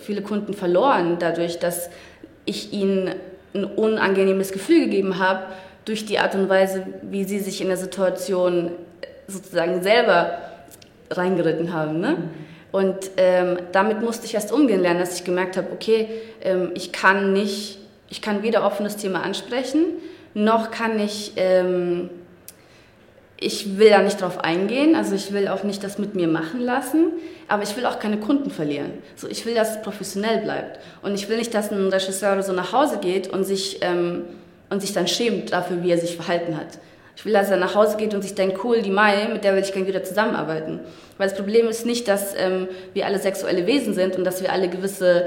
viele 0.00 0.22
Kunden 0.22 0.52
verloren 0.52 1.16
dadurch, 1.18 1.58
dass 1.58 1.88
ich 2.44 2.72
ihnen 2.72 3.14
ein 3.54 3.64
unangenehmes 3.64 4.52
Gefühl 4.52 4.84
gegeben 4.84 5.18
habe 5.18 5.44
durch 5.84 6.06
die 6.06 6.18
Art 6.18 6.34
und 6.34 6.48
Weise, 6.48 6.86
wie 7.02 7.24
sie 7.24 7.40
sich 7.40 7.60
in 7.60 7.68
der 7.68 7.76
Situation 7.76 8.70
sozusagen 9.26 9.82
selber 9.82 10.38
reingeritten 11.10 11.72
haben. 11.72 12.00
Ne? 12.00 12.10
Mhm. 12.10 12.30
Und 12.72 13.10
ähm, 13.18 13.58
damit 13.72 14.02
musste 14.02 14.26
ich 14.26 14.34
erst 14.34 14.52
umgehen 14.52 14.80
lernen, 14.80 14.98
dass 14.98 15.14
ich 15.14 15.24
gemerkt 15.24 15.56
habe, 15.56 15.68
okay, 15.72 16.08
ähm, 16.42 16.72
ich 16.74 16.92
kann 16.92 17.32
nicht, 17.32 17.78
ich 18.08 18.20
kann 18.20 18.42
weder 18.42 18.66
offenes 18.66 18.96
Thema 18.96 19.22
ansprechen, 19.22 19.84
noch 20.34 20.72
kann 20.72 20.98
ich, 20.98 21.34
ähm, 21.36 22.10
ich 23.38 23.78
will 23.78 23.90
da 23.90 24.02
nicht 24.02 24.20
drauf 24.20 24.38
eingehen, 24.38 24.96
also 24.96 25.14
ich 25.14 25.32
will 25.32 25.46
auch 25.46 25.62
nicht 25.62 25.84
das 25.84 25.98
mit 25.98 26.16
mir 26.16 26.26
machen 26.26 26.60
lassen, 26.60 27.12
aber 27.46 27.62
ich 27.62 27.76
will 27.76 27.86
auch 27.86 28.00
keine 28.00 28.18
Kunden 28.18 28.50
verlieren. 28.50 28.90
So, 29.14 29.28
ich 29.28 29.46
will, 29.46 29.54
dass 29.54 29.76
es 29.76 29.82
professionell 29.82 30.38
bleibt. 30.42 30.80
Und 31.02 31.14
ich 31.14 31.28
will 31.28 31.36
nicht, 31.36 31.54
dass 31.54 31.70
ein 31.70 31.88
Regisseur 31.88 32.42
so 32.42 32.52
nach 32.52 32.72
Hause 32.72 32.98
geht 33.00 33.28
und 33.28 33.44
sich 33.44 33.78
ähm, 33.82 34.24
und 34.74 34.80
sich 34.80 34.92
dann 34.92 35.06
schämt 35.06 35.52
dafür, 35.52 35.82
wie 35.82 35.90
er 35.90 35.98
sich 35.98 36.16
verhalten 36.16 36.56
hat. 36.56 36.78
Ich 37.16 37.24
will, 37.24 37.32
dass 37.32 37.48
er 37.48 37.56
nach 37.56 37.74
Hause 37.76 37.96
geht 37.96 38.12
und 38.12 38.22
sich 38.22 38.34
denkt, 38.34 38.58
cool, 38.64 38.82
die 38.82 38.90
Mai, 38.90 39.28
mit 39.32 39.44
der 39.44 39.54
will 39.54 39.62
ich 39.62 39.72
gerne 39.72 39.86
wieder 39.86 40.02
zusammenarbeiten. 40.02 40.80
Weil 41.16 41.28
das 41.28 41.38
Problem 41.38 41.68
ist 41.68 41.86
nicht, 41.86 42.08
dass 42.08 42.34
ähm, 42.36 42.66
wir 42.92 43.06
alle 43.06 43.20
sexuelle 43.20 43.66
Wesen 43.66 43.94
sind 43.94 44.16
und 44.16 44.24
dass 44.24 44.42
wir 44.42 44.52
alle 44.52 44.68
gewisse 44.68 45.26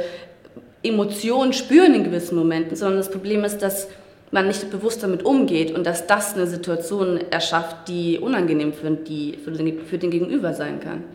Emotionen 0.83 1.53
spüren 1.53 1.95
in 1.95 2.03
gewissen 2.03 2.38
Momenten, 2.38 2.75
sondern 2.75 2.97
das 2.97 3.10
Problem 3.10 3.45
ist, 3.45 3.60
dass 3.60 3.88
man 4.31 4.47
nicht 4.47 4.69
bewusst 4.69 5.01
damit 5.01 5.23
umgeht 5.23 5.73
und 5.73 5.88
dass 5.88 6.05
das 6.05 6.36
eine 6.36 6.45
Situation 6.45 7.21
erschafft, 7.31 7.88
die 7.88 8.19
unangenehm 8.19 8.73
für, 8.73 8.91
die, 8.91 9.38
für, 9.41 9.51
den, 9.51 9.79
für 9.86 9.97
den 9.97 10.12
Gegenüber 10.12 10.53
sein 10.53 10.81
kann. 10.81 11.05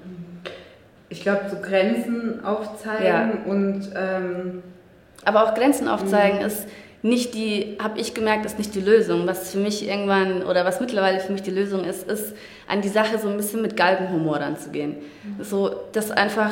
Ich 1.10 1.20
glaube, 1.20 1.42
so 1.50 1.56
Grenzen 1.60 2.42
aufzeigen 2.44 3.04
ja. 3.06 3.32
und... 3.44 3.90
Ähm 3.94 4.62
aber 5.24 5.44
auch 5.44 5.54
Grenzen 5.54 5.86
aufzeigen 5.86 6.40
mhm. 6.40 6.46
ist 6.46 6.66
nicht 7.02 7.34
die, 7.34 7.76
habe 7.82 7.98
ich 8.00 8.14
gemerkt, 8.14 8.46
ist 8.46 8.58
nicht 8.58 8.74
die 8.74 8.80
Lösung. 8.80 9.26
Was 9.26 9.50
für 9.50 9.58
mich 9.58 9.86
irgendwann 9.86 10.42
oder 10.42 10.64
was 10.64 10.80
mittlerweile 10.80 11.20
für 11.20 11.32
mich 11.32 11.42
die 11.42 11.50
Lösung 11.50 11.84
ist, 11.84 12.08
ist 12.08 12.34
an 12.68 12.80
die 12.80 12.88
Sache 12.88 13.18
so 13.18 13.28
ein 13.28 13.36
bisschen 13.36 13.60
mit 13.60 13.76
Galgenhumor 13.76 14.36
ranzugehen. 14.36 14.96
Mhm. 15.24 15.44
So, 15.44 15.74
das 15.92 16.10
einfach 16.10 16.50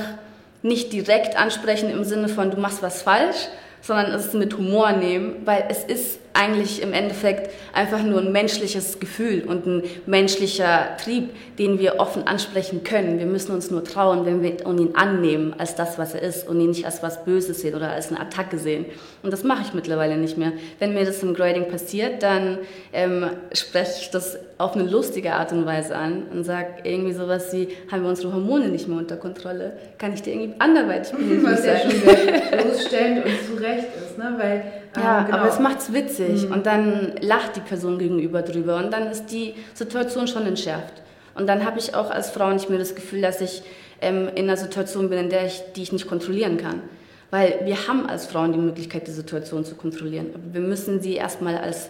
nicht 0.62 0.92
direkt 0.92 1.38
ansprechen 1.38 1.90
im 1.90 2.04
Sinne 2.04 2.28
von, 2.28 2.50
du 2.50 2.56
machst 2.58 2.82
was 2.82 3.02
falsch, 3.02 3.48
sondern 3.80 4.12
es 4.12 4.32
mit 4.34 4.56
Humor 4.56 4.92
nehmen, 4.92 5.36
weil 5.44 5.64
es 5.68 5.84
ist 5.84 6.19
eigentlich 6.32 6.82
im 6.82 6.92
Endeffekt 6.92 7.50
einfach 7.72 8.02
nur 8.02 8.20
ein 8.20 8.32
menschliches 8.32 9.00
Gefühl 9.00 9.44
und 9.46 9.66
ein 9.66 9.82
menschlicher 10.06 10.96
Trieb, 11.02 11.30
den 11.58 11.78
wir 11.78 11.98
offen 11.98 12.26
ansprechen 12.26 12.84
können. 12.84 13.18
Wir 13.18 13.26
müssen 13.26 13.52
uns 13.52 13.70
nur 13.70 13.84
trauen, 13.84 14.24
wenn 14.26 14.42
wir 14.42 14.60
ihn 14.60 14.94
annehmen 14.94 15.54
als 15.58 15.74
das, 15.74 15.98
was 15.98 16.14
er 16.14 16.22
ist 16.22 16.48
und 16.48 16.60
ihn 16.60 16.70
nicht 16.70 16.84
als 16.84 17.02
was 17.02 17.24
Böses 17.24 17.60
sehen 17.60 17.74
oder 17.74 17.90
als 17.90 18.10
eine 18.10 18.20
Attacke 18.20 18.58
sehen. 18.58 18.86
Und 19.22 19.32
das 19.32 19.44
mache 19.44 19.62
ich 19.66 19.74
mittlerweile 19.74 20.16
nicht 20.16 20.38
mehr. 20.38 20.52
Wenn 20.78 20.94
mir 20.94 21.04
das 21.04 21.22
im 21.22 21.34
Grading 21.34 21.68
passiert, 21.68 22.22
dann 22.22 22.58
ähm, 22.92 23.30
spreche 23.52 23.94
ich 24.00 24.10
das 24.10 24.38
auf 24.58 24.74
eine 24.74 24.84
lustige 24.84 25.32
Art 25.32 25.52
und 25.52 25.64
Weise 25.66 25.96
an 25.96 26.24
und 26.32 26.44
sage 26.44 26.68
irgendwie 26.84 27.12
sowas 27.12 27.52
wie, 27.52 27.68
haben 27.90 28.02
wir 28.02 28.10
unsere 28.10 28.32
Hormone 28.32 28.68
nicht 28.68 28.88
mehr 28.88 28.98
unter 28.98 29.16
Kontrolle? 29.16 29.72
Kann 29.98 30.12
ich 30.12 30.22
dir 30.22 30.34
irgendwie 30.34 30.54
anderweitig 30.58 31.12
Was 31.42 31.64
ja 31.64 31.78
schon 31.78 31.90
sehr 31.90 32.56
bloßstellend 32.62 33.24
und 33.24 33.32
zu 33.46 33.62
Recht 33.62 33.88
ist, 33.96 34.18
ne? 34.18 34.34
weil 34.36 34.79
ja, 34.96 35.22
genau. 35.22 35.38
aber 35.38 35.48
es 35.48 35.58
macht's 35.58 35.92
witzig 35.92 36.46
mhm. 36.46 36.52
und 36.52 36.66
dann 36.66 37.14
lacht 37.20 37.56
die 37.56 37.60
Person 37.60 37.98
gegenüber 37.98 38.42
drüber 38.42 38.76
und 38.76 38.92
dann 38.92 39.08
ist 39.08 39.26
die 39.26 39.54
Situation 39.74 40.26
schon 40.26 40.46
entschärft. 40.46 40.94
Und 41.34 41.46
dann 41.46 41.64
habe 41.64 41.78
ich 41.78 41.94
auch 41.94 42.10
als 42.10 42.30
Frau 42.30 42.50
nicht 42.52 42.68
mehr 42.70 42.78
das 42.78 42.94
Gefühl, 42.94 43.22
dass 43.22 43.40
ich 43.40 43.62
ähm, 44.00 44.28
in 44.34 44.44
einer 44.44 44.56
Situation 44.56 45.08
bin, 45.08 45.18
in 45.18 45.30
der 45.30 45.46
ich, 45.46 45.62
die 45.76 45.82
ich 45.82 45.92
nicht 45.92 46.08
kontrollieren 46.08 46.56
kann. 46.56 46.82
Weil 47.30 47.60
wir 47.64 47.86
haben 47.86 48.08
als 48.08 48.26
Frauen 48.26 48.52
die 48.52 48.58
Möglichkeit, 48.58 49.06
die 49.06 49.12
Situation 49.12 49.64
zu 49.64 49.76
kontrollieren. 49.76 50.30
Aber 50.34 50.52
wir 50.52 50.60
müssen 50.60 51.00
sie 51.00 51.14
erstmal 51.14 51.56
als 51.56 51.88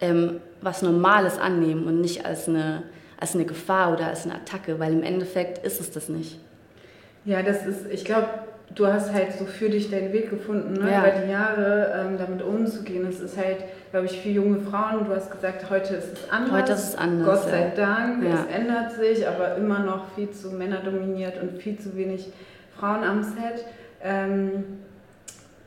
ähm, 0.00 0.40
was 0.62 0.80
Normales 0.80 1.38
annehmen 1.38 1.86
und 1.86 2.00
nicht 2.00 2.24
als 2.24 2.48
eine, 2.48 2.84
als 3.20 3.34
eine 3.34 3.44
Gefahr 3.44 3.92
oder 3.92 4.06
als 4.06 4.24
eine 4.24 4.36
Attacke, 4.36 4.78
weil 4.78 4.92
im 4.92 5.02
Endeffekt 5.02 5.64
ist 5.66 5.80
es 5.80 5.90
das 5.90 6.08
nicht. 6.08 6.38
Ja, 7.24 7.42
das 7.42 7.66
ist, 7.66 7.86
ich 7.90 8.04
glaube, 8.04 8.28
du 8.74 8.86
hast 8.86 9.12
halt 9.12 9.32
so 9.32 9.44
für 9.44 9.68
dich 9.68 9.90
deinen 9.90 10.12
Weg 10.12 10.30
gefunden, 10.30 10.74
ne? 10.74 10.90
ja. 10.90 11.00
über 11.00 11.10
die 11.20 11.30
Jahre 11.30 11.92
ähm, 11.94 12.18
damit 12.18 12.42
umzugehen. 12.42 13.06
Es 13.08 13.20
ist 13.20 13.36
halt, 13.36 13.58
glaube 13.90 14.06
ich, 14.06 14.20
für 14.20 14.28
junge 14.28 14.60
Frauen, 14.60 15.06
du 15.06 15.14
hast 15.14 15.30
gesagt, 15.30 15.70
heute 15.70 15.94
ist 15.94 16.12
es 16.12 16.30
anders. 16.30 16.52
Heute 16.52 16.72
ist 16.72 16.88
es 16.90 16.96
anders. 16.96 17.42
Gott 17.42 17.50
sei 17.50 17.72
Dank, 17.74 18.24
ja. 18.24 18.30
es 18.34 18.54
ändert 18.54 18.92
sich, 18.92 19.26
aber 19.26 19.56
immer 19.56 19.80
noch 19.80 20.12
viel 20.14 20.30
zu 20.30 20.50
männerdominiert 20.50 21.40
und 21.40 21.60
viel 21.60 21.78
zu 21.78 21.96
wenig 21.96 22.30
Frauen 22.78 23.04
am 23.04 23.22
Set. 23.22 23.64
Ähm, 24.02 24.64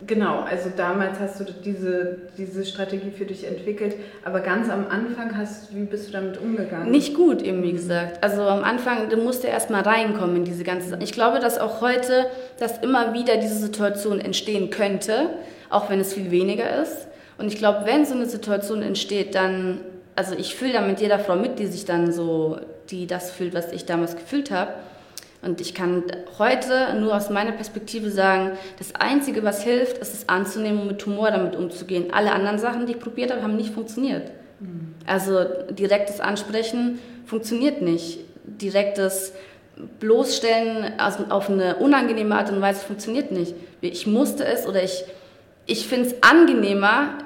Genau, 0.08 0.40
also 0.40 0.72
damals 0.76 1.20
hast 1.20 1.40
du 1.40 1.46
diese, 1.64 2.18
diese 2.38 2.66
Strategie 2.66 3.12
für 3.12 3.26
dich 3.26 3.46
entwickelt, 3.46 3.96
aber 4.24 4.40
ganz 4.40 4.70
am 4.70 4.88
Anfang 4.88 5.38
hast 5.38 5.76
wie 5.76 5.84
bist 5.84 6.08
du 6.08 6.12
damit 6.12 6.40
umgegangen? 6.40 6.90
Nicht 6.90 7.14
gut, 7.14 7.42
eben 7.42 7.62
wie 7.62 7.74
gesagt. 7.74 8.24
Also 8.24 8.42
am 8.42 8.64
Anfang, 8.64 9.10
du 9.10 9.18
musst 9.18 9.44
ja 9.44 9.50
erstmal 9.50 9.82
reinkommen 9.82 10.38
in 10.38 10.44
diese 10.44 10.64
ganze 10.64 10.90
Sache. 10.90 11.04
Ich 11.04 11.12
glaube, 11.12 11.40
dass 11.40 11.60
auch 11.60 11.82
heute, 11.82 12.28
dass 12.60 12.80
immer 12.80 13.14
wieder 13.14 13.38
diese 13.38 13.56
Situation 13.56 14.20
entstehen 14.20 14.70
könnte, 14.72 15.30
auch 15.70 15.90
wenn 15.90 16.00
es 16.00 16.14
viel 16.14 16.32
weniger 16.32 16.82
ist. 16.82 17.08
Und 17.38 17.48
ich 17.48 17.58
glaube, 17.58 17.86
wenn 17.86 18.06
so 18.06 18.16
eine 18.16 18.26
Situation 18.26 18.82
entsteht, 18.82 19.36
dann, 19.36 19.82
also 20.16 20.36
ich 20.36 20.56
fühle 20.56 20.74
da 20.74 20.82
mit 20.82 21.00
jeder 21.00 21.20
Frau 21.20 21.36
mit, 21.36 21.60
die 21.60 21.68
sich 21.68 21.86
dann 21.86 22.12
so, 22.12 22.60
die 22.90 23.08
das 23.08 23.32
fühlt, 23.32 23.54
was 23.54 23.72
ich 23.72 23.86
damals 23.86 24.16
gefühlt 24.16 24.52
habe. 24.52 24.74
Und 25.42 25.60
ich 25.60 25.74
kann 25.74 26.04
heute 26.38 26.96
nur 27.00 27.16
aus 27.16 27.32
meiner 27.32 27.52
Perspektive 27.52 28.12
sagen, 28.12 28.52
das 28.78 28.94
Einzige, 28.94 29.44
was 29.44 29.64
hilft, 29.64 29.98
ist 29.98 30.14
es 30.14 30.30
anzunehmen 30.30 30.82
und 30.82 30.88
mit 30.88 31.06
Humor 31.06 31.32
damit 31.32 31.56
umzugehen. 31.56 32.14
Alle 32.14 32.32
anderen 32.32 32.60
Sachen, 32.60 32.86
die 32.86 32.94
ich 32.94 33.00
probiert 33.00 33.32
habe, 33.32 33.42
haben 33.42 33.56
nicht 33.56 33.74
funktioniert. 33.74 34.30
Mhm. 34.60 34.94
Also 35.08 35.44
direktes 35.72 36.20
Ansprechen 36.20 37.00
funktioniert 37.26 37.82
nicht. 37.82 38.20
Direktes 38.46 39.34
Bloßstellen 40.00 41.00
also 41.00 41.26
auf 41.30 41.50
eine 41.50 41.78
unangenehme 41.78 42.36
Art 42.36 42.52
und 42.52 42.62
Weise 42.62 42.86
funktioniert 42.86 43.32
nicht. 43.32 43.56
Ich 43.82 44.06
musste 44.06 44.46
es 44.46 44.68
oder 44.68 44.84
ich, 44.84 45.04
ich 45.66 45.88
finde 45.88 46.10
es 46.10 46.16
angenehmer, 46.22 47.18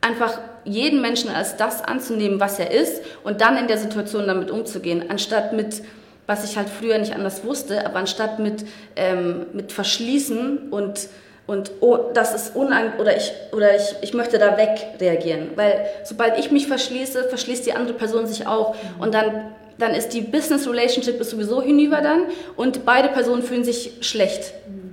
einfach 0.00 0.40
jeden 0.64 1.00
Menschen 1.00 1.30
als 1.30 1.56
das 1.56 1.82
anzunehmen, 1.82 2.40
was 2.40 2.58
er 2.58 2.72
ist 2.72 3.02
und 3.22 3.40
dann 3.40 3.56
in 3.56 3.68
der 3.68 3.78
Situation 3.78 4.26
damit 4.26 4.50
umzugehen, 4.50 5.04
anstatt 5.08 5.52
mit 5.52 5.82
was 6.26 6.44
ich 6.44 6.56
halt 6.56 6.68
früher 6.68 6.98
nicht 6.98 7.14
anders 7.14 7.44
wusste, 7.44 7.84
aber 7.84 7.96
anstatt 7.96 8.38
mit, 8.38 8.64
ähm, 8.96 9.46
mit 9.52 9.72
Verschließen 9.72 10.70
und, 10.70 11.08
und 11.46 11.70
oh, 11.80 12.10
das 12.14 12.34
ist 12.34 12.56
unang 12.56 12.98
oder 12.98 13.16
ich 13.16 13.32
oder 13.52 13.76
ich, 13.76 13.94
ich 14.00 14.14
möchte 14.14 14.38
da 14.38 14.56
weg 14.56 14.98
reagieren, 15.00 15.50
weil 15.56 15.86
sobald 16.04 16.38
ich 16.38 16.50
mich 16.50 16.66
verschließe, 16.66 17.24
verschließt 17.28 17.66
die 17.66 17.72
andere 17.72 17.96
Person 17.96 18.26
sich 18.26 18.46
auch 18.46 18.74
mhm. 18.74 19.02
und 19.02 19.14
dann 19.14 19.52
dann 19.76 19.92
ist 19.92 20.10
die 20.10 20.20
Business 20.20 20.68
Relationship 20.68 21.20
ist 21.20 21.30
sowieso 21.30 21.60
hinüber 21.60 22.00
dann 22.00 22.26
und 22.56 22.84
beide 22.84 23.08
Personen 23.08 23.42
fühlen 23.42 23.64
sich 23.64 23.92
schlecht. 24.02 24.54
Mhm. 24.68 24.83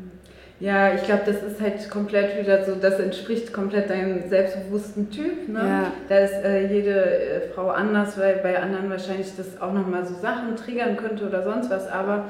Ja, 0.62 0.94
ich 0.94 1.04
glaube, 1.06 1.24
das 1.26 1.42
ist 1.42 1.60
halt 1.60 1.90
komplett 1.90 2.40
wieder 2.40 2.64
so, 2.64 2.76
das 2.76 3.00
entspricht 3.00 3.52
komplett 3.52 3.90
deinem 3.90 4.30
selbstbewussten 4.30 5.10
Typ. 5.10 5.50
Ne? 5.50 5.60
Ja. 5.60 5.92
Da 6.08 6.18
ist 6.20 6.36
äh, 6.36 6.68
jede 6.68 7.04
äh, 7.04 7.42
Frau 7.50 7.70
anders, 7.70 8.16
weil 8.20 8.36
bei 8.44 8.62
anderen 8.62 8.92
wahrscheinlich 8.92 9.36
das 9.36 9.60
auch 9.60 9.74
nochmal 9.74 10.06
so 10.06 10.14
Sachen 10.14 10.56
triggern 10.56 10.98
könnte 10.98 11.26
oder 11.26 11.44
sonst 11.44 11.72
was. 11.72 11.88
Aber 11.88 12.26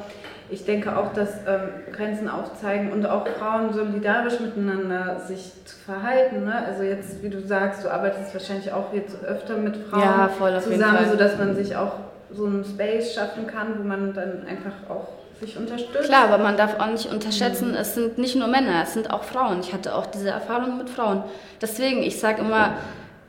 ich 0.50 0.64
denke 0.64 0.96
auch, 0.96 1.12
dass 1.12 1.40
ähm, 1.46 1.92
Grenzen 1.92 2.30
aufzeigen 2.30 2.94
und 2.94 3.06
auch 3.06 3.28
Frauen 3.28 3.74
solidarisch 3.74 4.40
miteinander 4.40 5.20
sich 5.28 5.52
zu 5.66 5.76
verhalten. 5.76 6.46
Ne? 6.46 6.56
Also 6.66 6.84
jetzt, 6.84 7.22
wie 7.22 7.30
du 7.30 7.42
sagst, 7.42 7.84
du 7.84 7.90
arbeitest 7.90 8.34
wahrscheinlich 8.34 8.72
auch 8.72 8.94
jetzt 8.94 9.22
öfter 9.26 9.58
mit 9.58 9.76
Frauen 9.76 10.04
ja, 10.04 10.30
zusammen, 10.62 11.06
sodass 11.12 11.38
man 11.38 11.54
sich 11.54 11.76
auch 11.76 11.96
so 12.30 12.46
einen 12.46 12.64
Space 12.64 13.14
schaffen 13.14 13.46
kann, 13.46 13.78
wo 13.78 13.84
man 13.84 14.14
dann 14.14 14.46
einfach 14.48 14.90
auch 14.90 15.21
sich 15.42 15.58
unterstützt. 15.58 16.06
Klar, 16.06 16.30
aber 16.30 16.42
man 16.42 16.56
darf 16.56 16.80
auch 16.80 16.90
nicht 16.90 17.08
unterschätzen, 17.08 17.70
mhm. 17.70 17.76
es 17.76 17.96
sind 17.96 18.18
nicht 18.18 18.36
nur 18.36 18.48
Männer, 18.48 18.84
es 18.84 18.94
sind 18.94 19.12
auch 19.12 19.24
Frauen. 19.24 19.60
Ich 19.60 19.74
hatte 19.74 19.96
auch 19.96 20.06
diese 20.06 20.30
Erfahrung 20.30 20.78
mit 20.78 20.90
Frauen. 20.90 21.24
Deswegen, 21.62 22.02
ich 22.04 22.20
sage 22.20 22.42
immer, 22.42 22.76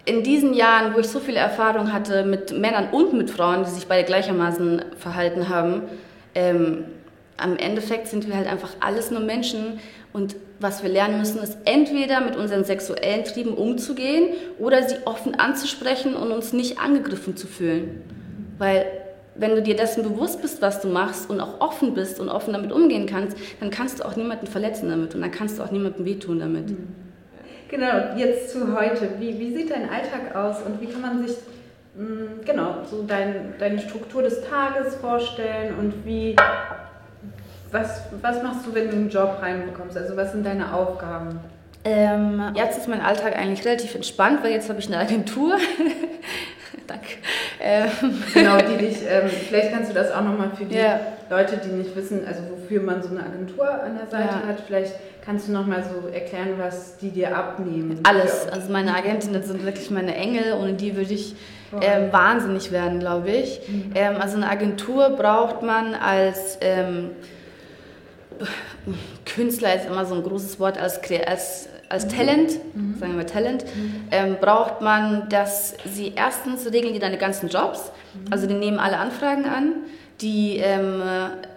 in 0.04 0.22
diesen 0.22 0.52
Jahren, 0.52 0.94
wo 0.94 0.98
ich 0.98 1.08
so 1.08 1.20
viele 1.20 1.38
Erfahrungen 1.38 1.92
hatte 1.92 2.24
mit 2.24 2.58
Männern 2.58 2.88
und 2.90 3.12
mit 3.14 3.30
Frauen, 3.30 3.64
die 3.64 3.70
sich 3.70 3.86
beide 3.86 4.04
gleichermaßen 4.04 4.84
verhalten 4.96 5.48
haben, 5.48 5.82
ähm, 6.34 6.84
am 7.36 7.56
Endeffekt 7.56 8.08
sind 8.08 8.28
wir 8.28 8.36
halt 8.36 8.46
einfach 8.46 8.70
alles 8.80 9.10
nur 9.10 9.20
Menschen 9.20 9.80
und 10.12 10.36
was 10.60 10.82
wir 10.82 10.90
lernen 10.90 11.18
müssen, 11.18 11.42
ist 11.42 11.56
entweder 11.64 12.20
mit 12.20 12.36
unseren 12.36 12.64
sexuellen 12.64 13.24
Trieben 13.24 13.54
umzugehen 13.54 14.28
oder 14.58 14.82
sie 14.82 14.96
offen 15.06 15.38
anzusprechen 15.38 16.14
und 16.14 16.30
uns 16.30 16.52
nicht 16.52 16.78
angegriffen 16.78 17.36
zu 17.36 17.46
fühlen. 17.46 18.02
Weil 18.58 18.86
wenn 19.43 19.55
du 19.55 19.61
dir 19.61 19.76
dessen 19.76 20.03
bewusst 20.03 20.40
bist, 20.40 20.62
was 20.62 20.80
du 20.80 20.88
machst 20.88 21.28
und 21.28 21.40
auch 21.40 21.61
offen 21.61 21.93
bist 21.93 22.18
und 22.20 22.30
offen 22.30 22.55
damit 22.55 22.72
umgehen 22.72 23.07
kannst, 23.07 23.36
dann 23.61 23.70
kannst 23.70 24.01
du 24.01 24.05
auch 24.05 24.16
niemanden 24.16 24.47
verletzen 24.47 24.88
damit 24.88 25.14
und 25.14 25.20
dann 25.20 25.30
kannst 25.30 25.59
du 25.59 25.62
auch 25.62 25.70
niemandem 25.70 26.07
wehtun 26.07 26.38
damit. 26.38 26.70
Mhm. 26.70 26.95
Genau, 27.68 28.16
jetzt 28.16 28.51
zu 28.51 28.78
heute. 28.78 29.09
Wie, 29.18 29.38
wie 29.38 29.55
sieht 29.55 29.70
dein 29.70 29.88
Alltag 29.88 30.36
aus 30.36 30.57
und 30.62 30.80
wie 30.80 30.86
kann 30.86 31.01
man 31.01 31.26
sich 31.26 31.36
mh, 31.97 32.05
mm, 32.05 32.45
genau 32.45 32.76
so 32.88 33.03
dein, 33.03 33.55
deine 33.59 33.78
Struktur 33.78 34.22
des 34.22 34.43
Tages 34.49 34.95
vorstellen 34.97 35.74
und 35.78 36.07
wie 36.07 36.36
was, 37.70 38.03
was 38.20 38.43
machst 38.43 38.66
du, 38.66 38.74
wenn 38.74 38.90
du 38.90 38.97
einen 38.97 39.09
Job 39.09 39.38
reinbekommst? 39.40 39.97
Also 39.97 40.16
was 40.16 40.32
sind 40.32 40.45
deine 40.45 40.72
Aufgaben? 40.72 41.40
Ähm, 41.84 42.53
jetzt 42.55 42.78
ist 42.78 42.88
mein 42.88 43.01
Alltag 43.01 43.36
eigentlich 43.36 43.64
relativ 43.64 43.95
entspannt, 43.95 44.45
weil 44.45 44.53
jetzt 44.53 44.68
habe 44.68 44.78
ich 44.78 44.86
eine 44.86 44.99
Agentur. 44.99 45.57
Danke. 46.86 47.06
Ähm. 47.60 47.88
Genau, 48.34 48.58
die 48.58 48.76
dich, 48.76 48.98
ähm, 49.08 49.28
vielleicht 49.28 49.72
kannst 49.72 49.90
du 49.90 49.94
das 49.94 50.10
auch 50.10 50.22
nochmal 50.22 50.50
für 50.56 50.64
die 50.64 50.76
ja. 50.76 51.00
Leute, 51.30 51.58
die 51.58 51.68
nicht 51.68 51.94
wissen, 51.96 52.26
also 52.26 52.42
wofür 52.50 52.82
man 52.82 53.02
so 53.02 53.10
eine 53.10 53.20
Agentur 53.24 53.68
an 53.68 53.96
der 53.96 54.06
Seite 54.06 54.40
ja. 54.42 54.48
hat, 54.48 54.60
vielleicht 54.66 54.94
kannst 55.24 55.48
du 55.48 55.52
nochmal 55.52 55.84
so 55.84 56.08
erklären, 56.08 56.54
was 56.58 56.96
die 56.98 57.10
dir 57.10 57.36
abnehmen. 57.36 58.00
Alles, 58.02 58.48
also 58.48 58.72
meine 58.72 58.94
Agentinnen 58.94 59.42
sind 59.42 59.64
wirklich 59.64 59.90
meine 59.90 60.14
Engel, 60.14 60.54
ohne 60.60 60.74
die 60.74 60.96
würde 60.96 61.14
ich 61.14 61.36
ähm, 61.80 62.12
wahnsinnig 62.12 62.72
werden, 62.72 63.00
glaube 63.00 63.30
ich. 63.30 63.60
Mhm. 63.68 63.92
Ähm, 63.94 64.16
also 64.20 64.36
eine 64.36 64.48
Agentur 64.48 65.10
braucht 65.10 65.62
man 65.62 65.94
als 65.94 66.58
ähm, 66.60 67.10
Künstler 69.35 69.74
ist 69.74 69.87
immer 69.87 70.05
so 70.05 70.14
ein 70.14 70.22
großes 70.22 70.61
Wort 70.61 70.78
als, 70.78 71.01
als 71.26 71.68
als 71.89 72.09
Talent, 72.09 72.53
mhm. 72.74 72.97
sagen 72.99 73.18
wir 73.18 73.26
Talent, 73.26 73.66
mhm. 73.66 74.09
ähm, 74.11 74.37
braucht 74.41 74.80
man, 74.80 75.28
dass 75.28 75.74
sie 75.85 76.14
erstens 76.16 76.64
regeln 76.72 76.95
die 76.95 76.99
deine 76.99 77.18
ganzen 77.18 77.51
Jobs, 77.51 77.93
mhm. 78.14 78.33
also 78.33 78.47
die 78.47 78.55
nehmen 78.55 78.78
alle 78.78 78.97
Anfragen 78.97 79.45
an, 79.45 79.74
die 80.22 80.57
ähm, 80.57 81.03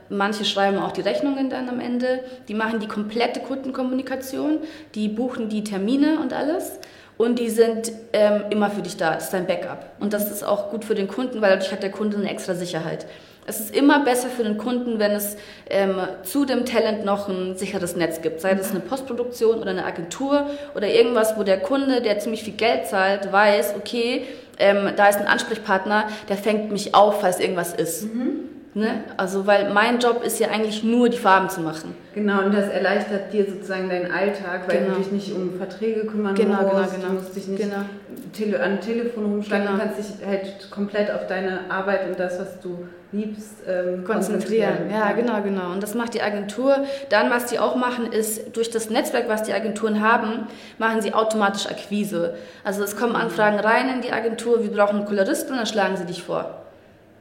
manche 0.10 0.44
schreiben 0.44 0.78
auch 0.78 0.92
die 0.92 1.02
Rechnungen 1.02 1.50
dann 1.50 1.70
am 1.70 1.80
Ende, 1.80 2.20
die 2.48 2.54
machen 2.54 2.80
die 2.80 2.88
komplette 2.88 3.40
Kundenkommunikation, 3.40 4.60
die 4.94 5.08
buchen 5.08 5.50
die 5.50 5.64
Termine 5.64 6.20
und 6.20 6.34
alles. 6.34 6.80
Und 7.18 7.40
die 7.40 7.50
sind 7.50 7.94
ähm, 8.12 8.42
immer 8.50 8.70
für 8.70 8.82
dich 8.82 8.98
da. 8.98 9.14
Das 9.14 9.26
ist 9.26 9.34
dein 9.34 9.48
Backup. 9.48 9.86
Und 10.02 10.12
das 10.12 10.30
ist 10.30 10.44
auch 10.44 10.70
gut 10.70 10.84
für 10.84 10.96
den 10.96 11.08
Kunden, 11.08 11.42
weil 11.42 11.52
dadurch 11.52 11.72
hat 11.72 11.82
der 11.82 11.92
Kunde 11.92 12.18
eine 12.18 12.30
extra 12.30 12.56
Sicherheit. 12.56 13.06
Es 13.48 13.60
ist 13.60 13.76
immer 13.76 14.04
besser 14.04 14.30
für 14.30 14.44
den 14.44 14.58
Kunden, 14.58 14.98
wenn 14.98 15.12
es 15.12 15.38
ähm, 15.70 15.98
zu 16.24 16.46
dem 16.46 16.66
Talent 16.66 17.06
noch 17.06 17.30
ein 17.30 17.56
sicheres 17.56 17.96
Netz 17.96 18.22
gibt. 18.22 18.42
Sei 18.42 18.56
das 18.56 18.72
eine 18.72 18.80
Postproduktion 18.80 19.60
oder 19.60 19.70
eine 19.70 19.86
Agentur 19.86 20.48
oder 20.74 20.88
irgendwas, 20.88 21.38
wo 21.38 21.44
der 21.44 21.60
Kunde, 21.60 22.02
der 22.02 22.18
ziemlich 22.18 22.44
viel 22.44 22.56
Geld 22.56 22.88
zahlt, 22.88 23.32
weiß, 23.32 23.76
okay, 23.78 24.24
ähm, 24.58 24.90
da 24.96 25.08
ist 25.10 25.20
ein 25.20 25.28
Ansprechpartner, 25.28 26.06
der 26.28 26.38
fängt 26.38 26.72
mich 26.72 26.96
auf, 26.96 27.22
falls 27.22 27.40
irgendwas 27.40 27.74
ist. 27.74 28.12
Mhm. 28.14 28.50
Ne? 28.74 29.06
Also, 29.16 29.48
weil 29.48 29.72
mein 29.72 30.00
Job 30.00 30.22
ist 30.22 30.38
ja 30.40 30.50
eigentlich 30.50 30.84
nur, 30.84 31.08
die 31.08 31.18
Farben 31.18 31.50
zu 31.50 31.62
machen. 31.62 31.96
Genau, 32.14 32.44
und 32.44 32.54
das 32.54 32.68
erleichtert 32.68 33.32
dir 33.32 33.46
sozusagen 33.46 33.88
deinen 33.88 34.12
Alltag, 34.12 34.68
weil 34.68 34.80
genau. 34.80 34.96
du 34.96 35.00
dich 35.00 35.12
nicht 35.14 35.32
um 35.34 35.56
Verträge 35.56 36.06
kümmern 36.06 36.36
genau, 36.36 36.58
genau 36.58 36.80
musst. 36.80 36.96
Genau, 36.96 37.08
genau. 37.08 37.08
Du 37.08 37.14
musst 37.14 37.36
dich 37.38 37.48
nicht 37.48 37.64
genau. 37.64 37.86
tele 38.34 38.62
an 38.62 38.82
Telefon 38.82 39.26
rumschlagen. 39.28 39.68
Genau. 39.68 39.78
Du 39.78 39.84
kannst 39.86 40.00
dich 40.00 40.28
halt 40.28 40.70
komplett 40.72 41.10
auf 41.10 41.26
deine 41.28 41.62
Arbeit 41.70 42.06
und 42.10 42.20
das, 42.20 42.38
was 42.38 42.60
du 42.60 42.86
liebst, 43.16 43.56
ähm, 43.68 44.04
konzentrieren. 44.04 44.90
Ja, 44.92 45.12
genau, 45.14 45.42
genau. 45.42 45.72
Und 45.72 45.82
das 45.82 45.96
macht 45.96 46.14
die 46.14 46.22
Agentur. 46.22 46.86
Dann, 47.10 47.30
was 47.30 47.48
die 47.48 47.60
auch 47.60 47.76
machen, 47.76 48.12
ist, 48.12 48.56
durch 48.56 48.70
das 48.70 48.90
Netzwerk, 48.90 49.30
was 49.30 49.44
die 49.44 49.54
Agenturen 49.54 50.02
haben, 50.02 50.48
machen 50.78 51.02
sie 51.02 51.14
automatisch 51.14 51.68
Akquise. 51.68 52.36
Also 52.64 52.84
es 52.84 52.96
kommen 52.96 53.16
Anfragen 53.16 53.60
rein 53.60 53.90
in 53.90 54.02
die 54.02 54.12
Agentur, 54.12 54.64
wir 54.64 54.72
brauchen 54.72 54.98
einen 54.98 55.06
Koloristen 55.06 55.52
und 55.52 55.58
dann 55.58 55.68
schlagen 55.68 55.98
sie 55.98 56.06
dich 56.06 56.24
vor 56.24 56.66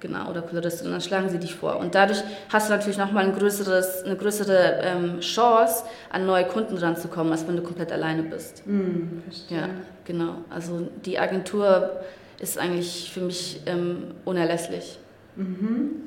genau, 0.05 0.30
oder 0.30 0.42
Koloristin, 0.42 0.86
und 0.86 0.92
dann 0.92 1.01
schlagen 1.01 1.30
sie 1.30 1.38
dich 1.38 1.55
vor. 1.55 1.78
Und 1.78 1.95
dadurch 1.95 2.22
hast 2.51 2.68
du 2.68 2.74
natürlich 2.74 2.99
nochmal 2.99 3.24
ein 3.24 3.34
größeres, 3.34 4.05
eine 4.05 4.16
größere 4.16 4.80
ähm, 4.82 5.20
Chance, 5.20 5.84
an 6.11 6.26
neue 6.26 6.45
Kunden 6.45 6.76
ranzukommen, 6.76 7.32
als 7.32 7.49
wenn 7.49 7.57
du 7.57 7.62
komplett 7.62 7.90
alleine 7.90 8.22
bist. 8.22 8.66
Mm, 8.66 9.22
verstehe. 9.24 9.59
Ja, 9.59 9.68
genau. 10.05 10.34
Also 10.51 10.86
die 11.07 11.18
Agentur 11.18 11.90
ist 12.38 12.59
eigentlich 12.59 13.11
für 13.12 13.20
mich 13.20 13.62
ähm, 13.64 14.14
unerlässlich. 14.26 14.99
Mhm. 15.37 16.03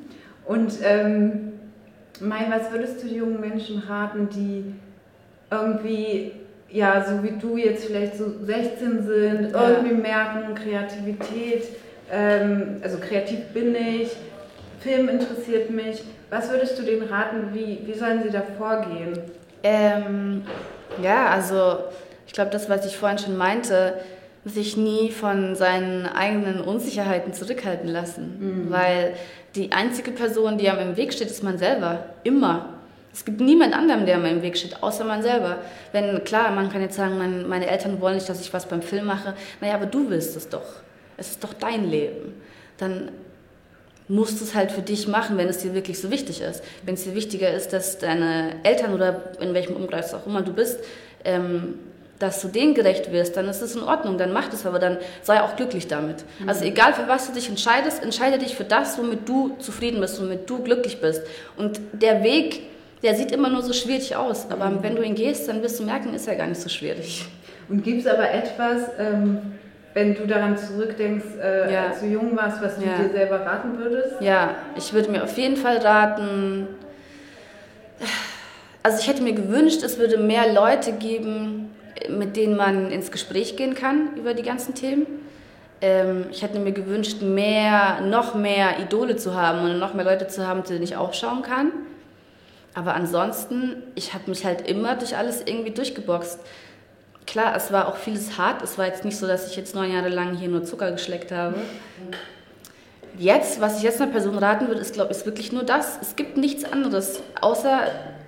Und 0.46 0.72
ähm, 0.82 1.52
mein, 2.20 2.50
was 2.50 2.72
würdest 2.72 3.02
du 3.02 3.08
jungen 3.08 3.40
Menschen 3.40 3.80
raten, 3.80 4.28
die 4.30 4.74
irgendwie 5.50 6.32
ja, 6.70 7.02
so 7.02 7.22
wie 7.22 7.38
du 7.38 7.56
jetzt 7.56 7.86
vielleicht 7.86 8.16
so 8.18 8.26
16 8.42 9.06
sind, 9.06 9.52
ja. 9.52 9.70
irgendwie 9.70 9.94
merken, 9.94 10.54
Kreativität 10.54 11.64
ähm, 12.10 12.80
also 12.82 12.98
kreativ 12.98 13.40
bin 13.52 13.74
ich, 13.74 14.10
Film 14.80 15.08
interessiert 15.08 15.70
mich. 15.70 16.02
Was 16.30 16.50
würdest 16.50 16.78
du 16.78 16.82
denen 16.82 17.08
raten, 17.08 17.48
wie, 17.52 17.80
wie 17.84 17.94
sollen 17.94 18.22
sie 18.22 18.30
da 18.30 18.42
vorgehen? 18.56 19.18
Ähm, 19.62 20.42
ja, 21.02 21.28
also 21.28 21.78
ich 22.26 22.32
glaube, 22.32 22.50
das, 22.50 22.68
was 22.68 22.86
ich 22.86 22.96
vorhin 22.96 23.18
schon 23.18 23.36
meinte, 23.36 23.94
sich 24.48 24.76
nie 24.76 25.10
von 25.10 25.54
seinen 25.54 26.06
eigenen 26.06 26.60
Unsicherheiten 26.60 27.32
zurückhalten 27.32 27.88
lassen. 27.88 28.36
Mhm. 28.38 28.70
Weil 28.70 29.14
die 29.54 29.72
einzige 29.72 30.10
Person, 30.10 30.58
die 30.58 30.68
einem 30.68 30.90
im 30.90 30.96
Weg 30.96 31.12
steht, 31.12 31.30
ist 31.30 31.42
man 31.42 31.58
selber. 31.58 32.04
Immer. 32.24 32.74
Es 33.12 33.24
gibt 33.24 33.40
niemand 33.40 33.74
anderem, 33.74 34.06
der 34.06 34.18
mir 34.18 34.30
im 34.30 34.42
Weg 34.42 34.56
steht, 34.56 34.82
außer 34.82 35.04
man 35.04 35.22
selber. 35.22 35.58
Wenn, 35.92 36.22
klar, 36.24 36.50
man 36.52 36.70
kann 36.70 36.82
jetzt 36.82 36.96
sagen, 36.96 37.18
mein, 37.18 37.48
meine 37.48 37.66
Eltern 37.66 38.00
wollen 38.00 38.14
nicht, 38.14 38.28
dass 38.28 38.40
ich 38.40 38.52
was 38.52 38.66
beim 38.66 38.82
Film 38.82 39.06
mache. 39.06 39.34
Naja, 39.60 39.74
aber 39.74 39.86
du 39.86 40.08
willst 40.08 40.36
es 40.36 40.48
doch 40.48 40.82
es 41.18 41.30
ist 41.30 41.44
doch 41.44 41.52
dein 41.52 41.90
Leben, 41.90 42.40
dann 42.78 43.10
musst 44.06 44.40
du 44.40 44.44
es 44.44 44.54
halt 44.54 44.72
für 44.72 44.80
dich 44.80 45.06
machen, 45.06 45.36
wenn 45.36 45.48
es 45.48 45.58
dir 45.58 45.74
wirklich 45.74 46.00
so 46.00 46.10
wichtig 46.10 46.40
ist. 46.40 46.62
Wenn 46.84 46.94
es 46.94 47.04
dir 47.04 47.14
wichtiger 47.14 47.52
ist, 47.52 47.74
dass 47.74 47.98
deine 47.98 48.54
Eltern 48.62 48.94
oder 48.94 49.32
in 49.38 49.52
welchem 49.52 49.76
Umkreis 49.76 50.14
auch 50.14 50.26
immer 50.26 50.40
du 50.40 50.54
bist, 50.54 50.80
ähm, 51.24 51.74
dass 52.18 52.40
du 52.40 52.48
denen 52.48 52.74
gerecht 52.74 53.12
wirst, 53.12 53.36
dann 53.36 53.48
ist 53.48 53.62
es 53.62 53.76
in 53.76 53.82
Ordnung, 53.82 54.18
dann 54.18 54.32
mach 54.32 54.48
das, 54.48 54.66
aber 54.66 54.78
dann 54.78 54.98
sei 55.22 55.40
auch 55.40 55.56
glücklich 55.56 55.86
damit. 55.86 56.24
Mhm. 56.38 56.48
Also 56.48 56.64
egal 56.64 56.92
für 56.92 57.06
was 57.06 57.26
du 57.28 57.32
dich 57.32 57.48
entscheidest, 57.48 58.02
entscheide 58.02 58.38
dich 58.38 58.56
für 58.56 58.64
das, 58.64 58.98
womit 58.98 59.28
du 59.28 59.56
zufrieden 59.58 60.00
bist, 60.00 60.20
womit 60.20 60.48
du 60.50 60.62
glücklich 60.62 61.00
bist. 61.00 61.22
Und 61.56 61.80
der 61.92 62.24
Weg, 62.24 62.62
der 63.02 63.14
sieht 63.14 63.30
immer 63.30 63.48
nur 63.48 63.62
so 63.62 63.72
schwierig 63.72 64.16
aus, 64.16 64.50
aber 64.50 64.66
mhm. 64.66 64.82
wenn 64.82 64.96
du 64.96 65.02
ihn 65.02 65.14
gehst, 65.14 65.48
dann 65.48 65.62
wirst 65.62 65.78
du 65.78 65.84
merken, 65.84 66.12
ist 66.14 66.26
er 66.26 66.34
gar 66.34 66.46
nicht 66.46 66.60
so 66.60 66.68
schwierig. 66.68 67.24
Und 67.68 67.84
gibt 67.84 68.00
es 68.00 68.06
aber 68.06 68.30
etwas, 68.30 68.82
ähm, 68.98 69.38
wenn 69.94 70.14
du 70.14 70.26
daran 70.26 70.56
zurückdenkst, 70.56 71.26
äh, 71.40 71.72
ja. 71.72 71.86
als 71.88 72.00
du 72.00 72.06
jung 72.06 72.36
warst, 72.36 72.62
was 72.62 72.76
du 72.76 72.84
ja. 72.84 72.98
dir 72.98 73.10
selber 73.10 73.40
raten 73.40 73.78
würdest? 73.78 74.20
Ja, 74.20 74.56
ich 74.76 74.92
würde 74.92 75.10
mir 75.10 75.22
auf 75.22 75.36
jeden 75.36 75.56
Fall 75.56 75.78
raten, 75.78 76.66
also 78.82 78.98
ich 79.00 79.08
hätte 79.08 79.22
mir 79.22 79.34
gewünscht, 79.34 79.82
es 79.82 79.98
würde 79.98 80.18
mehr 80.18 80.52
Leute 80.52 80.92
geben, 80.92 81.70
mit 82.08 82.36
denen 82.36 82.56
man 82.56 82.90
ins 82.90 83.10
Gespräch 83.10 83.56
gehen 83.56 83.74
kann 83.74 84.16
über 84.16 84.34
die 84.34 84.42
ganzen 84.42 84.74
Themen. 84.74 85.06
Ähm, 85.80 86.26
ich 86.30 86.42
hätte 86.42 86.58
mir 86.58 86.72
gewünscht, 86.72 87.22
mehr, 87.22 88.00
noch 88.00 88.34
mehr 88.34 88.80
Idole 88.80 89.16
zu 89.16 89.34
haben 89.34 89.60
und 89.60 89.78
noch 89.78 89.94
mehr 89.94 90.04
Leute 90.04 90.28
zu 90.28 90.46
haben, 90.46 90.64
zu 90.64 90.72
denen 90.72 90.84
ich 90.84 90.96
aufschauen 90.96 91.42
kann. 91.42 91.72
Aber 92.74 92.94
ansonsten, 92.94 93.82
ich 93.94 94.14
habe 94.14 94.30
mich 94.30 94.44
halt 94.44 94.68
immer 94.68 94.94
durch 94.94 95.16
alles 95.16 95.42
irgendwie 95.44 95.70
durchgeboxt 95.70 96.40
klar, 97.28 97.54
es 97.54 97.70
war 97.70 97.86
auch 97.88 97.96
vieles 97.96 98.38
hart. 98.38 98.62
Es 98.62 98.78
war 98.78 98.86
jetzt 98.86 99.04
nicht 99.04 99.16
so, 99.16 99.26
dass 99.26 99.48
ich 99.50 99.56
jetzt 99.56 99.74
neun 99.74 99.92
Jahre 99.92 100.08
lang 100.08 100.36
hier 100.36 100.48
nur 100.48 100.64
Zucker 100.64 100.90
geschleckt 100.90 101.30
habe. 101.30 101.56
Jetzt, 103.18 103.60
was 103.60 103.78
ich 103.78 103.82
jetzt 103.82 104.00
einer 104.00 104.10
Person 104.10 104.38
raten 104.38 104.68
würde, 104.68 104.80
ist, 104.80 104.94
glaube 104.94 105.12
ich, 105.12 105.26
wirklich 105.26 105.52
nur 105.52 105.64
das. 105.64 105.98
Es 106.00 106.16
gibt 106.16 106.36
nichts 106.36 106.64
anderes, 106.64 107.20
außer 107.40 107.80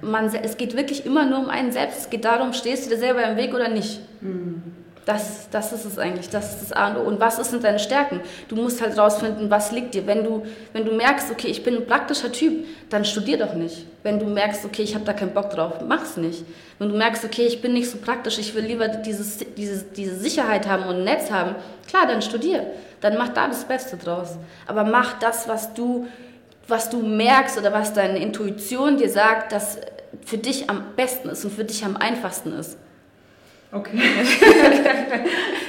man, 0.03 0.26
es 0.34 0.57
geht 0.57 0.76
wirklich 0.76 1.07
immer 1.07 1.26
nur 1.26 1.38
um 1.38 1.49
einen 1.49 1.72
selbst. 1.72 1.99
Es 1.99 2.11
geht 2.11 2.24
darum, 2.24 2.53
stehst 2.53 2.86
du 2.86 2.91
dir 2.91 2.99
selber 2.99 3.22
im 3.24 3.36
Weg 3.36 3.55
oder 3.55 3.68
nicht. 3.68 4.01
Mhm. 4.20 4.62
Das, 5.11 5.50
das 5.50 5.72
ist 5.72 5.84
es 5.84 5.98
eigentlich, 5.98 6.28
das 6.28 6.52
ist 6.52 6.62
das 6.62 6.72
A 6.72 6.90
und 6.90 6.96
O. 6.96 7.00
Und 7.00 7.18
was 7.18 7.36
sind 7.36 7.64
deine 7.64 7.80
Stärken? 7.80 8.20
Du 8.46 8.54
musst 8.54 8.80
halt 8.80 8.96
rausfinden, 8.96 9.50
was 9.50 9.72
liegt 9.72 9.94
dir. 9.94 10.06
Wenn 10.06 10.22
du, 10.22 10.44
wenn 10.72 10.84
du 10.84 10.92
merkst, 10.92 11.32
okay, 11.32 11.48
ich 11.48 11.64
bin 11.64 11.74
ein 11.74 11.86
praktischer 11.86 12.30
Typ, 12.30 12.64
dann 12.90 13.04
studier 13.04 13.36
doch 13.36 13.54
nicht. 13.54 13.86
Wenn 14.04 14.20
du 14.20 14.26
merkst, 14.26 14.64
okay, 14.64 14.82
ich 14.82 14.94
habe 14.94 15.04
da 15.04 15.12
keinen 15.12 15.34
Bock 15.34 15.50
drauf, 15.50 15.80
mach's 15.84 16.16
nicht. 16.16 16.44
Wenn 16.78 16.90
du 16.90 16.96
merkst, 16.96 17.24
okay, 17.24 17.44
ich 17.44 17.61
bin 17.61 17.72
nicht 17.72 17.90
so 17.90 17.98
praktisch, 17.98 18.38
ich 18.38 18.54
will 18.54 18.64
lieber 18.64 18.86
dieses, 18.86 19.38
dieses, 19.56 19.90
diese 19.90 20.14
Sicherheit 20.14 20.68
haben 20.68 20.84
und 20.84 20.98
ein 20.98 21.04
Netz 21.04 21.28
haben, 21.32 21.56
klar, 21.88 22.06
dann 22.06 22.22
studier. 22.22 22.66
Dann 23.00 23.18
mach 23.18 23.30
da 23.30 23.48
das 23.48 23.64
Beste 23.64 23.96
draus. 23.96 24.36
Aber 24.68 24.84
mach 24.84 25.18
das, 25.18 25.48
was 25.48 25.74
du, 25.74 26.06
was 26.68 26.88
du 26.88 27.02
merkst 27.02 27.58
oder 27.58 27.72
was 27.72 27.92
deine 27.94 28.20
Intuition 28.20 28.96
dir 28.96 29.11
sagt, 29.11 29.50
dass 29.50 29.78
für 30.24 30.38
dich 30.38 30.70
am 30.70 30.84
besten 30.94 31.30
ist 31.30 31.44
und 31.44 31.52
für 31.52 31.64
dich 31.64 31.84
am 31.84 31.96
einfachsten 31.96 32.52
ist. 32.52 32.78
Okay. 33.73 33.99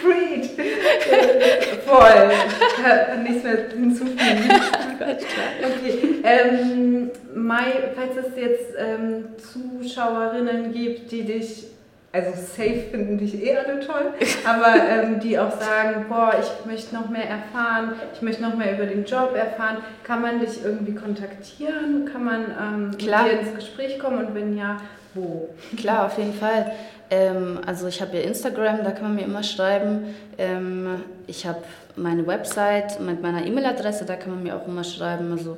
Freed. 0.02 0.50
Voll. 1.86 2.32
Kann 2.84 3.24
nichts 3.24 3.44
mehr 3.44 3.70
hinzufügen. 3.70 4.50
okay. 5.00 6.22
Ähm, 6.24 7.12
Mai, 7.34 7.92
falls 7.96 8.18
es 8.18 8.36
jetzt 8.36 8.74
ähm, 8.78 9.26
Zuschauerinnen 9.38 10.74
gibt, 10.74 11.12
die 11.12 11.24
dich, 11.24 11.68
also 12.12 12.32
safe 12.32 12.86
finden 12.92 13.18
dich 13.18 13.42
eh 13.42 13.56
alle 13.56 13.80
toll, 13.80 14.14
aber 14.46 14.76
ähm, 14.76 15.20
die 15.20 15.38
auch 15.38 15.52
sagen, 15.52 16.06
boah, 16.10 16.34
ich 16.40 16.66
möchte 16.66 16.96
noch 16.96 17.10
mehr 17.10 17.30
erfahren, 17.30 17.94
ich 18.14 18.22
möchte 18.22 18.42
noch 18.42 18.56
mehr 18.56 18.74
über 18.74 18.86
den 18.86 19.06
Job 19.06 19.36
erfahren, 19.36 19.78
kann 20.04 20.22
man 20.22 20.40
dich 20.40 20.64
irgendwie 20.64 20.96
kontaktieren? 20.96 22.10
Kann 22.12 22.24
man 22.24 22.46
ähm, 22.60 22.90
mit 22.90 23.02
dir 23.02 23.40
ins 23.40 23.56
Gespräch 23.56 24.00
kommen 24.00 24.26
und 24.26 24.36
wenn 24.36 24.58
ja, 24.58 24.78
wo? 25.14 25.50
Klar, 25.78 26.08
auf 26.08 26.18
jeden 26.18 26.34
Fall. 26.34 26.72
Ähm, 27.12 27.60
also 27.66 27.88
ich 27.88 28.02
habe 28.02 28.18
ja 28.18 28.24
Instagram, 28.24 28.84
da 28.84 28.92
kann 28.92 29.04
man 29.04 29.16
mir 29.16 29.26
immer 29.26 29.44
schreiben. 29.44 30.16
Ähm, 30.38 31.04
ich 31.28 31.46
habe 31.46 31.60
meine 31.98 32.26
Website 32.26 33.02
mit 33.02 33.22
meiner 33.22 33.46
E-Mail-Adresse, 33.46 34.06
da 34.06 34.16
kann 34.16 34.32
man 34.32 34.44
mir 34.44 34.56
auch 34.56 34.66
immer 34.66 34.86
schreiben. 34.86 35.32
Also 35.34 35.58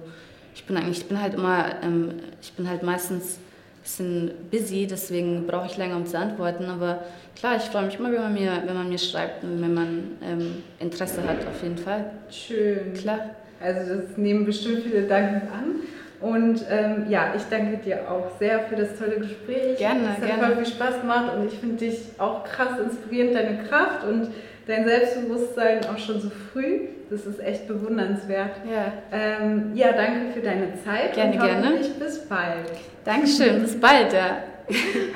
ich 0.55 0.65
bin 0.65 0.75
eigentlich, 0.75 0.99
ich 0.99 1.07
bin 1.07 1.21
halt 1.21 1.35
immer, 1.35 1.65
ähm, 1.83 2.15
ich 2.41 2.53
bin 2.53 2.67
halt 2.67 2.81
meistens 2.81 3.37
ein 3.37 3.81
bisschen 3.83 4.31
busy, 4.49 4.87
deswegen 4.87 5.45
brauche 5.45 5.67
ich 5.67 5.77
länger, 5.77 5.95
um 5.95 6.07
zu 6.07 6.17
antworten. 6.17 6.65
Aber 6.65 7.03
klar, 7.35 7.57
ich 7.57 7.63
freue 7.63 7.85
mich 7.85 7.99
immer, 7.99 8.11
wenn 8.11 8.21
man 8.21 8.33
mir, 8.33 8.63
wenn 8.65 8.75
man 8.75 8.89
mir 8.89 8.97
schreibt 8.97 9.43
und 9.43 9.61
wenn 9.61 9.75
man 9.75 10.17
ähm, 10.23 10.63
Interesse 10.79 11.23
hat, 11.23 11.45
auf 11.45 11.61
jeden 11.61 11.77
Fall. 11.77 12.05
Schön. 12.31 12.95
Klar. 12.95 13.19
Also 13.61 13.95
das 13.95 14.17
nehmen 14.17 14.43
bestimmt 14.45 14.79
viele 14.83 15.03
Danken 15.03 15.47
an. 15.49 15.75
Und 16.23 16.65
ähm, 16.69 17.07
ja, 17.09 17.33
ich 17.35 17.43
danke 17.49 17.77
dir 17.77 18.09
auch 18.09 18.31
sehr 18.39 18.61
für 18.61 18.77
das 18.77 18.97
tolle 18.97 19.17
Gespräch. 19.17 19.77
Gerne, 19.77 20.03
es 20.03 20.21
hat 20.21 20.25
gerne. 20.25 20.55
voll 20.55 20.63
viel 20.63 20.73
Spaß 20.73 21.01
gemacht 21.01 21.33
und 21.35 21.47
ich 21.47 21.59
finde 21.59 21.75
dich 21.75 21.99
auch 22.17 22.45
krass 22.45 22.79
inspirierend, 22.79 23.35
deine 23.35 23.57
Kraft 23.67 24.07
und 24.07 24.29
dein 24.65 24.85
Selbstbewusstsein 24.85 25.81
auch 25.85 25.97
schon 25.97 26.21
so 26.21 26.29
früh. 26.29 26.87
Das 27.09 27.25
ist 27.25 27.41
echt 27.41 27.67
bewundernswert. 27.67 28.51
Ja, 28.71 28.93
ähm, 29.11 29.71
ja 29.73 29.91
danke 29.91 30.31
für 30.33 30.39
deine 30.39 30.73
Zeit. 30.85 31.13
Gerne, 31.13 31.33
und 31.33 31.41
gerne. 31.41 31.71
Bis 31.99 32.19
bald. 32.29 32.71
Dankeschön, 33.03 33.61
bis 33.61 33.77
bald, 33.77 34.13
ja. 34.13 34.37